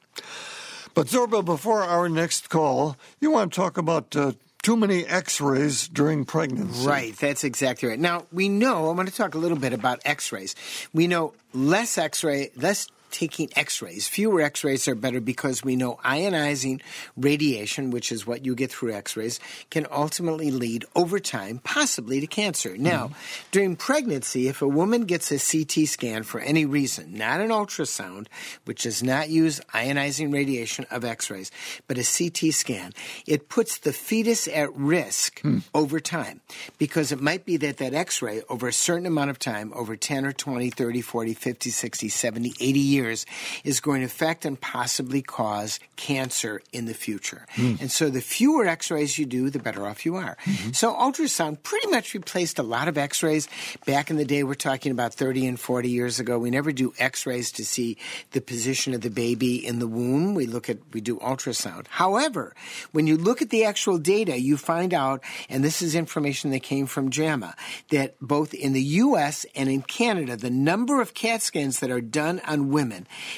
But 0.94 1.08
Zorba, 1.08 1.44
before 1.44 1.84
our 1.84 2.08
next 2.08 2.50
call, 2.50 2.96
you 3.20 3.32
want 3.32 3.52
to 3.52 3.60
talk 3.60 3.78
about 3.78 4.16
uh, 4.16 4.32
too 4.62 4.78
many 4.78 5.06
x 5.06 5.42
rays 5.42 5.90
during 5.90 6.24
pregnancy. 6.24 6.88
Right, 6.88 7.14
that's 7.18 7.44
exactly 7.44 7.90
right. 7.90 8.00
Now, 8.00 8.28
we 8.32 8.48
know, 8.48 8.90
I 8.90 8.94
want 8.94 9.10
to 9.10 9.16
talk 9.16 9.36
a 9.36 9.40
little 9.40 9.58
bit 9.58 9.74
about 9.74 10.00
x 10.06 10.32
rays. 10.32 10.56
We 10.94 11.08
know 11.08 11.34
less 11.54 11.98
x 11.98 12.24
ray, 12.24 12.52
less 12.56 12.88
taking 13.12 13.50
x 13.56 13.82
rays. 13.82 14.08
Fewer 14.08 14.42
x 14.42 14.64
rays 14.64 14.88
are 14.88 14.96
better 14.96 15.22
because 15.22 15.64
we 15.64 15.76
know 15.76 16.00
ionizing 16.04 16.82
radiation, 17.18 17.92
which 17.92 18.12
is 18.12 18.26
what 18.26 18.46
you 18.46 18.56
get 18.56 18.72
through 18.72 18.94
x 18.94 19.16
rays, 19.18 19.40
can 19.70 19.86
ultimately 19.92 20.52
lead 20.52 20.86
over 20.96 21.20
time, 21.20 21.60
possibly 21.64 22.20
to 22.20 22.28
cancer. 22.28 22.72
Mm-hmm. 22.72 22.84
Now, 22.84 23.12
during 23.52 23.76
pregnancy, 23.76 24.48
if 24.48 24.62
a 24.62 24.68
woman 24.68 25.06
gets 25.06 25.32
a 25.32 25.40
CT 25.40 25.88
scan 25.88 26.24
for 26.24 26.40
any 26.40 26.66
reason, 26.66 27.18
not 27.18 27.40
an 27.40 27.50
ultrasound, 27.50 28.28
which 28.66 28.84
does 28.84 29.04
not 29.04 29.30
use 29.30 29.60
ionizing 29.74 30.34
radiation 30.34 30.86
of 30.92 31.04
x 31.04 31.30
rays, 31.30 31.52
but 31.88 31.98
a 31.98 32.04
CT 32.04 32.54
scan, 32.54 32.94
it 33.26 33.50
puts 33.50 33.80
the 33.80 33.94
fetus 33.94 34.48
at 34.48 34.74
risk 34.76 35.42
hmm. 35.42 35.60
over 35.74 36.00
time 36.00 36.42
because 36.78 37.12
it 37.12 37.22
might 37.22 37.46
be 37.46 37.58
that 37.58 37.78
that 37.78 37.94
x 37.94 38.22
ray 38.22 38.42
over 38.50 38.68
a 38.68 38.74
certain 38.74 39.06
amount 39.06 39.30
of 39.30 39.40
time, 39.40 39.72
over 39.76 39.96
10 39.96 40.26
or 40.26 40.32
20, 40.32 40.70
30, 40.70 41.02
40, 41.02 41.34
50, 41.34 41.70
60, 41.70 42.10
70, 42.10 42.54
80 42.60 42.80
years, 42.80 42.99
years 43.00 43.26
is 43.64 43.80
going 43.80 44.02
to 44.02 44.06
affect 44.06 44.46
and 44.46 44.60
possibly 44.60 45.22
cause 45.22 45.80
cancer 45.96 46.62
in 46.72 46.86
the 46.86 46.94
future. 46.94 47.46
Hmm. 47.52 47.76
And 47.80 47.92
so 47.92 48.10
the 48.10 48.22
fewer 48.22 48.66
x-rays 48.68 49.18
you 49.18 49.26
do, 49.26 49.50
the 49.50 49.60
better 49.60 49.86
off 49.86 50.06
you 50.06 50.16
are. 50.16 50.38
Mm-hmm. 50.46 50.72
So 50.72 50.94
ultrasound 50.94 51.64
pretty 51.64 51.88
much 51.88 52.14
replaced 52.14 52.60
a 52.60 52.64
lot 52.64 52.88
of 52.88 52.98
x-rays. 52.98 53.48
Back 53.86 54.10
in 54.10 54.18
the 54.18 54.26
day, 54.26 54.44
we're 54.44 54.56
talking 54.56 54.92
about 54.92 55.14
30 55.14 55.48
and 55.48 55.60
40 55.60 55.90
years 55.90 56.20
ago, 56.20 56.38
we 56.40 56.50
never 56.50 56.72
do 56.72 56.94
x-rays 56.98 57.52
to 57.54 57.66
see 57.66 57.98
the 58.32 58.42
position 58.42 58.94
of 58.94 59.02
the 59.02 59.10
baby 59.10 59.56
in 59.66 59.80
the 59.80 59.88
womb. 59.88 60.36
We 60.36 60.46
look 60.46 60.70
at, 60.70 60.78
we 60.94 61.02
do 61.02 61.18
ultrasound. 61.20 61.88
However, 61.88 62.56
when 62.92 63.08
you 63.08 63.18
look 63.18 63.42
at 63.42 63.50
the 63.50 63.66
actual 63.66 63.98
data, 63.98 64.40
you 64.40 64.58
find 64.58 64.94
out, 64.94 65.24
and 65.50 65.64
this 65.64 65.82
is 65.82 65.96
information 65.96 66.52
that 66.52 66.64
came 66.64 66.86
from 66.86 67.10
JAMA, 67.10 67.56
that 67.90 68.16
both 68.22 68.54
in 68.54 68.74
the 68.74 68.84
U.S. 69.04 69.46
and 69.56 69.70
in 69.70 69.82
Canada, 69.82 70.36
the 70.36 70.50
number 70.50 71.02
of 71.02 71.14
CAT 71.14 71.42
scans 71.42 71.80
that 71.80 71.92
are 71.92 72.02
done 72.02 72.42
on 72.48 72.70
women 72.70 72.89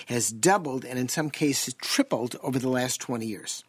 has 0.07 0.31
doubled 0.31 0.85
and 0.85 0.97
in 0.97 1.07
some 1.07 1.29
cases 1.29 1.73
tripled 1.75 2.35
over 2.41 2.59
the 2.59 2.69
last 2.69 2.99
20 3.01 3.25
years 3.25 3.63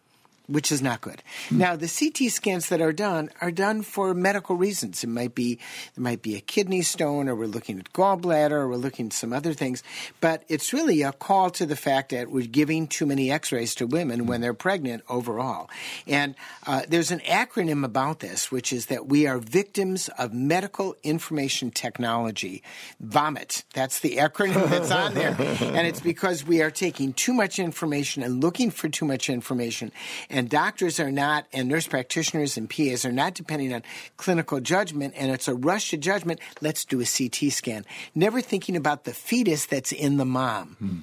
which 0.52 0.70
is 0.70 0.82
not 0.82 1.00
good. 1.00 1.22
Now, 1.50 1.76
the 1.76 1.88
CT 1.88 2.30
scans 2.30 2.68
that 2.68 2.80
are 2.80 2.92
done 2.92 3.30
are 3.40 3.50
done 3.50 3.82
for 3.82 4.12
medical 4.12 4.56
reasons. 4.56 5.02
It 5.02 5.08
might 5.08 5.34
be 5.34 5.58
there 5.94 6.02
might 6.02 6.22
be 6.22 6.36
a 6.36 6.40
kidney 6.40 6.82
stone, 6.82 7.28
or 7.28 7.34
we're 7.34 7.46
looking 7.46 7.78
at 7.78 7.92
gallbladder, 7.92 8.52
or 8.52 8.68
we're 8.68 8.76
looking 8.76 9.06
at 9.06 9.12
some 9.12 9.32
other 9.32 9.54
things. 9.54 9.82
But 10.20 10.44
it's 10.48 10.72
really 10.72 11.02
a 11.02 11.12
call 11.12 11.50
to 11.50 11.64
the 11.64 11.76
fact 11.76 12.10
that 12.10 12.30
we're 12.30 12.46
giving 12.46 12.86
too 12.86 13.06
many 13.06 13.30
X-rays 13.30 13.74
to 13.76 13.86
women 13.86 14.26
when 14.26 14.40
they're 14.40 14.54
pregnant 14.54 15.02
overall. 15.08 15.70
And 16.06 16.34
uh, 16.66 16.82
there's 16.86 17.10
an 17.10 17.20
acronym 17.20 17.84
about 17.84 18.20
this, 18.20 18.52
which 18.52 18.72
is 18.72 18.86
that 18.86 19.06
we 19.06 19.26
are 19.26 19.38
victims 19.38 20.08
of 20.18 20.34
medical 20.34 20.96
information 21.02 21.70
technology. 21.70 22.62
Vomit. 23.00 23.64
That's 23.72 24.00
the 24.00 24.16
acronym 24.18 24.68
that's 24.68 24.90
on 24.90 25.14
there, 25.14 25.34
and 25.38 25.86
it's 25.86 26.00
because 26.00 26.44
we 26.44 26.60
are 26.60 26.70
taking 26.70 27.12
too 27.14 27.32
much 27.32 27.58
information 27.58 28.22
and 28.22 28.42
looking 28.42 28.70
for 28.70 28.88
too 28.88 29.06
much 29.06 29.30
information 29.30 29.92
and 30.28 30.41
doctors 30.48 31.00
are 31.00 31.10
not, 31.10 31.46
and 31.52 31.68
nurse 31.68 31.86
practitioners 31.86 32.56
and 32.56 32.68
PAs 32.68 33.04
are 33.04 33.12
not 33.12 33.34
depending 33.34 33.72
on 33.72 33.82
clinical 34.16 34.60
judgment, 34.60 35.14
and 35.16 35.30
it's 35.30 35.48
a 35.48 35.54
rush 35.54 35.90
to 35.90 35.96
judgment. 35.96 36.40
Let's 36.60 36.84
do 36.84 37.00
a 37.00 37.04
CT 37.04 37.52
scan. 37.52 37.84
Never 38.14 38.40
thinking 38.40 38.76
about 38.76 39.04
the 39.04 39.12
fetus 39.12 39.66
that's 39.66 39.92
in 39.92 40.16
the 40.16 40.24
mom. 40.24 40.76
Hmm. 40.78 40.98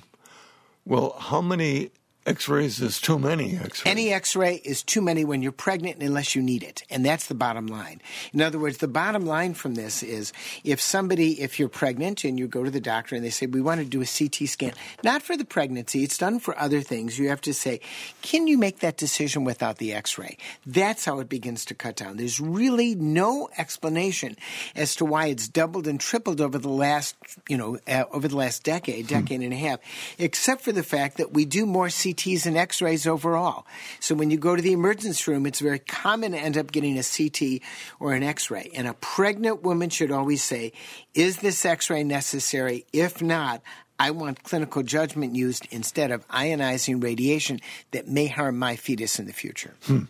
Well, 0.85 1.15
how 1.19 1.41
many 1.41 1.91
X-rays 2.29 2.79
is 2.79 3.01
too 3.01 3.17
many 3.17 3.57
X-rays? 3.57 3.91
Any 3.91 4.13
x 4.13 4.35
ray 4.35 4.61
is 4.63 4.83
too 4.83 5.01
many 5.01 5.25
when 5.25 5.41
you're 5.41 5.51
pregnant 5.51 6.03
unless 6.03 6.35
you 6.35 6.43
need 6.43 6.61
it. 6.61 6.83
And 6.91 7.03
that's 7.03 7.25
the 7.25 7.33
bottom 7.33 7.65
line. 7.65 8.01
In 8.33 8.41
other 8.41 8.59
words, 8.59 8.77
the 8.77 8.87
bottom 8.87 9.25
line 9.25 9.55
from 9.55 9.73
this 9.73 10.03
is 10.03 10.31
if 10.63 10.79
somebody, 10.79 11.41
if 11.41 11.57
you're 11.57 11.69
pregnant 11.69 12.23
and 12.23 12.37
you 12.37 12.47
go 12.47 12.63
to 12.63 12.69
the 12.69 12.79
doctor 12.79 13.15
and 13.15 13.25
they 13.25 13.31
say, 13.31 13.47
we 13.47 13.61
want 13.61 13.79
to 13.79 13.85
do 13.85 14.03
a 14.03 14.05
CT 14.05 14.47
scan, 14.47 14.73
not 15.03 15.23
for 15.23 15.35
the 15.35 15.43
pregnancy, 15.43 16.03
it's 16.03 16.19
done 16.19 16.39
for 16.39 16.55
other 16.59 16.81
things, 16.81 17.17
you 17.17 17.29
have 17.29 17.41
to 17.41 17.53
say, 17.53 17.79
can 18.21 18.45
you 18.45 18.59
make 18.59 18.81
that 18.81 18.95
decision 18.95 19.43
without 19.43 19.79
the 19.79 19.91
x 19.91 20.19
ray? 20.19 20.37
That's 20.67 21.05
how 21.05 21.19
it 21.21 21.29
begins 21.29 21.65
to 21.65 21.73
cut 21.73 21.95
down. 21.95 22.17
There's 22.17 22.39
really 22.39 22.93
no 22.93 23.49
explanation 23.57 24.35
as 24.75 24.95
to 24.97 25.05
why 25.05 25.27
it's 25.27 25.47
doubled 25.47 25.87
and 25.87 25.99
tripled 25.99 26.41
over 26.41 26.59
the 26.59 26.69
last, 26.69 27.15
you 27.47 27.57
know, 27.57 27.79
uh, 27.87 28.03
over 28.11 28.27
the 28.27 28.37
last 28.37 28.63
decade, 28.63 29.07
decade 29.07 29.41
and 29.41 29.51
a 29.51 29.57
half, 29.57 29.79
except 30.19 30.61
for 30.61 30.71
the 30.71 30.83
fact 30.83 31.17
that 31.17 31.33
we 31.33 31.45
do 31.45 31.65
more 31.65 31.89
CTs 32.19 32.45
and 32.45 32.57
X 32.57 32.81
rays 32.81 33.07
overall. 33.07 33.65
So 33.99 34.15
when 34.15 34.31
you 34.31 34.37
go 34.37 34.55
to 34.55 34.61
the 34.61 34.73
emergency 34.73 35.31
room, 35.31 35.45
it's 35.45 35.59
very 35.59 35.79
common 35.79 36.33
to 36.33 36.37
end 36.37 36.57
up 36.57 36.71
getting 36.71 36.97
a 36.97 37.03
CT 37.03 37.61
or 37.99 38.13
an 38.13 38.23
X 38.23 38.51
ray. 38.51 38.71
And 38.75 38.87
a 38.87 38.93
pregnant 38.93 39.63
woman 39.63 39.89
should 39.89 40.11
always 40.11 40.43
say, 40.43 40.73
Is 41.13 41.37
this 41.37 41.65
X 41.65 41.89
ray 41.89 42.03
necessary? 42.03 42.85
If 42.93 43.21
not, 43.21 43.61
I 43.99 44.11
want 44.11 44.43
clinical 44.43 44.83
judgment 44.83 45.35
used 45.35 45.67
instead 45.71 46.11
of 46.11 46.27
ionizing 46.29 47.03
radiation 47.03 47.59
that 47.91 48.07
may 48.07 48.27
harm 48.27 48.57
my 48.57 48.75
fetus 48.75 49.19
in 49.19 49.25
the 49.25 49.33
future. 49.33 49.75
Hmm. 49.83 50.03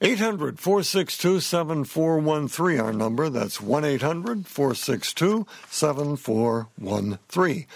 800 0.00 0.60
462 0.60 1.40
7413, 1.40 2.80
our 2.80 2.92
number. 2.92 3.30
That's 3.30 3.60
1 3.62 3.84
800 3.84 4.46
462 4.46 5.46
7413. 5.70 7.66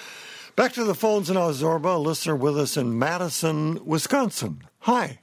Back 0.61 0.74
to 0.74 0.84
the 0.84 0.94
phones 0.94 1.30
now, 1.30 1.50
Zorba, 1.52 1.94
a 1.94 1.98
listener 1.98 2.36
with 2.36 2.58
us 2.58 2.76
in 2.76 2.98
Madison, 2.98 3.82
Wisconsin. 3.82 4.62
Hi. 4.80 5.18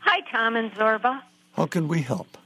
Hi, 0.00 0.20
Tom 0.30 0.54
and 0.54 0.70
Zorba. 0.72 1.22
How 1.54 1.64
can 1.64 1.88
we 1.88 2.02
help? 2.02 2.36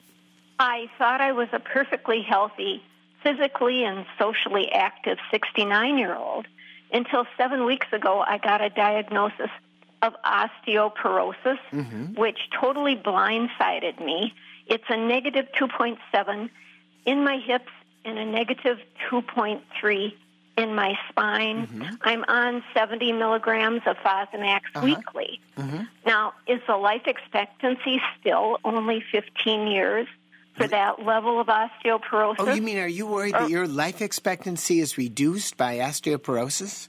I 0.60 0.88
thought 0.96 1.20
I 1.20 1.32
was 1.32 1.48
a 1.52 1.58
perfectly 1.58 2.22
healthy, 2.22 2.84
physically 3.24 3.82
and 3.82 4.06
socially 4.16 4.70
active 4.70 5.18
69 5.32 5.98
year 5.98 6.14
old 6.14 6.46
until 6.92 7.26
seven 7.36 7.66
weeks 7.66 7.88
ago 7.92 8.20
I 8.20 8.38
got 8.38 8.62
a 8.62 8.70
diagnosis 8.70 9.50
of 10.02 10.12
osteoporosis, 10.24 11.58
mm-hmm. 11.72 12.14
which 12.14 12.38
totally 12.60 12.94
blindsided 12.94 13.98
me. 13.98 14.32
It's 14.68 14.84
a 14.88 14.96
negative 14.96 15.46
2.7 15.60 16.50
in 17.06 17.24
my 17.24 17.38
hips 17.38 17.72
and 18.04 18.20
a 18.20 18.24
negative 18.24 18.78
2.3 19.10 20.12
in 20.56 20.74
my 20.74 20.94
spine. 21.08 21.66
Mm-hmm. 21.66 21.94
I'm 22.00 22.24
on 22.28 22.62
70 22.74 23.12
milligrams 23.12 23.82
of 23.86 23.96
Fosamax 23.98 24.60
uh-huh. 24.74 24.84
weekly. 24.84 25.40
Mm-hmm. 25.56 25.82
Now, 26.06 26.32
is 26.46 26.60
the 26.66 26.76
life 26.76 27.06
expectancy 27.06 28.00
still 28.20 28.58
only 28.64 29.04
15 29.12 29.66
years 29.68 30.06
for 30.56 30.66
that 30.66 31.04
level 31.04 31.40
of 31.40 31.48
osteoporosis? 31.48 32.36
Oh, 32.38 32.52
you 32.52 32.62
mean, 32.62 32.78
are 32.78 32.88
you 32.88 33.06
worried 33.06 33.34
that 33.34 33.50
your 33.50 33.66
life 33.66 34.00
expectancy 34.00 34.80
is 34.80 34.96
reduced 34.96 35.56
by 35.56 35.78
osteoporosis? 35.78 36.88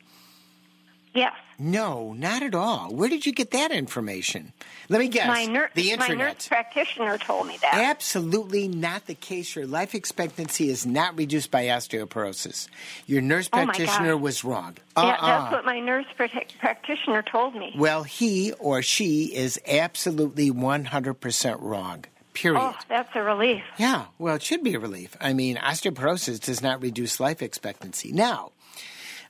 yes. 1.14 1.34
No, 1.60 2.14
not 2.14 2.44
at 2.44 2.54
all. 2.54 2.94
Where 2.94 3.10
did 3.10 3.26
you 3.26 3.32
get 3.32 3.52
that 3.52 3.72
information? 3.72 4.54
Let 4.90 5.00
me 5.00 5.08
guess. 5.08 5.28
My, 5.28 5.46
ner- 5.46 5.72
the 5.74 5.96
my 5.98 6.10
nurse 6.10 6.48
practitioner 6.48 7.18
told 7.18 7.48
me 7.48 7.58
that. 7.62 7.74
Absolutely 7.74 8.68
not 8.68 9.08
the 9.08 9.16
case. 9.16 9.56
Your 9.56 9.66
life 9.66 9.96
expectancy 9.96 10.70
is 10.70 10.86
not 10.86 11.18
reduced 11.18 11.50
by 11.50 11.66
osteoporosis. 11.66 12.68
Your 13.08 13.22
nurse 13.22 13.50
Oh, 13.52 13.64
practitioner 13.66 14.14
God. 14.14 14.22
was 14.22 14.44
wrong. 14.44 14.76
Yeah, 14.96 15.04
Uh-uh. 15.04 15.28
that's 15.28 15.52
what 15.54 15.66
my 15.66 15.80
nurse 15.80 16.06
prac- 16.16 16.54
practitioner 16.60 17.24
told 17.24 17.56
me. 17.56 17.74
Well, 17.76 18.04
he 18.04 18.52
or 18.54 18.82
she 18.84 19.26
is 19.36 19.60
absolutely 19.68 20.52
100% 20.52 21.58
wrong. 21.62 22.06
Period. 22.34 22.60
Oh, 22.62 22.78
that's 22.88 23.10
a 23.16 23.24
relief. 23.24 23.64
Yeah, 23.80 24.06
well, 24.20 24.36
it 24.36 24.44
should 24.44 24.64
be 24.64 24.76
a 24.76 24.80
relief. 24.80 25.18
I 25.20 25.34
mean, 25.34 25.56
osteoporosis 25.58 26.40
does 26.40 26.62
not 26.62 26.84
reduce 26.84 27.20
life 27.20 27.42
expectancy. 27.42 28.12
Now, 28.12 28.52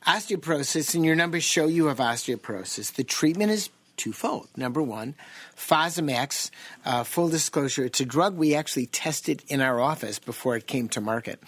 osteoporosis, 0.06 0.96
and 0.96 1.06
your 1.06 1.16
numbers 1.16 1.44
show 1.44 1.68
you 1.68 1.88
have 1.88 1.98
osteoporosis. 1.98 2.94
The 2.94 3.04
treatment 3.04 3.52
is 3.52 3.70
twofold. 3.96 4.48
Number 4.56 4.82
one, 4.82 5.16
Fosamax, 5.58 6.52
uh, 6.86 7.04
full 7.04 7.30
disclosure, 7.30 7.84
it's 7.84 8.00
a 8.00 8.06
drug 8.06 8.36
we 8.38 8.54
actually 8.54 8.86
tested 8.86 9.44
in 9.48 9.60
our 9.60 9.82
office 9.82 10.20
before 10.20 10.56
it 10.56 10.68
came 10.68 10.88
to 10.90 11.02
market. 11.02 11.42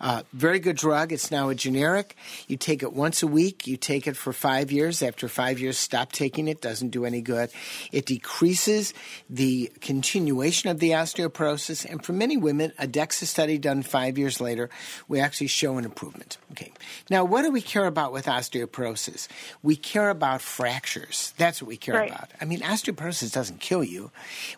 Uh, 0.00 0.22
very 0.32 0.58
good 0.58 0.76
drug. 0.76 1.12
It's 1.12 1.30
now 1.30 1.50
a 1.50 1.54
generic. 1.54 2.16
You 2.48 2.56
take 2.56 2.82
it 2.82 2.92
once 2.92 3.22
a 3.22 3.26
week. 3.26 3.66
You 3.66 3.76
take 3.76 4.06
it 4.06 4.16
for 4.16 4.32
five 4.32 4.72
years. 4.72 5.02
After 5.02 5.28
five 5.28 5.60
years, 5.60 5.76
stop 5.76 6.10
taking 6.12 6.48
it. 6.48 6.60
Doesn't 6.60 6.88
do 6.88 7.04
any 7.04 7.20
good. 7.20 7.50
It 7.92 8.06
decreases 8.06 8.94
the 9.28 9.70
continuation 9.80 10.70
of 10.70 10.78
the 10.78 10.90
osteoporosis. 10.90 11.84
And 11.84 12.04
for 12.04 12.12
many 12.12 12.36
women, 12.36 12.72
a 12.78 12.86
DEXA 12.86 13.24
study 13.26 13.58
done 13.58 13.82
five 13.82 14.16
years 14.16 14.40
later, 14.40 14.70
we 15.06 15.20
actually 15.20 15.48
show 15.48 15.76
an 15.76 15.84
improvement. 15.84 16.38
Okay. 16.52 16.72
Now, 17.10 17.24
what 17.24 17.42
do 17.42 17.50
we 17.50 17.60
care 17.60 17.86
about 17.86 18.12
with 18.12 18.26
osteoporosis? 18.26 19.28
We 19.62 19.76
care 19.76 20.08
about 20.10 20.40
fractures. 20.40 21.34
That's 21.36 21.60
what 21.60 21.68
we 21.68 21.76
care 21.76 21.94
Right. 21.94 22.10
about. 22.10 22.30
I 22.40 22.44
mean, 22.46 22.60
osteoporosis 22.60 23.32
doesn't 23.32 23.49
kill 23.58 23.82
you. 23.82 24.10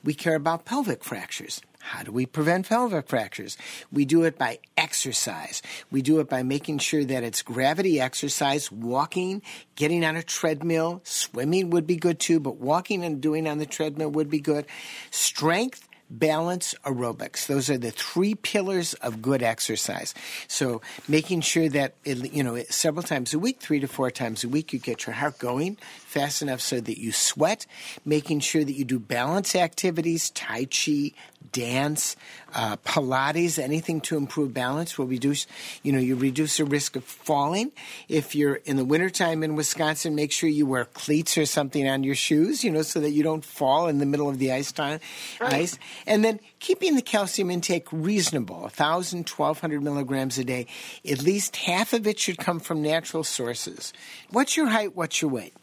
We 0.04 0.12
care 0.12 0.34
about 0.34 0.64
pelvic 0.64 1.04
fractures. 1.04 1.62
How 1.80 2.04
do 2.04 2.12
we 2.12 2.26
prevent 2.26 2.68
pelvic 2.68 3.08
fractures? 3.08 3.56
We 3.90 4.04
do 4.04 4.22
it 4.22 4.38
by 4.38 4.60
exercise. 4.76 5.62
We 5.90 6.00
do 6.00 6.20
it 6.20 6.28
by 6.28 6.42
making 6.44 6.78
sure 6.78 7.04
that 7.04 7.24
it's 7.24 7.42
gravity 7.42 8.00
exercise, 8.00 8.70
walking, 8.70 9.42
getting 9.74 10.04
on 10.04 10.16
a 10.16 10.22
treadmill, 10.22 11.00
swimming 11.04 11.70
would 11.70 11.86
be 11.86 11.96
good 11.96 12.20
too, 12.20 12.38
but 12.38 12.58
walking 12.58 13.04
and 13.04 13.20
doing 13.20 13.48
on 13.48 13.58
the 13.58 13.66
treadmill 13.66 14.10
would 14.10 14.30
be 14.30 14.38
good. 14.40 14.66
Strength, 15.10 15.88
balance, 16.08 16.74
aerobics. 16.84 17.46
Those 17.46 17.70
are 17.70 17.78
the 17.78 17.90
three 17.90 18.34
pillars 18.34 18.94
of 18.94 19.22
good 19.22 19.42
exercise. 19.42 20.14
So 20.46 20.82
making 21.08 21.40
sure 21.40 21.68
that, 21.70 21.94
it, 22.04 22.32
you 22.32 22.44
know, 22.44 22.62
several 22.68 23.02
times 23.02 23.34
a 23.34 23.38
week, 23.38 23.60
three 23.60 23.80
to 23.80 23.88
four 23.88 24.10
times 24.10 24.44
a 24.44 24.48
week, 24.48 24.72
you 24.72 24.78
get 24.78 25.06
your 25.06 25.14
heart 25.14 25.38
going 25.38 25.78
fast 26.12 26.42
enough 26.42 26.60
so 26.60 26.80
that 26.80 26.98
you 26.98 27.10
sweat. 27.10 27.66
Making 28.04 28.40
sure 28.40 28.64
that 28.64 28.72
you 28.72 28.84
do 28.84 28.98
balance 28.98 29.56
activities, 29.56 30.30
Tai 30.30 30.66
Chi, 30.66 31.12
dance, 31.50 32.16
uh, 32.54 32.76
Pilates, 32.78 33.58
anything 33.58 34.00
to 34.02 34.16
improve 34.16 34.52
balance 34.54 34.98
will 34.98 35.06
reduce, 35.06 35.46
you 35.82 35.92
know, 35.92 35.98
you 35.98 36.16
reduce 36.16 36.58
the 36.58 36.64
risk 36.64 36.96
of 36.96 37.04
falling. 37.04 37.72
If 38.08 38.34
you're 38.34 38.56
in 38.56 38.76
the 38.76 38.84
wintertime 38.84 39.42
in 39.42 39.56
Wisconsin, 39.56 40.14
make 40.14 40.32
sure 40.32 40.48
you 40.48 40.66
wear 40.66 40.84
cleats 40.84 41.36
or 41.38 41.46
something 41.46 41.88
on 41.88 42.04
your 42.04 42.14
shoes, 42.14 42.62
you 42.62 42.70
know, 42.70 42.82
so 42.82 43.00
that 43.00 43.10
you 43.10 43.22
don't 43.22 43.44
fall 43.44 43.88
in 43.88 43.98
the 43.98 44.06
middle 44.06 44.28
of 44.28 44.38
the 44.38 44.52
ice 44.52 44.72
time, 44.72 45.00
ice. 45.40 45.78
And 46.06 46.24
then 46.24 46.40
keeping 46.60 46.94
the 46.94 47.02
calcium 47.02 47.50
intake 47.50 47.88
reasonable 47.92 48.60
1,000, 48.62 49.28
1,200 49.28 49.82
milligrams 49.82 50.38
a 50.38 50.44
day. 50.44 50.66
At 51.08 51.22
least 51.22 51.56
half 51.56 51.92
of 51.92 52.06
it 52.06 52.18
should 52.18 52.38
come 52.38 52.60
from 52.60 52.82
natural 52.82 53.24
sources. 53.24 53.92
What's 54.30 54.56
your 54.56 54.68
height? 54.68 54.96
What's 54.96 55.20
your 55.20 55.30
weight? 55.30 55.54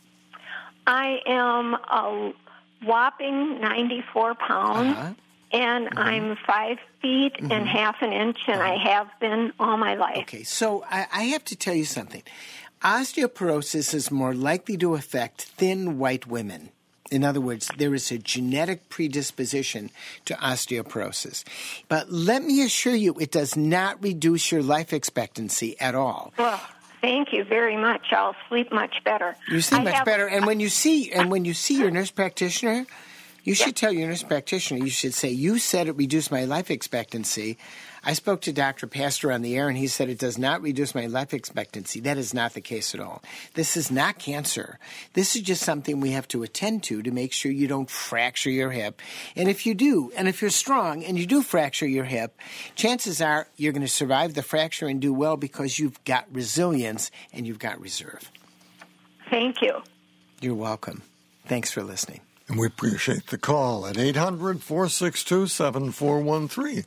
I 0.89 1.21
am 1.27 1.75
a 1.75 2.33
whopping 2.83 3.61
94 3.61 4.35
pounds. 4.35 4.97
Uh-huh. 4.97 5.13
And 5.51 5.89
I'm 5.97 6.37
five 6.45 6.77
feet 7.01 7.33
and 7.39 7.67
half 7.67 8.03
an 8.03 8.13
inch, 8.13 8.37
and 8.45 8.61
I 8.61 8.75
have 8.77 9.07
been 9.19 9.51
all 9.59 9.77
my 9.77 9.95
life. 9.95 10.19
Okay, 10.19 10.43
so 10.43 10.85
I, 10.87 11.07
I 11.11 11.23
have 11.23 11.43
to 11.45 11.55
tell 11.55 11.73
you 11.73 11.85
something. 11.85 12.21
Osteoporosis 12.83 13.95
is 13.95 14.11
more 14.11 14.35
likely 14.35 14.77
to 14.77 14.93
affect 14.93 15.41
thin 15.41 15.97
white 15.97 16.27
women. 16.27 16.69
In 17.09 17.23
other 17.23 17.41
words, 17.41 17.71
there 17.79 17.95
is 17.95 18.11
a 18.11 18.19
genetic 18.19 18.89
predisposition 18.89 19.89
to 20.25 20.35
osteoporosis. 20.35 21.43
But 21.87 22.11
let 22.11 22.43
me 22.43 22.61
assure 22.61 22.93
you, 22.93 23.15
it 23.19 23.31
does 23.31 23.57
not 23.57 24.03
reduce 24.03 24.51
your 24.51 24.61
life 24.61 24.93
expectancy 24.93 25.79
at 25.79 25.95
all. 25.95 26.31
Well, 26.37 26.61
thank 27.01 27.33
you 27.33 27.43
very 27.43 27.77
much. 27.77 28.11
I'll 28.11 28.35
sleep 28.47 28.71
much 28.71 29.03
better. 29.03 29.35
You 29.49 29.61
sleep 29.61 29.81
I 29.81 29.83
much 29.85 29.93
have- 29.95 30.05
better, 30.05 30.27
and 30.27 30.45
when 30.45 30.59
you 30.59 30.69
see 30.69 31.11
and 31.11 31.29
when 31.31 31.45
you 31.45 31.53
see 31.53 31.77
your 31.77 31.91
nurse 31.97 32.11
practitioner, 32.11 32.85
you 33.43 33.55
should 33.55 33.75
tell 33.75 33.91
your 33.91 34.07
nurse 34.07 34.23
practitioner. 34.23 34.83
You 34.83 34.89
should 34.91 35.13
say, 35.13 35.29
"You 35.29 35.59
said 35.59 35.87
it 35.87 35.93
reduced 35.95 36.31
my 36.31 36.45
life 36.45 36.69
expectancy." 36.71 37.57
I 38.09 38.13
spoke 38.13 38.41
to 38.41 38.51
Dr. 38.51 38.87
Paster 38.87 39.31
on 39.31 39.43
the 39.43 39.55
air, 39.55 39.69
and 39.69 39.77
he 39.77 39.85
said 39.85 40.09
it 40.09 40.17
does 40.17 40.39
not 40.39 40.63
reduce 40.63 40.95
my 40.95 41.05
life 41.05 41.31
expectancy. 41.31 41.99
That 41.99 42.17
is 42.17 42.33
not 42.33 42.55
the 42.55 42.59
case 42.59 42.95
at 42.95 42.99
all. 42.99 43.21
This 43.53 43.77
is 43.77 43.91
not 43.91 44.17
cancer. 44.17 44.79
This 45.13 45.35
is 45.35 45.43
just 45.43 45.61
something 45.61 45.99
we 45.99 46.09
have 46.09 46.27
to 46.29 46.41
attend 46.41 46.81
to 46.85 47.03
to 47.03 47.11
make 47.11 47.31
sure 47.31 47.51
you 47.51 47.67
don't 47.67 47.87
fracture 47.87 48.49
your 48.49 48.71
hip. 48.71 48.99
And 49.35 49.47
if 49.47 49.67
you 49.67 49.75
do, 49.75 50.11
and 50.17 50.27
if 50.27 50.41
you're 50.41 50.49
strong 50.49 51.03
and 51.03 51.19
you 51.19 51.27
do 51.27 51.43
fracture 51.43 51.85
your 51.85 52.05
hip, 52.05 52.35
chances 52.73 53.21
are 53.21 53.47
you're 53.57 53.73
going 53.73 53.83
to 53.83 53.87
survive 53.87 54.33
the 54.33 54.41
fracture 54.41 54.87
and 54.87 54.99
do 54.99 55.13
well 55.13 55.37
because 55.37 55.77
you've 55.77 56.03
got 56.03 56.25
resilience 56.31 57.11
and 57.31 57.45
you've 57.45 57.59
got 57.59 57.79
reserve. 57.79 58.31
Thank 59.29 59.61
you. 59.61 59.83
You're 60.41 60.55
welcome. 60.55 61.03
Thanks 61.45 61.69
for 61.69 61.83
listening. 61.83 62.21
And 62.47 62.57
we 62.57 62.65
appreciate 62.65 63.27
the 63.27 63.37
call 63.37 63.85
at 63.85 63.99
800 63.99 64.63
462 64.63 65.45
7413. 65.45 66.85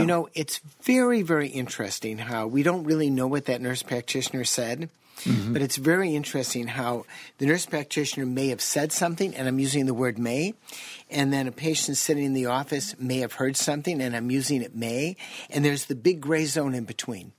You 0.00 0.06
know, 0.06 0.28
it's 0.34 0.60
very, 0.82 1.22
very 1.22 1.48
interesting 1.48 2.18
how 2.18 2.46
we 2.46 2.62
don't 2.62 2.84
really 2.84 3.10
know 3.10 3.26
what 3.26 3.46
that 3.46 3.60
nurse 3.60 3.82
practitioner 3.82 4.44
said, 4.44 4.88
mm-hmm. 5.20 5.52
but 5.52 5.60
it's 5.60 5.76
very 5.76 6.14
interesting 6.14 6.66
how 6.66 7.04
the 7.38 7.46
nurse 7.46 7.66
practitioner 7.66 8.24
may 8.24 8.48
have 8.48 8.60
said 8.60 8.92
something, 8.92 9.34
and 9.34 9.46
I'm 9.46 9.58
using 9.58 9.86
the 9.86 9.94
word 9.94 10.18
may, 10.18 10.54
and 11.10 11.32
then 11.32 11.46
a 11.46 11.52
patient 11.52 11.96
sitting 11.98 12.24
in 12.24 12.32
the 12.32 12.46
office 12.46 12.98
may 12.98 13.18
have 13.18 13.34
heard 13.34 13.56
something, 13.56 14.00
and 14.00 14.16
I'm 14.16 14.30
using 14.30 14.62
it 14.62 14.74
may, 14.74 15.16
and 15.50 15.64
there's 15.64 15.84
the 15.86 15.94
big 15.94 16.20
gray 16.20 16.46
zone 16.46 16.74
in 16.74 16.84
between. 16.84 17.32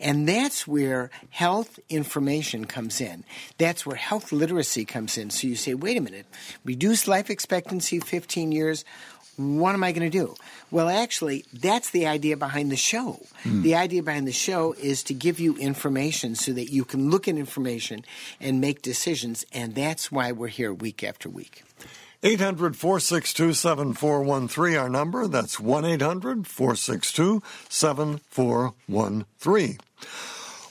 And 0.00 0.28
that's 0.28 0.66
where 0.66 1.10
health 1.30 1.78
information 1.88 2.64
comes 2.64 3.00
in. 3.00 3.24
That's 3.58 3.84
where 3.84 3.96
health 3.96 4.32
literacy 4.32 4.84
comes 4.84 5.18
in. 5.18 5.30
So 5.30 5.46
you 5.46 5.56
say, 5.56 5.74
wait 5.74 5.96
a 5.96 6.00
minute, 6.00 6.26
reduce 6.64 7.06
life 7.06 7.30
expectancy 7.30 8.00
15 8.00 8.52
years. 8.52 8.84
What 9.36 9.74
am 9.74 9.82
I 9.82 9.92
going 9.92 10.10
to 10.10 10.18
do? 10.18 10.34
Well, 10.70 10.88
actually, 10.88 11.44
that's 11.52 11.90
the 11.90 12.06
idea 12.06 12.36
behind 12.36 12.70
the 12.70 12.76
show. 12.76 13.20
Hmm. 13.42 13.62
The 13.62 13.74
idea 13.74 14.02
behind 14.02 14.28
the 14.28 14.32
show 14.32 14.74
is 14.74 15.02
to 15.04 15.14
give 15.14 15.40
you 15.40 15.56
information 15.56 16.34
so 16.34 16.52
that 16.52 16.70
you 16.70 16.84
can 16.84 17.10
look 17.10 17.28
at 17.28 17.36
information 17.36 18.04
and 18.40 18.60
make 18.60 18.82
decisions. 18.82 19.44
And 19.52 19.74
that's 19.74 20.12
why 20.12 20.32
we're 20.32 20.48
here 20.48 20.72
week 20.72 21.02
after 21.02 21.28
week. 21.28 21.62
800 22.22 22.76
462 22.76 23.54
7413, 23.54 24.76
our 24.76 24.88
number. 24.88 25.26
That's 25.26 25.58
1 25.58 25.84
800 25.84 26.46
462 26.46 27.42
7413. 27.68 29.78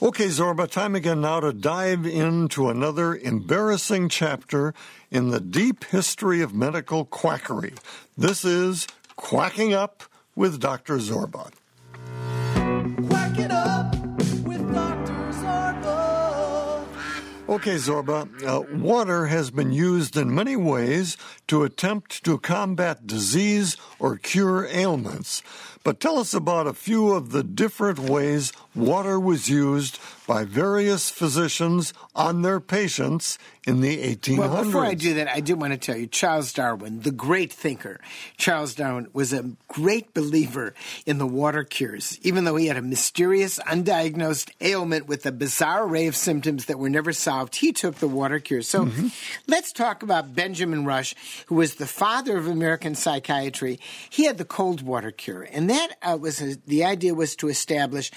Okay, 0.02 0.26
Zorba, 0.26 0.68
time 0.68 0.96
again 0.96 1.20
now 1.20 1.38
to 1.38 1.52
dive 1.52 2.04
into 2.04 2.68
another 2.68 3.14
embarrassing 3.14 4.08
chapter 4.08 4.74
in 5.12 5.30
the 5.30 5.38
deep 5.38 5.84
history 5.84 6.42
of 6.42 6.52
medical 6.52 7.04
quackery. 7.04 7.74
This 8.18 8.44
is 8.44 8.88
Quacking 9.14 9.72
Up 9.72 10.02
with 10.34 10.58
Dr. 10.58 10.96
Zorba. 10.96 11.52
Quack 13.06 13.38
it 13.38 13.52
up 13.52 13.94
with 14.44 14.74
Dr. 14.74 15.12
Zorba. 15.38 16.88
Okay, 17.48 17.76
Zorba, 17.76 18.26
uh, 18.42 18.62
water 18.76 19.26
has 19.26 19.52
been 19.52 19.70
used 19.70 20.16
in 20.16 20.34
many 20.34 20.56
ways 20.56 21.16
to 21.46 21.62
attempt 21.62 22.24
to 22.24 22.38
combat 22.38 23.06
disease 23.06 23.76
or 24.00 24.16
cure 24.16 24.66
ailments. 24.66 25.44
But 25.84 26.00
tell 26.00 26.18
us 26.18 26.32
about 26.32 26.66
a 26.66 26.74
few 26.74 27.12
of 27.12 27.32
the 27.32 27.42
different 27.42 27.98
ways 27.98 28.52
water 28.74 29.18
was 29.18 29.48
used 29.48 29.98
by 30.26 30.44
various 30.44 31.10
physicians 31.10 31.92
on 32.14 32.42
their 32.42 32.60
patients 32.60 33.38
in 33.66 33.80
the 33.80 34.16
1800s. 34.16 34.38
Well, 34.38 34.64
before 34.64 34.84
I 34.84 34.94
do 34.94 35.14
that, 35.14 35.28
I 35.28 35.40
do 35.40 35.56
want 35.56 35.72
to 35.72 35.78
tell 35.78 35.96
you 35.96 36.06
Charles 36.06 36.52
Darwin, 36.52 37.00
the 37.00 37.10
great 37.10 37.52
thinker. 37.52 38.00
Charles 38.36 38.74
Darwin 38.74 39.08
was 39.12 39.32
a 39.32 39.52
great 39.68 40.14
believer 40.14 40.74
in 41.06 41.18
the 41.18 41.26
water 41.26 41.64
cures, 41.64 42.18
even 42.22 42.44
though 42.44 42.56
he 42.56 42.66
had 42.66 42.76
a 42.76 42.82
mysterious, 42.82 43.58
undiagnosed 43.60 44.50
ailment 44.60 45.06
with 45.06 45.26
a 45.26 45.32
bizarre 45.32 45.84
array 45.84 46.06
of 46.06 46.16
symptoms 46.16 46.66
that 46.66 46.78
were 46.78 46.90
never 46.90 47.12
solved. 47.12 47.56
He 47.56 47.72
took 47.72 47.96
the 47.96 48.08
water 48.08 48.40
cures. 48.40 48.68
So 48.68 48.88
let's 49.46 49.72
talk 49.72 50.02
about 50.02 50.34
Benjamin 50.34 50.84
Rush, 50.84 51.14
who 51.46 51.56
was 51.56 51.76
the 51.76 51.86
father 51.86 52.36
of 52.36 52.48
American 52.48 52.94
psychiatry. 52.94 53.78
He 54.10 54.24
had 54.24 54.38
the 54.38 54.44
cold 54.44 54.82
water 54.82 55.10
cure, 55.10 55.42
and 55.42 55.70
that 55.70 55.96
uh, 56.02 56.18
was 56.20 56.40
a, 56.40 56.56
the 56.66 56.84
idea 56.84 57.14
was 57.14 57.36
to 57.36 57.48
establish 57.48 58.10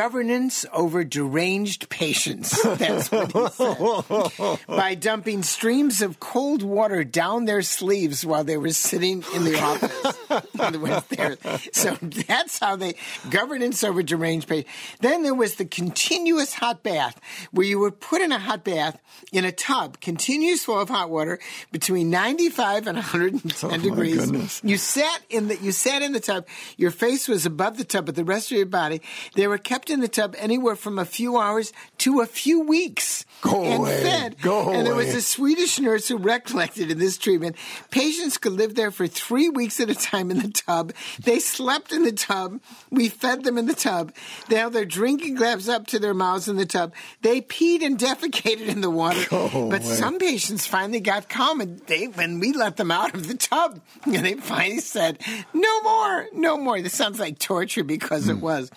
governance 0.00 0.66
over 0.74 1.04
deranged 1.04 1.88
patients. 1.88 2.62
That's 2.76 3.10
what 3.10 3.32
he 3.32 3.48
said 3.48 4.58
by 4.66 4.94
dumping 4.94 5.42
streams 5.42 6.02
of 6.02 6.20
cold 6.20 6.62
water 6.62 7.02
down 7.02 7.46
their 7.46 7.62
sleeves 7.62 8.24
while 8.26 8.44
they 8.44 8.58
were 8.58 8.70
sitting 8.72 9.24
in 9.34 9.44
the 9.44 9.58
office. 9.58 10.18
In 10.54 10.60
other 10.60 10.78
words, 10.78 11.06
there- 11.08 11.38
so 11.72 11.96
that's 12.00 12.58
how 12.58 12.76
they 12.76 12.94
governance 13.30 13.82
over 13.82 14.02
deranged 14.02 14.48
patients. 14.48 14.70
Then 15.00 15.22
there 15.22 15.34
was 15.34 15.54
the 15.54 15.64
continuous 15.64 16.52
hot 16.52 16.82
bath, 16.82 17.18
where 17.52 17.66
you 17.66 17.78
were 17.78 17.90
put 17.90 18.20
in 18.20 18.32
a 18.32 18.38
hot 18.38 18.64
bath 18.64 19.00
in 19.32 19.44
a 19.44 19.52
tub, 19.52 20.00
continuous 20.00 20.64
flow 20.64 20.80
of 20.80 20.88
hot 20.90 21.08
water 21.08 21.38
between 21.72 22.10
95 22.10 22.86
and 22.86 22.96
110 22.96 23.70
Oh, 23.72 23.82
degrees. 23.82 24.16
goodness. 24.26 24.60
You 24.62 24.76
sat 24.76 25.20
in 25.30 25.48
the 25.48 25.56
you 25.56 25.72
sat 25.72 26.02
in 26.02 26.12
the 26.12 26.20
tub. 26.20 26.46
Your 26.76 26.90
face 26.90 27.28
was 27.28 27.46
above 27.46 27.78
the 27.78 27.84
tub, 27.84 28.04
but 28.06 28.14
the 28.14 28.24
rest 28.24 28.50
of 28.50 28.56
your 28.58 28.66
body 28.66 29.00
they 29.34 29.46
were 29.46 29.58
kept 29.58 29.85
in 29.90 30.00
the 30.00 30.08
tub 30.08 30.34
anywhere 30.38 30.76
from 30.76 30.98
a 30.98 31.04
few 31.04 31.36
hours 31.38 31.72
to 31.98 32.20
a 32.20 32.26
few 32.26 32.60
weeks. 32.60 33.24
Go 33.42 33.62
and 33.64 33.74
away. 33.82 34.02
fed. 34.02 34.40
Go 34.40 34.72
and 34.72 34.86
there 34.86 34.94
was 34.94 35.14
a 35.14 35.20
Swedish 35.20 35.78
nurse 35.78 36.08
who 36.08 36.16
recollected 36.16 36.90
in 36.90 36.98
this 36.98 37.18
treatment, 37.18 37.56
patients 37.90 38.38
could 38.38 38.52
live 38.52 38.74
there 38.74 38.90
for 38.90 39.06
three 39.06 39.48
weeks 39.50 39.78
at 39.78 39.90
a 39.90 39.94
time 39.94 40.30
in 40.30 40.38
the 40.40 40.48
tub. 40.48 40.92
They 41.22 41.38
slept 41.38 41.92
in 41.92 42.02
the 42.02 42.12
tub. 42.12 42.60
We 42.90 43.08
fed 43.08 43.44
them 43.44 43.58
in 43.58 43.66
the 43.66 43.74
tub. 43.74 44.12
They 44.48 44.56
held 44.56 44.72
their 44.72 44.84
drinking 44.86 45.34
glass 45.34 45.68
up 45.68 45.86
to 45.88 45.98
their 45.98 46.14
mouths 46.14 46.48
in 46.48 46.56
the 46.56 46.64
tub. 46.66 46.92
They 47.22 47.40
peed 47.42 47.82
and 47.82 47.98
defecated 48.06 48.68
in 48.68 48.80
the 48.80 48.90
water. 48.90 49.22
Go 49.28 49.48
but 49.70 49.82
away. 49.84 49.94
some 49.94 50.18
patients 50.18 50.66
finally 50.66 51.00
got 51.00 51.28
calm 51.28 51.60
and 51.60 51.78
they, 51.80 52.06
when 52.06 52.40
we 52.40 52.52
let 52.52 52.76
them 52.78 52.90
out 52.90 53.14
of 53.14 53.28
the 53.28 53.34
tub, 53.36 53.80
and 54.04 54.14
they 54.24 54.34
finally 54.34 54.78
said, 54.80 55.20
no 55.52 55.82
more, 55.82 56.26
no 56.32 56.56
more. 56.56 56.80
This 56.80 56.94
sounds 56.94 57.20
like 57.20 57.38
torture 57.38 57.84
because 57.84 58.24
Hmm. 58.24 58.30
it 58.30 58.38
was. 58.38 58.70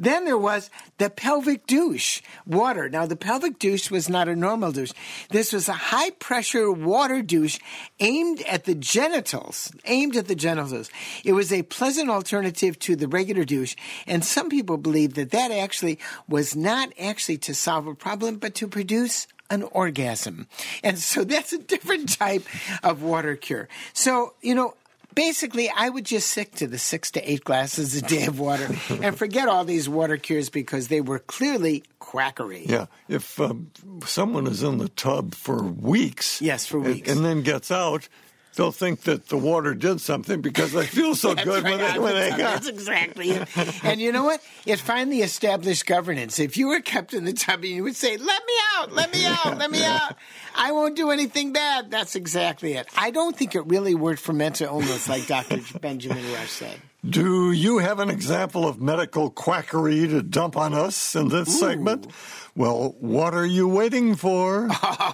Then 0.00 0.24
there 0.24 0.38
was 0.38 0.70
the 0.96 1.10
pelvic 1.10 1.66
douche, 1.66 2.22
water. 2.46 2.88
Now, 2.88 3.04
the 3.04 3.16
pelvic 3.16 3.58
douche 3.58 3.90
was 3.90 4.08
not 4.08 4.28
a 4.28 4.34
normal 4.34 4.72
douche. 4.72 4.92
This 5.28 5.52
was 5.52 5.68
a 5.68 5.74
high 5.74 6.10
pressure 6.10 6.72
water 6.72 7.20
douche 7.20 7.58
aimed 8.00 8.40
at 8.48 8.64
the 8.64 8.74
genitals, 8.74 9.70
aimed 9.84 10.16
at 10.16 10.26
the 10.26 10.34
genitals. 10.34 10.90
It 11.22 11.34
was 11.34 11.52
a 11.52 11.62
pleasant 11.64 12.08
alternative 12.08 12.78
to 12.80 12.96
the 12.96 13.08
regular 13.08 13.44
douche. 13.44 13.76
And 14.06 14.24
some 14.24 14.48
people 14.48 14.78
believe 14.78 15.14
that 15.14 15.32
that 15.32 15.50
actually 15.50 15.98
was 16.26 16.56
not 16.56 16.92
actually 16.98 17.36
to 17.38 17.54
solve 17.54 17.86
a 17.86 17.94
problem, 17.94 18.36
but 18.36 18.54
to 18.56 18.66
produce 18.66 19.26
an 19.50 19.64
orgasm. 19.64 20.46
And 20.82 20.98
so 20.98 21.24
that's 21.24 21.52
a 21.52 21.58
different 21.58 22.16
type 22.16 22.44
of 22.82 23.02
water 23.02 23.36
cure. 23.36 23.68
So, 23.92 24.34
you 24.40 24.54
know, 24.54 24.74
Basically, 25.14 25.68
I 25.74 25.88
would 25.88 26.04
just 26.04 26.30
stick 26.30 26.54
to 26.56 26.66
the 26.66 26.78
six 26.78 27.10
to 27.12 27.30
eight 27.30 27.44
glasses 27.44 27.96
a 27.96 28.02
day 28.02 28.26
of 28.26 28.38
water 28.38 28.68
and 29.02 29.16
forget 29.18 29.48
all 29.48 29.64
these 29.64 29.88
water 29.88 30.16
cures 30.16 30.50
because 30.50 30.88
they 30.88 31.00
were 31.00 31.18
clearly 31.18 31.82
quackery. 31.98 32.64
Yeah, 32.66 32.86
if 33.08 33.40
um, 33.40 33.70
someone 34.06 34.46
is 34.46 34.62
in 34.62 34.78
the 34.78 34.88
tub 34.88 35.34
for 35.34 35.62
weeks, 35.62 36.40
Yes, 36.40 36.66
for 36.66 36.78
and- 36.78 36.86
weeks. 36.86 37.10
and, 37.10 37.24
then 37.24 37.42
gets 37.42 37.70
out, 37.70 38.08
They'll 38.56 38.72
think 38.72 39.02
that 39.02 39.28
the 39.28 39.36
water 39.36 39.74
did 39.74 40.00
something 40.00 40.40
because 40.40 40.72
they 40.72 40.86
feel 40.86 41.14
so 41.14 41.34
That's 41.34 41.44
good 41.44 41.64
when 41.64 41.78
right, 41.80 41.94
they, 41.94 41.98
when 41.98 42.14
they 42.14 42.30
got. 42.30 42.38
That's 42.38 42.68
exactly 42.68 43.30
it. 43.30 43.48
And 43.84 44.00
you 44.00 44.12
know 44.12 44.24
what? 44.24 44.42
It 44.66 44.78
finally 44.78 45.22
established 45.22 45.86
governance. 45.86 46.38
If 46.38 46.56
you 46.56 46.68
were 46.68 46.80
kept 46.80 47.14
in 47.14 47.24
the 47.24 47.32
tub 47.32 47.60
and 47.60 47.68
you 47.68 47.82
would 47.84 47.96
say, 47.96 48.16
let 48.16 48.46
me 48.46 48.52
out, 48.76 48.92
let 48.92 49.12
me 49.12 49.24
out, 49.24 49.58
let 49.58 49.70
me 49.70 49.82
out. 49.84 50.16
I 50.56 50.72
won't 50.72 50.96
do 50.96 51.10
anything 51.10 51.52
bad. 51.52 51.90
That's 51.90 52.16
exactly 52.16 52.74
it. 52.74 52.88
I 52.96 53.10
don't 53.10 53.36
think 53.36 53.54
it 53.54 53.66
really 53.66 53.94
worked 53.94 54.20
for 54.20 54.32
mental 54.32 54.66
illness 54.66 55.08
like 55.08 55.26
Dr. 55.26 55.60
Benjamin 55.78 56.32
Rush 56.32 56.50
said. 56.50 56.80
Do 57.08 57.50
you 57.52 57.78
have 57.78 57.98
an 57.98 58.10
example 58.10 58.68
of 58.68 58.78
medical 58.80 59.30
quackery 59.30 60.06
to 60.08 60.22
dump 60.22 60.54
on 60.56 60.74
us 60.74 61.14
in 61.16 61.28
this 61.30 61.58
segment? 61.58 62.06
Well, 62.54 62.94
what 63.00 63.32
are 63.32 63.46
you 63.46 63.66
waiting 63.68 64.16
for? 64.16 64.68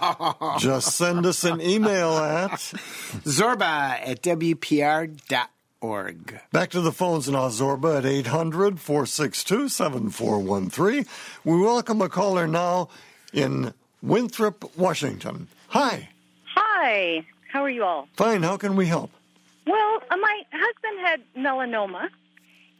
Just 0.59 0.97
send 0.97 1.25
us 1.25 1.45
an 1.45 1.61
email 1.61 2.17
at. 2.17 2.51
Zorba 3.23 3.61
at 4.05 4.21
WPR.org. 4.21 5.29
Back 6.51 6.71
to 6.71 6.81
the 6.81 6.91
phones 6.91 7.29
now, 7.29 7.47
Zorba 7.47 7.99
at 7.99 8.05
800 8.05 8.81
462 8.81 9.69
7413. 9.69 11.05
We 11.45 11.61
welcome 11.61 12.01
a 12.01 12.09
caller 12.09 12.47
now 12.47 12.89
in 13.31 13.73
Winthrop, 14.01 14.75
Washington. 14.75 15.47
Hi. 15.69 16.09
Hi, 16.53 17.25
how 17.49 17.63
are 17.63 17.69
you 17.69 17.85
all? 17.85 18.09
Fine. 18.17 18.43
How 18.43 18.57
can 18.57 18.75
we 18.75 18.87
help? 18.87 19.11
Well, 19.67 20.01
uh, 20.09 20.15
my 20.15 20.43
husband 20.53 20.99
had 21.05 21.21
melanoma, 21.35 22.07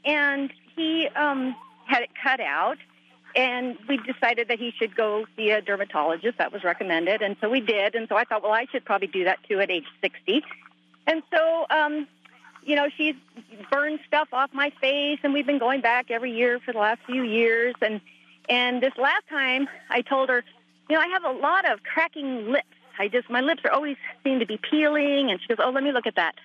and 0.06 0.54
he 0.76 1.10
um, 1.16 1.54
had 1.86 2.04
it 2.04 2.10
cut 2.24 2.40
out, 2.40 2.78
and 3.36 3.78
we 3.90 3.98
decided 3.98 4.48
that 4.48 4.58
he 4.58 4.72
should 4.72 4.96
go 4.96 5.26
see 5.36 5.50
a 5.50 5.62
dermatologist. 5.62 6.38
That 6.38 6.54
was 6.54 6.64
recommended, 6.64 7.22
and 7.22 7.36
so 7.42 7.50
we 7.50 7.60
did. 7.60 7.94
And 7.96 8.08
so 8.08 8.16
I 8.16 8.24
thought, 8.24 8.42
well, 8.42 8.54
I 8.54 8.68
should 8.72 8.86
probably 8.86 9.08
do 9.08 9.26
that 9.26 9.40
too 9.50 9.60
at 9.60 9.70
age 9.70 9.84
60. 10.02 10.44
And 11.08 11.24
so, 11.34 11.66
um, 11.70 12.08
you 12.64 12.78
know, 12.78 12.88
she's 12.96 13.16
burned 13.70 14.00
stuff 14.08 14.30
off 14.32 14.52
my 14.54 14.72
face, 14.80 15.20
and 15.24 15.34
we've 15.34 15.46
been 15.46 15.60
going 15.60 15.82
back 15.82 16.10
every 16.10 16.32
year 16.32 16.60
for 16.60 16.72
the 16.72 16.80
last 16.80 17.02
few 17.06 17.24
years. 17.24 17.76
And 17.82 18.00
and 18.48 18.82
this 18.82 18.94
last 18.98 19.28
time, 19.30 19.68
I 19.90 20.02
told 20.02 20.30
her, 20.30 20.42
you 20.90 20.96
know, 20.96 21.02
I 21.02 21.08
have 21.08 21.26
a 21.26 21.32
lot 21.32 21.70
of 21.70 21.84
cracking 21.84 22.50
lips. 22.50 22.68
I 22.98 23.10
just 23.10 23.30
my 23.30 23.42
lips 23.42 23.64
are 23.66 23.72
always 23.72 23.98
seem 24.24 24.40
to 24.40 24.46
be 24.46 24.58
peeling, 24.58 25.32
and 25.32 25.42
she 25.42 25.48
goes, 25.48 25.58
oh, 25.60 25.72
let 25.72 25.84
me 25.84 25.92
look 25.92 26.08
at 26.08 26.16
that. 26.16 26.36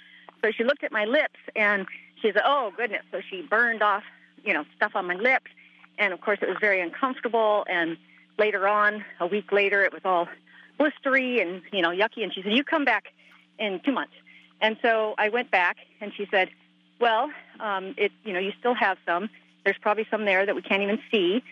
So 0.43 0.51
she 0.51 0.64
looked 0.64 0.82
at 0.84 0.93
my 0.93 1.05
lips, 1.05 1.38
and 1.55 1.86
she 2.20 2.32
said, 2.32 2.43
oh 2.45 2.72
goodness. 2.76 3.03
So 3.11 3.20
she 3.30 3.43
burned 3.43 3.82
off, 3.82 4.03
you 4.45 4.53
know, 4.53 4.64
stuff 4.76 4.93
on 4.95 5.07
my 5.07 5.14
lips, 5.14 5.51
and 5.99 6.12
of 6.12 6.20
course 6.20 6.38
it 6.43 6.49
was 6.49 6.59
very 6.61 6.80
uncomfortable. 6.80 7.64
And 7.68 7.97
later 8.38 8.66
on, 8.68 9.05
a 9.20 9.26
week 9.26 9.53
later, 9.53 9.84
it 9.84 9.93
was 9.93 10.03
all 10.05 10.28
blistery 10.78 11.40
and 11.40 11.62
you 11.72 11.82
know 11.82 11.90
yucky. 11.90 12.22
And 12.22 12.32
she 12.32 12.43
said, 12.43 12.53
you 12.53 12.64
come 12.64 12.84
back 12.84 13.05
in 13.59 13.80
two 13.84 13.93
months. 13.93 14.14
And 14.61 14.76
so 14.82 15.14
I 15.18 15.28
went 15.28 15.51
back, 15.51 15.76
and 16.01 16.12
she 16.16 16.26
said, 16.30 16.49
well, 17.01 17.30
um, 17.61 17.95
it 17.97 18.12
you 18.24 18.32
know 18.32 18.40
you 18.40 18.53
still 18.59 18.74
have 18.74 18.99
some. 19.07 19.30
There's 19.64 19.78
probably 19.78 20.07
some 20.11 20.24
there 20.24 20.45
that 20.45 20.55
we 20.55 20.62
can't 20.62 20.82
even 20.82 20.99
see. 21.11 21.43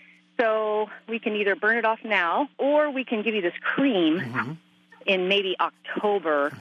So 0.40 0.88
we 1.06 1.18
can 1.18 1.36
either 1.36 1.54
burn 1.54 1.76
it 1.76 1.84
off 1.84 1.98
now, 2.02 2.48
or 2.56 2.90
we 2.90 3.04
can 3.04 3.22
give 3.22 3.34
you 3.34 3.42
this 3.42 3.52
cream 3.60 4.58
in 5.06 5.28
maybe 5.28 5.56
October 5.60 6.52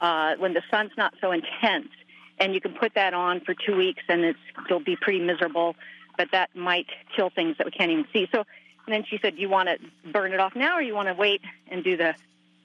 uh, 0.00 0.34
when 0.38 0.54
the 0.54 0.62
sun's 0.70 0.92
not 0.96 1.14
so 1.20 1.32
intense, 1.32 1.88
and 2.38 2.54
you 2.54 2.60
can 2.60 2.72
put 2.72 2.94
that 2.94 3.14
on 3.14 3.40
for 3.40 3.54
two 3.54 3.76
weeks, 3.76 4.02
and 4.08 4.24
it's 4.24 4.38
it'll 4.66 4.80
be 4.80 4.96
pretty 4.96 5.20
miserable, 5.20 5.76
but 6.16 6.28
that 6.32 6.54
might 6.54 6.86
kill 7.14 7.30
things 7.30 7.56
that 7.58 7.64
we 7.64 7.70
can't 7.70 7.90
even 7.90 8.06
see. 8.12 8.28
So, 8.32 8.44
and 8.86 8.92
then 8.94 9.04
she 9.08 9.18
said, 9.18 9.36
"Do 9.36 9.40
you 9.40 9.48
want 9.48 9.68
to 9.68 9.78
burn 10.10 10.32
it 10.32 10.40
off 10.40 10.54
now, 10.56 10.76
or 10.76 10.82
you 10.82 10.94
want 10.94 11.08
to 11.08 11.14
wait 11.14 11.40
and 11.68 11.84
do 11.84 11.96
the 11.96 12.14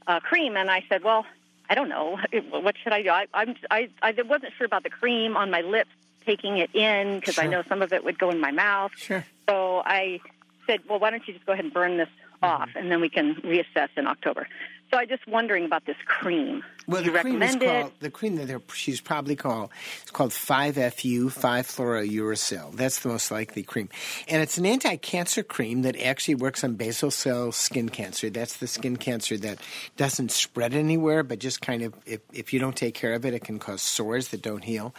uh, 0.08 0.20
cream?" 0.20 0.58
And 0.58 0.70
I 0.70 0.84
said, 0.90 1.04
"Well, 1.04 1.26
I 1.70 1.76
don't 1.76 1.90
know. 1.90 2.18
What 2.50 2.76
should 2.84 2.94
I 2.94 3.04
do? 3.04 3.10
I, 3.10 3.28
I'm 3.34 3.56
I 3.70 3.90
I 4.02 4.14
wasn't 4.24 4.54
sure 4.58 4.66
about 4.66 4.84
the 4.84 4.90
cream 4.90 5.38
on 5.38 5.52
my 5.52 5.62
lips, 5.62 5.92
taking 6.26 6.58
it 6.58 6.74
in 6.76 7.20
because 7.20 7.38
I 7.38 7.48
know 7.48 7.64
some 7.70 7.82
of 7.82 7.94
it 7.94 8.04
would 8.04 8.18
go 8.18 8.30
in 8.32 8.40
my 8.40 8.52
mouth. 8.52 8.92
Sure. 8.98 9.26
So 9.48 9.82
I 9.86 10.20
said, 10.68 10.82
well, 10.88 11.00
why 11.00 11.10
don't 11.10 11.28
you 11.28 11.34
just 11.34 11.46
go 11.46 11.54
ahead 11.54 11.66
and 11.66 11.74
burn 11.74 11.98
this 11.98 12.10
off, 12.42 12.70
and 12.76 12.92
then 12.92 13.02
we 13.02 13.10
can 13.10 13.36
reassess 13.36 13.90
in 13.98 14.08
October. 14.08 14.48
So 14.92 14.98
I'm 14.98 15.08
just 15.08 15.28
wondering 15.28 15.66
about 15.66 15.86
this 15.86 15.98
cream. 16.06 16.64
Well, 16.88 17.04
the 17.04 17.12
you 17.12 17.20
cream 17.20 17.44
is 17.44 17.54
recommend 17.54 17.92
it? 17.92 18.00
the 18.00 18.10
cream 18.10 18.38
that 18.38 18.48
they're, 18.48 18.62
she's 18.74 19.00
probably 19.00 19.36
called 19.36 19.70
it's 20.02 20.10
called 20.10 20.32
5FU, 20.32 21.26
5-fluorouracil. 21.26 22.76
That's 22.76 23.02
the 23.02 23.10
most 23.10 23.30
likely 23.30 23.62
cream, 23.62 23.90
and 24.28 24.42
it's 24.42 24.58
an 24.58 24.66
anti-cancer 24.66 25.44
cream 25.44 25.84
that 25.84 26.02
actually 26.02 26.36
works 26.36 26.64
on 26.64 26.74
basal 26.74 27.12
cell 27.12 27.52
skin 27.52 27.90
cancer. 27.90 28.32
That's 28.32 28.58
the 28.58 28.66
skin 28.66 28.98
cancer 28.98 29.38
that 29.38 29.60
doesn't 29.98 30.32
spread 30.32 30.74
anywhere, 30.74 31.22
but 31.22 31.38
just 31.38 31.62
kind 31.62 31.84
of 31.84 31.94
if, 32.08 32.22
if 32.34 32.54
you 32.54 32.60
don't 32.60 32.76
take 32.76 32.96
care 32.96 33.14
of 33.14 33.24
it, 33.24 33.36
it 33.36 33.44
can 33.44 33.60
cause 33.60 33.84
sores 33.84 34.30
that 34.30 34.42
don't 34.42 34.64
heal. 34.64 34.96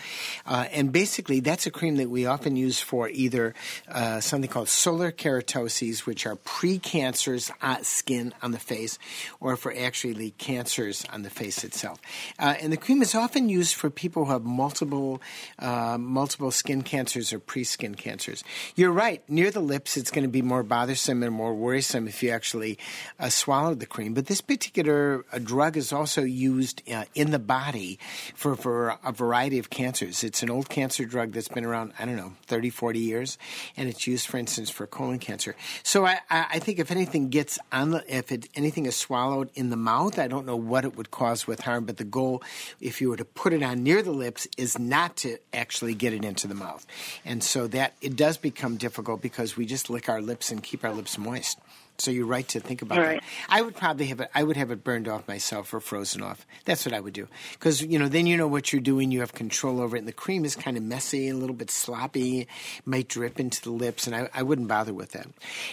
Uh, 0.46 0.66
and 0.70 0.92
basically, 0.92 1.40
that's 1.40 1.66
a 1.66 1.72
cream 1.72 1.96
that 1.96 2.08
we 2.08 2.24
often 2.24 2.54
use 2.54 2.80
for 2.80 3.08
either 3.08 3.52
uh, 3.88 4.20
something 4.20 4.48
called 4.48 4.68
solar 4.68 5.10
keratoses, 5.10 6.06
which 6.06 6.24
are 6.24 6.36
precancers 6.36 7.50
uh, 7.62 7.78
skin 7.82 8.32
on 8.42 8.52
the 8.52 8.60
face, 8.60 8.96
or 9.40 9.56
for 9.56 9.72
actually 9.80 10.32
cancers 10.32 11.04
on 11.12 11.22
the 11.22 11.30
face 11.30 11.64
itself. 11.64 11.98
Uh, 12.38 12.54
and 12.60 12.72
the 12.72 12.76
cream 12.76 13.02
is 13.02 13.14
often 13.14 13.48
used 13.48 13.74
for 13.74 13.90
people 13.90 14.26
who 14.26 14.32
have 14.32 14.44
multiple 14.44 15.20
uh, 15.58 15.96
multiple 15.98 16.50
skin 16.50 16.82
cancers 16.82 17.32
or 17.32 17.38
pre-skin 17.38 17.94
cancers. 17.94 18.44
You're 18.76 18.92
right. 18.92 19.22
Near 19.28 19.50
the 19.50 19.60
lips, 19.60 19.96
it's 19.96 20.10
going 20.10 20.24
to 20.24 20.30
be 20.30 20.42
more 20.42 20.62
bothersome 20.62 21.22
and 21.22 21.34
more 21.34 21.54
worrisome 21.54 22.06
if 22.06 22.22
you 22.22 22.30
actually 22.30 22.78
uh, 23.18 23.28
swallow 23.28 23.74
the 23.74 23.86
cream. 23.86 24.14
But 24.14 24.26
this 24.26 24.40
particular 24.40 25.24
uh, 25.32 25.38
drug 25.38 25.76
is 25.76 25.92
also 25.92 26.22
used 26.22 26.82
uh, 26.92 27.04
in 27.14 27.30
the 27.30 27.38
body 27.38 27.98
for, 28.34 28.54
for 28.56 28.98
a 29.04 29.12
variety 29.12 29.58
of 29.58 29.70
cancers. 29.70 30.22
It's 30.22 30.42
an 30.42 30.50
old 30.50 30.68
cancer 30.68 31.04
drug 31.04 31.32
that's 31.32 31.48
been 31.48 31.64
around, 31.64 31.94
I 31.98 32.04
don't 32.04 32.16
know, 32.16 32.34
30, 32.46 32.70
40 32.70 32.98
years, 32.98 33.38
and 33.76 33.88
it's 33.88 34.06
used, 34.06 34.26
for 34.26 34.36
instance, 34.36 34.70
for 34.70 34.86
colon 34.86 35.18
cancer. 35.18 35.56
So 35.82 36.04
I, 36.06 36.18
I 36.30 36.60
I 36.60 36.62
think 36.62 36.78
if 36.78 36.90
anything 36.90 37.30
gets 37.30 37.58
on 37.72 37.90
the, 37.92 38.04
if 38.06 38.30
it, 38.30 38.48
anything 38.54 38.84
is 38.84 38.94
swallowed 38.94 39.50
in 39.54 39.69
the 39.70 39.76
mouth, 39.76 40.18
I 40.18 40.28
don't 40.28 40.46
know 40.46 40.56
what 40.56 40.84
it 40.84 40.96
would 40.96 41.10
cause 41.10 41.46
with 41.46 41.60
harm, 41.60 41.84
but 41.84 41.96
the 41.96 42.04
goal, 42.04 42.42
if 42.80 43.00
you 43.00 43.08
were 43.08 43.16
to 43.16 43.24
put 43.24 43.52
it 43.52 43.62
on 43.62 43.82
near 43.82 44.02
the 44.02 44.12
lips, 44.12 44.46
is 44.56 44.78
not 44.78 45.16
to 45.18 45.38
actually 45.52 45.94
get 45.94 46.12
it 46.12 46.24
into 46.24 46.46
the 46.46 46.54
mouth. 46.54 46.86
And 47.24 47.42
so 47.42 47.66
that 47.68 47.94
it 48.00 48.16
does 48.16 48.36
become 48.36 48.76
difficult 48.76 49.22
because 49.22 49.56
we 49.56 49.66
just 49.66 49.90
lick 49.90 50.08
our 50.08 50.20
lips 50.20 50.50
and 50.50 50.62
keep 50.62 50.84
our 50.84 50.92
lips 50.92 51.18
moist. 51.18 51.58
So 52.00 52.10
you're 52.10 52.26
right 52.26 52.46
to 52.48 52.60
think 52.60 52.82
about 52.82 52.98
Right. 52.98 53.20
that. 53.20 53.24
I 53.48 53.62
would 53.62 53.76
probably 53.76 54.06
have 54.06 54.20
it. 54.20 54.30
I 54.34 54.42
would 54.42 54.56
have 54.56 54.70
it 54.70 54.82
burned 54.82 55.06
off 55.08 55.28
myself 55.28 55.72
or 55.74 55.80
frozen 55.80 56.22
off. 56.22 56.46
That's 56.64 56.84
what 56.86 56.94
I 56.94 57.00
would 57.00 57.12
do 57.12 57.28
because 57.52 57.82
you 57.82 57.98
know 57.98 58.08
then 58.08 58.26
you 58.26 58.36
know 58.36 58.48
what 58.48 58.72
you're 58.72 58.80
doing. 58.82 59.10
You 59.10 59.20
have 59.20 59.34
control 59.34 59.80
over 59.80 59.96
it. 59.96 60.00
And 60.00 60.08
the 60.08 60.12
cream 60.12 60.44
is 60.44 60.56
kind 60.56 60.76
of 60.76 60.82
messy, 60.82 61.28
and 61.28 61.36
a 61.36 61.40
little 61.40 61.54
bit 61.56 61.70
sloppy, 61.70 62.48
might 62.84 63.08
drip 63.08 63.38
into 63.38 63.60
the 63.62 63.70
lips, 63.70 64.06
and 64.06 64.16
I, 64.16 64.28
I 64.34 64.42
wouldn't 64.42 64.68
bother 64.68 64.94
with 64.94 65.12
that. 65.12 65.26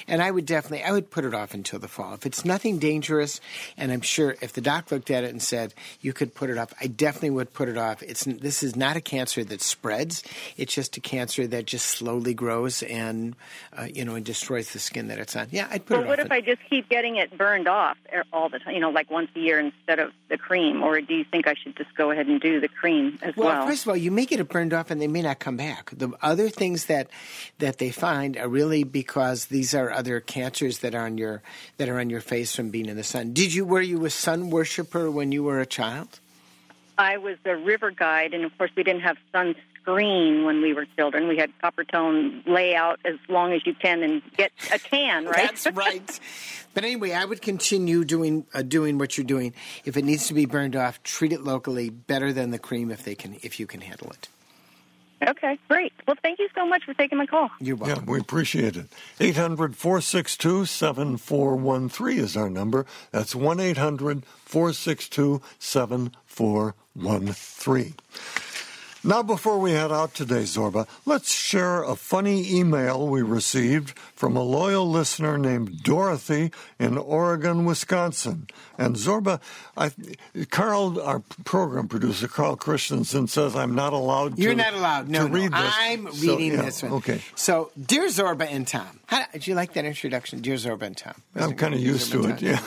And 0.07 0.21
I 0.21 0.29
would 0.31 0.45
definitely 0.45 0.83
I 0.83 0.91
would 0.91 1.09
put 1.11 1.23
it 1.25 1.33
off 1.33 1.53
until 1.53 1.79
the 1.79 1.87
fall 1.87 2.13
if 2.13 2.25
it's 2.25 2.43
nothing 2.45 2.77
dangerous. 2.79 3.39
And 3.77 3.91
I'm 3.91 4.01
sure 4.01 4.35
if 4.41 4.53
the 4.53 4.61
doc 4.61 4.91
looked 4.91 5.09
at 5.11 5.23
it 5.23 5.29
and 5.31 5.41
said 5.41 5.73
you 6.01 6.13
could 6.13 6.35
put 6.35 6.49
it 6.49 6.57
off, 6.57 6.73
I 6.81 6.87
definitely 6.87 7.31
would 7.31 7.53
put 7.53 7.69
it 7.69 7.77
off. 7.77 8.03
It's 8.03 8.25
this 8.25 8.63
is 8.63 8.75
not 8.75 8.97
a 8.97 9.01
cancer 9.01 9.43
that 9.45 9.61
spreads. 9.61 10.23
It's 10.57 10.73
just 10.73 10.97
a 10.97 10.99
cancer 10.99 11.47
that 11.47 11.65
just 11.65 11.85
slowly 11.85 12.33
grows 12.33 12.83
and 12.83 13.35
uh, 13.77 13.87
you 13.93 14.03
know 14.03 14.15
and 14.15 14.25
destroys 14.25 14.71
the 14.73 14.79
skin 14.79 15.07
that 15.07 15.19
it's 15.19 15.35
on. 15.35 15.47
Yeah, 15.51 15.67
I'd 15.71 15.85
put 15.85 15.97
Well, 15.99 16.11
it 16.11 16.16
what 16.17 16.25
if 16.25 16.31
I 16.31 16.41
just 16.41 16.61
keep 16.69 16.89
getting 16.89 17.17
it 17.17 17.37
burned 17.37 17.67
off 17.67 17.97
all 18.33 18.49
the 18.49 18.59
time? 18.59 18.73
You 18.73 18.79
know, 18.79 18.89
like 18.89 19.09
once 19.11 19.29
a 19.35 19.39
year 19.39 19.59
instead 19.59 19.99
of 19.99 20.11
the 20.29 20.37
cream, 20.37 20.83
or 20.83 20.99
do 21.01 21.13
you 21.13 21.23
think 21.23 21.47
I 21.47 21.53
should 21.53 21.75
just 21.77 21.93
go 21.95 22.11
ahead 22.11 22.27
and 22.27 22.41
do 22.41 22.59
the 22.59 22.67
cream 22.67 23.19
as 23.21 23.35
Well, 23.35 23.47
well? 23.47 23.67
first 23.67 23.85
of 23.85 23.89
all, 23.89 23.97
you 23.97 24.11
may 24.11 24.25
get 24.25 24.39
it 24.39 24.49
burned 24.49 24.73
off, 24.73 24.91
and 24.91 25.01
they 25.01 25.07
may 25.07 25.21
not 25.21 25.39
come 25.39 25.57
back. 25.57 25.91
The 25.91 26.09
other 26.21 26.49
things 26.49 26.85
that 26.85 27.09
that 27.59 27.77
they 27.77 27.91
find 27.91 28.37
are 28.37 28.49
really 28.49 28.83
because 28.83 29.45
these 29.47 29.73
are 29.73 29.91
other 29.91 30.19
cancers 30.19 30.79
that 30.79 30.95
are 30.95 31.05
on 31.05 31.17
your 31.17 31.41
that 31.77 31.89
are 31.89 31.99
on 31.99 32.09
your 32.09 32.21
face 32.21 32.55
from 32.55 32.69
being 32.69 32.87
in 32.87 32.97
the 32.97 33.03
sun. 33.03 33.33
Did 33.33 33.53
you 33.53 33.65
were 33.65 33.81
you 33.81 34.03
a 34.05 34.09
sun 34.09 34.49
worshiper 34.49 35.09
when 35.11 35.31
you 35.31 35.43
were 35.43 35.59
a 35.59 35.65
child? 35.65 36.19
I 36.99 37.17
was 37.17 37.37
a 37.45 37.55
river 37.55 37.91
guide, 37.91 38.33
and 38.33 38.43
of 38.43 38.57
course, 38.57 38.71
we 38.75 38.81
didn't 38.83 39.01
have 39.01 39.17
sunscreen 39.87 40.45
when 40.45 40.61
we 40.61 40.73
were 40.73 40.85
children. 40.97 41.27
We 41.27 41.37
had 41.37 41.51
Coppertone 41.63 42.47
layout 42.47 42.99
as 43.05 43.15
long 43.29 43.53
as 43.53 43.65
you 43.65 43.73
can 43.73 44.03
and 44.03 44.21
get 44.35 44.51
a 44.71 44.79
tan, 44.79 45.25
right? 45.25 45.47
That's 45.47 45.67
right. 45.75 46.19
But 46.73 46.83
anyway, 46.83 47.13
I 47.13 47.25
would 47.25 47.41
continue 47.41 48.05
doing 48.05 48.45
uh, 48.53 48.61
doing 48.61 48.97
what 48.97 49.17
you're 49.17 49.25
doing. 49.25 49.53
If 49.85 49.97
it 49.97 50.05
needs 50.05 50.27
to 50.27 50.33
be 50.33 50.45
burned 50.45 50.75
off, 50.75 51.01
treat 51.03 51.33
it 51.33 51.41
locally 51.41 51.89
better 51.89 52.33
than 52.33 52.51
the 52.51 52.59
cream 52.59 52.91
if 52.91 53.03
they 53.03 53.15
can 53.15 53.37
if 53.41 53.59
you 53.59 53.65
can 53.65 53.81
handle 53.81 54.11
it. 54.11 54.29
okay, 55.27 55.57
great. 55.67 55.93
Well, 56.05 56.15
thank 56.21 56.37
you 56.37 56.47
so 56.53 56.67
much 56.67 56.83
for 56.83 56.93
taking 56.93 57.17
my 57.17 57.25
call. 57.25 57.49
You're 57.59 57.75
welcome. 57.75 58.05
Yeah, 58.05 58.11
we 58.11 58.19
appreciate 58.19 58.77
it. 58.77 58.85
800 59.19 59.75
462 59.75 60.65
7413 60.65 62.19
is 62.19 62.37
our 62.37 62.49
number. 62.49 62.85
That's 63.11 63.35
1 63.35 63.59
800 63.59 64.23
462 64.25 65.41
7413. 65.57 67.95
Now, 69.07 69.23
before 69.23 69.57
we 69.57 69.71
head 69.71 69.89
out 69.89 70.13
today, 70.13 70.41
Zorba, 70.43 70.85
let's 71.05 71.33
share 71.33 71.81
a 71.81 71.95
funny 71.95 72.53
email 72.53 73.07
we 73.07 73.21
received 73.21 73.97
from 74.15 74.35
a 74.35 74.43
loyal 74.43 74.85
listener 74.89 75.37
named 75.37 75.81
Dorothy 75.81 76.51
in 76.77 76.97
Oregon, 76.97 77.63
Wisconsin. 77.63 78.47
And 78.77 78.97
Zorba, 78.97 79.39
I, 79.77 79.91
Carl, 80.49 80.99
our 80.99 81.21
program 81.45 81.87
producer, 81.87 82.27
Carl 82.27 82.57
Christensen, 82.57 83.27
says 83.27 83.55
I'm 83.55 83.75
not 83.75 83.93
allowed 83.93 84.35
to. 84.35 84.41
You're 84.41 84.55
not 84.55 84.73
allowed. 84.73 85.07
No, 85.07 85.25
to 85.25 85.33
read 85.33 85.51
no. 85.51 85.61
this. 85.61 85.73
I'm 85.77 86.11
So, 86.11 86.35
reading 86.35 86.59
yeah, 86.59 86.61
this 86.63 86.83
one. 86.83 86.91
Okay. 86.93 87.21
So, 87.35 87.71
dear 87.81 88.07
Zorba 88.07 88.51
and 88.51 88.67
Tom, 88.67 88.99
how, 89.05 89.23
did 89.31 89.47
you 89.47 89.55
like 89.55 89.71
that 89.73 89.85
introduction? 89.85 90.41
Dear 90.41 90.55
Zorba 90.55 90.81
and 90.81 90.97
Tom. 90.97 91.15
I'm 91.33 91.53
kind 91.55 91.73
of 91.73 91.79
used 91.79 92.11
to 92.11 92.27
it, 92.27 92.41
yeah. 92.41 92.59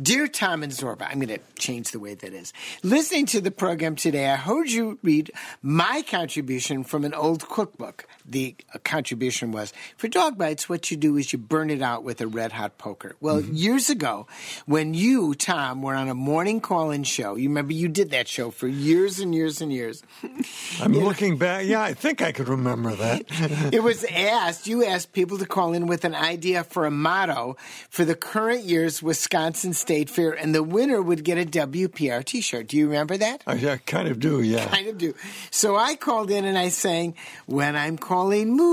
Dear 0.00 0.28
Tom 0.28 0.62
and 0.62 0.72
Zorba, 0.72 1.02
I'm 1.02 1.20
going 1.20 1.28
to 1.28 1.40
change 1.58 1.90
the 1.90 2.00
way 2.00 2.14
that 2.14 2.32
is. 2.32 2.54
Listening 2.82 3.26
to 3.26 3.42
the 3.42 3.50
program 3.50 3.96
today, 3.96 4.30
I 4.30 4.36
heard 4.36 4.70
you 4.70 4.98
read 5.02 5.30
my 5.74 6.02
contribution 6.02 6.84
from 6.84 7.04
an 7.04 7.12
old 7.14 7.48
cookbook. 7.48 8.06
The 8.24 8.54
uh, 8.72 8.78
contribution 8.84 9.50
was 9.50 9.72
for 9.96 10.06
dog 10.08 10.38
bites, 10.38 10.68
what 10.68 10.90
you 10.90 10.96
do 10.96 11.16
is 11.16 11.32
you 11.32 11.38
burn 11.38 11.68
it 11.68 11.82
out 11.82 12.04
with 12.04 12.20
a 12.20 12.26
red 12.26 12.52
hot 12.52 12.78
poker. 12.78 13.16
Well, 13.20 13.34
Mm-hmm. 13.42 13.54
years 13.54 13.90
ago, 13.90 14.26
when 14.66 14.94
you, 14.94 15.34
Tom, 15.34 15.82
were 15.82 15.94
on 15.94 16.08
a 16.08 16.14
morning 16.14 16.60
call 16.60 16.92
in 16.92 17.02
show, 17.02 17.34
you 17.34 17.48
remember 17.48 17.72
you 17.72 17.88
did 17.88 18.10
that 18.10 18.28
show 18.28 18.50
for 18.52 18.68
years 18.68 19.18
and 19.18 19.34
years 19.34 19.60
and 19.60 19.72
years. 19.72 20.02
I'm 20.80 20.92
looking 20.92 21.36
back. 21.36 21.66
Yeah, 21.66 21.82
I 21.82 21.92
think 21.94 22.22
I 22.22 22.30
could 22.30 22.48
remember 22.48 22.94
that. 22.94 23.24
it 23.72 23.82
was 23.82 24.04
asked, 24.04 24.68
you 24.68 24.84
asked 24.84 25.12
people 25.12 25.38
to 25.38 25.46
call 25.46 25.72
in 25.72 25.86
with 25.86 26.04
an 26.04 26.14
idea 26.14 26.62
for 26.62 26.86
a 26.86 26.90
motto 26.90 27.56
for 27.90 28.04
the 28.04 28.14
current 28.14 28.62
year's 28.62 29.02
Wisconsin 29.02 29.72
State 29.74 30.08
Fair, 30.08 30.30
and 30.30 30.54
the 30.54 30.62
winner 30.62 31.02
would 31.02 31.24
get 31.24 31.36
a 31.36 31.44
WPR 31.44 32.24
t 32.24 32.40
shirt. 32.40 32.68
Do 32.68 32.76
you 32.76 32.86
remember 32.86 33.16
that? 33.16 33.42
I, 33.46 33.54
I 33.72 33.76
kind 33.78 34.06
of 34.08 34.20
do, 34.20 34.40
yeah. 34.40 34.66
kind 34.68 34.86
of 34.86 34.96
do. 34.98 35.14
So 35.54 35.76
I 35.76 35.94
called 35.94 36.32
in 36.32 36.44
and 36.44 36.58
I 36.58 36.68
sang, 36.68 37.14
When 37.46 37.76
I'm 37.76 37.96
Calling 37.96 38.56
Moo, 38.56 38.64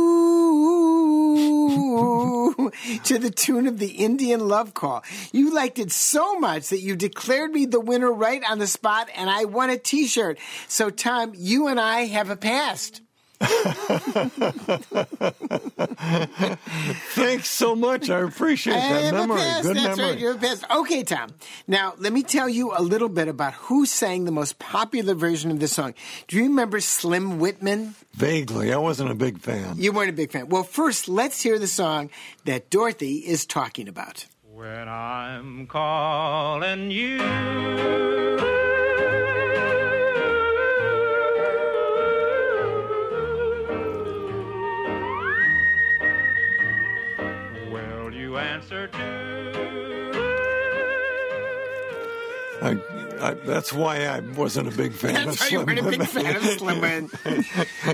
to 3.03 3.19
the 3.19 3.29
tune 3.29 3.67
of 3.67 3.77
the 3.77 3.91
Indian 3.91 4.47
Love 4.47 4.73
Call. 4.73 5.03
You 5.31 5.53
liked 5.53 5.77
it 5.77 5.91
so 5.91 6.39
much 6.39 6.69
that 6.69 6.79
you 6.79 6.95
declared 6.95 7.51
me 7.51 7.67
the 7.67 7.79
winner 7.79 8.11
right 8.11 8.41
on 8.49 8.57
the 8.57 8.65
spot, 8.65 9.09
and 9.15 9.29
I 9.29 9.45
won 9.45 9.69
a 9.69 9.77
t 9.77 10.07
shirt. 10.07 10.39
So, 10.67 10.89
Tom, 10.89 11.33
you 11.35 11.67
and 11.67 11.79
I 11.79 12.05
have 12.05 12.31
a 12.31 12.35
past. 12.35 13.01
Thanks 17.13 17.49
so 17.49 17.75
much. 17.75 18.09
I 18.09 18.19
appreciate 18.19 18.75
I 18.75 18.79
that 18.79 19.03
have 19.03 19.13
a 19.13 19.17
memory. 19.17 19.39
past. 19.41 19.63
Good 19.63 19.77
That's 19.77 19.97
memory. 19.97 20.11
right. 20.13 20.19
You 20.19 20.27
have 20.27 20.35
a 20.37 20.39
past. 20.39 20.65
Okay, 20.71 21.03
Tom. 21.03 21.29
Now, 21.67 21.93
let 21.97 22.13
me 22.13 22.23
tell 22.23 22.49
you 22.49 22.73
a 22.75 22.81
little 22.81 23.09
bit 23.09 23.27
about 23.27 23.53
who 23.53 23.85
sang 23.85 24.25
the 24.25 24.31
most 24.31 24.59
popular 24.59 25.13
version 25.13 25.51
of 25.51 25.59
this 25.59 25.73
song. 25.73 25.93
Do 26.27 26.37
you 26.37 26.43
remember 26.43 26.79
Slim 26.79 27.39
Whitman? 27.39 27.95
Vaguely. 28.13 28.73
I 28.73 28.77
wasn't 28.77 29.11
a 29.11 29.15
big 29.15 29.39
fan. 29.39 29.75
You 29.77 29.91
weren't 29.91 30.09
a 30.09 30.13
big 30.13 30.31
fan. 30.31 30.49
Well, 30.49 30.63
first, 30.63 31.07
let's 31.07 31.41
hear 31.41 31.59
the 31.59 31.67
song 31.67 32.09
that 32.45 32.69
Dorothy 32.69 33.17
is 33.17 33.45
talking 33.45 33.87
about. 33.87 34.25
When 34.53 34.87
I'm 34.87 35.67
calling 35.67 36.91
you. 36.91 37.17
Answer 48.61 48.87
to? 48.87 49.21
I, 52.63 52.77
I, 53.19 53.33
that's 53.33 53.73
why 53.73 54.05
I 54.05 54.19
wasn't 54.19 54.67
a 54.67 54.77
big 54.77 54.93
fan 54.93 55.15
of 55.15 55.25
That's 55.25 55.39
why 55.41 55.47
you 55.47 55.63
Slim 55.63 55.65
weren't 55.65 55.79
a 55.79 55.83
big 55.89 55.99
Whitman. 55.99 56.23
fan 56.25 56.35
of 56.35 56.43
Slim 56.43 56.81
Whitman. 56.81 57.45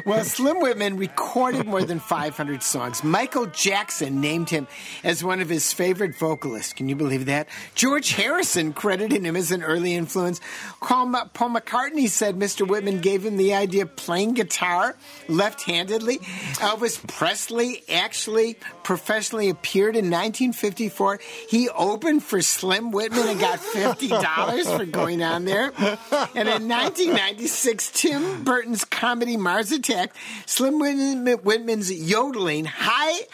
well, 0.06 0.24
Slim 0.26 0.60
Whitman 0.60 0.98
recorded 0.98 1.66
more 1.66 1.84
than 1.84 2.00
500 2.02 2.62
songs. 2.62 3.02
Michael 3.02 3.46
Jackson 3.46 4.20
named 4.20 4.50
him 4.50 4.68
as 5.06 5.24
one 5.24 5.40
of 5.40 5.48
his 5.48 5.72
favorite 5.72 6.16
vocalists. 6.18 6.74
Can 6.74 6.90
you 6.90 6.98
believe 6.98 7.28
that? 7.28 7.48
George 7.76 8.12
Harrison 8.12 8.74
credited 8.74 9.24
him 9.24 9.38
as 9.38 9.52
an 9.52 9.64
early 9.64 9.94
influence. 9.96 10.42
Paul 10.82 11.14
Paul 11.34 11.52
McCartney 11.52 12.10
said 12.10 12.36
Mr. 12.36 12.68
Whitman 12.68 13.00
gave 13.00 13.26
him 13.26 13.38
the 13.38 13.54
idea 13.54 13.84
of 13.84 13.96
playing 13.96 14.34
guitar 14.34 14.98
left-handedly. 15.30 16.18
Elvis 16.18 17.06
Presley 17.08 17.84
actually 17.90 18.58
professionally 18.88 19.50
appeared 19.50 19.98
in 19.98 20.06
1954. 20.06 21.20
He 21.50 21.68
opened 21.68 22.24
for 22.24 22.42
Slim 22.42 22.92
Whitman 22.92 23.28
and 23.28 23.38
got 23.38 23.60
$50 23.60 24.78
for 24.78 24.86
going 24.86 25.22
on 25.22 25.44
there. 25.44 25.74
And 25.76 26.48
in 26.48 26.70
1996, 26.70 27.92
Tim 27.92 28.46
Burton's 28.46 28.86
comedy 28.86 29.36
Mars 29.36 29.74
Attack, 29.74 30.16
Slim 30.46 30.80
Whitman- 30.80 31.28
Whitman's 31.44 31.92
yodeling 31.92 32.64
high 32.64 33.26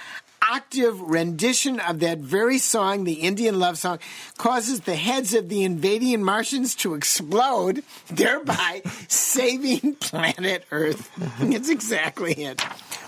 octave 0.51 0.99
rendition 0.99 1.79
of 1.79 1.99
that 1.99 2.17
very 2.17 2.57
song, 2.57 3.03
the 3.03 3.13
Indian 3.21 3.59
love 3.59 3.77
song, 3.77 3.99
causes 4.39 4.81
the 4.81 4.95
heads 4.95 5.35
of 5.35 5.49
the 5.49 5.63
invading 5.63 6.23
Martians 6.23 6.73
to 6.73 6.95
explode, 6.95 7.83
thereby 8.07 8.81
saving 9.07 9.93
planet 9.97 10.65
Earth. 10.71 11.11
That's 11.39 11.69
exactly 11.69 12.33
it. 12.33 12.59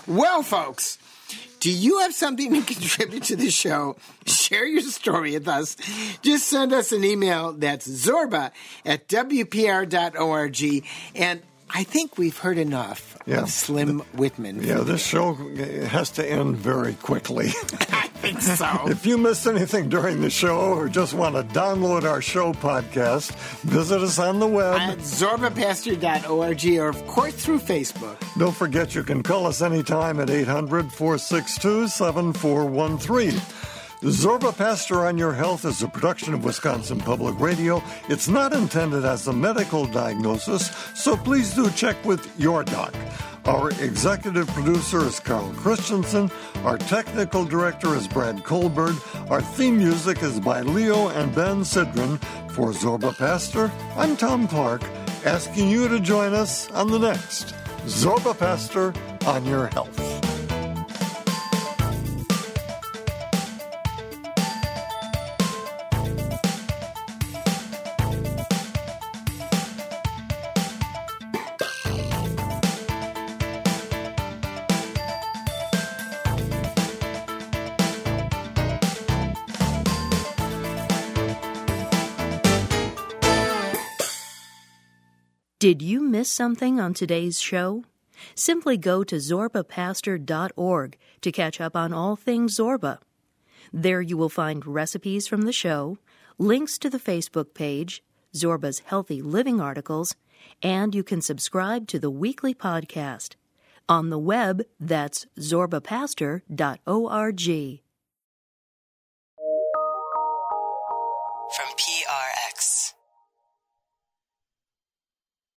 Well, 0.06 0.44
folks, 0.44 0.98
do 1.66 1.72
you 1.72 1.98
have 1.98 2.14
something 2.14 2.52
to 2.54 2.62
contribute 2.74 3.24
to 3.24 3.34
the 3.34 3.50
show? 3.50 3.96
Share 4.24 4.64
your 4.64 4.82
story 4.82 5.32
with 5.32 5.48
us. 5.48 5.76
Just 6.22 6.46
send 6.46 6.72
us 6.72 6.92
an 6.92 7.02
email. 7.02 7.54
That's 7.54 7.88
zorba 7.88 8.52
at 8.84 9.08
WPR.org. 9.08 10.84
And 11.16 11.42
I 11.68 11.82
think 11.82 12.18
we've 12.18 12.38
heard 12.38 12.58
enough 12.58 13.18
Yeah. 13.26 13.42
of 13.42 13.50
Slim 13.50 13.98
Whitman. 14.14 14.62
Yeah, 14.62 14.82
this 14.84 15.04
show 15.04 15.34
has 15.34 16.10
to 16.12 16.24
end 16.24 16.56
very 16.56 16.94
quickly. 16.94 17.50
Think 18.26 18.40
so. 18.42 18.66
If 18.86 19.06
you 19.06 19.18
missed 19.18 19.46
anything 19.46 19.88
during 19.88 20.20
the 20.20 20.30
show 20.30 20.72
or 20.74 20.88
just 20.88 21.14
want 21.14 21.34
to 21.36 21.42
download 21.58 22.04
our 22.04 22.20
show 22.22 22.52
podcast, 22.52 23.32
visit 23.62 24.00
us 24.00 24.18
on 24.18 24.38
the 24.40 24.46
web. 24.46 24.78
at 24.80 24.98
zorbapaster.org 24.98 26.66
or, 26.80 26.88
of 26.88 27.06
course, 27.06 27.34
through 27.34 27.60
Facebook. 27.60 28.16
Don't 28.38 28.54
forget 28.56 28.94
you 28.94 29.02
can 29.02 29.22
call 29.22 29.46
us 29.46 29.62
anytime 29.62 30.18
at 30.20 30.30
800 30.30 30.92
462 30.92 31.88
7413. 31.88 33.40
Zorba 34.02 34.56
Paster 34.56 35.06
on 35.06 35.16
Your 35.16 35.32
Health 35.32 35.64
is 35.64 35.82
a 35.82 35.88
production 35.88 36.34
of 36.34 36.44
Wisconsin 36.44 36.98
Public 36.98 37.38
Radio. 37.40 37.82
It's 38.08 38.28
not 38.28 38.52
intended 38.52 39.04
as 39.04 39.26
a 39.26 39.32
medical 39.32 39.86
diagnosis, 39.86 40.68
so 40.94 41.16
please 41.16 41.54
do 41.54 41.70
check 41.70 41.96
with 42.04 42.28
your 42.38 42.62
doc. 42.62 42.94
Our 43.46 43.70
executive 43.70 44.48
producer 44.48 45.06
is 45.06 45.20
Carl 45.20 45.52
Christensen. 45.56 46.32
Our 46.64 46.78
technical 46.78 47.44
director 47.44 47.94
is 47.94 48.08
Brad 48.08 48.42
Colbert. 48.42 48.96
Our 49.30 49.40
theme 49.40 49.78
music 49.78 50.20
is 50.24 50.40
by 50.40 50.62
Leo 50.62 51.10
and 51.10 51.32
Ben 51.32 51.60
Sidran. 51.60 52.18
For 52.50 52.70
Zorba 52.70 53.16
Paster, 53.16 53.70
I'm 53.96 54.16
Tom 54.16 54.48
Clark, 54.48 54.82
asking 55.24 55.70
you 55.70 55.86
to 55.86 56.00
join 56.00 56.34
us 56.34 56.68
on 56.72 56.90
the 56.90 56.98
next 56.98 57.54
Zorba 57.84 58.36
Paster 58.36 58.92
on 59.26 59.46
Your 59.46 59.68
Health. 59.68 60.15
Did 85.66 85.82
you 85.82 85.98
miss 86.00 86.30
something 86.30 86.78
on 86.78 86.94
today's 86.94 87.40
show? 87.40 87.82
Simply 88.36 88.76
go 88.76 89.02
to 89.02 89.16
zorbapaster.org 89.16 90.98
to 91.22 91.32
catch 91.32 91.60
up 91.60 91.74
on 91.74 91.92
all 91.92 92.14
things 92.14 92.56
Zorba. 92.56 92.98
There 93.72 94.00
you 94.00 94.16
will 94.16 94.28
find 94.28 94.64
recipes 94.64 95.26
from 95.26 95.42
the 95.42 95.52
show, 95.52 95.98
links 96.38 96.78
to 96.78 96.88
the 96.88 97.00
Facebook 97.00 97.52
page, 97.52 98.04
Zorba's 98.32 98.82
healthy 98.86 99.20
living 99.20 99.60
articles, 99.60 100.14
and 100.62 100.94
you 100.94 101.02
can 101.02 101.20
subscribe 101.20 101.88
to 101.88 101.98
the 101.98 102.10
weekly 102.10 102.54
podcast. 102.54 103.34
On 103.88 104.10
the 104.10 104.20
web, 104.20 104.62
that's 104.78 105.26
zorbapaster.org. 105.36 107.80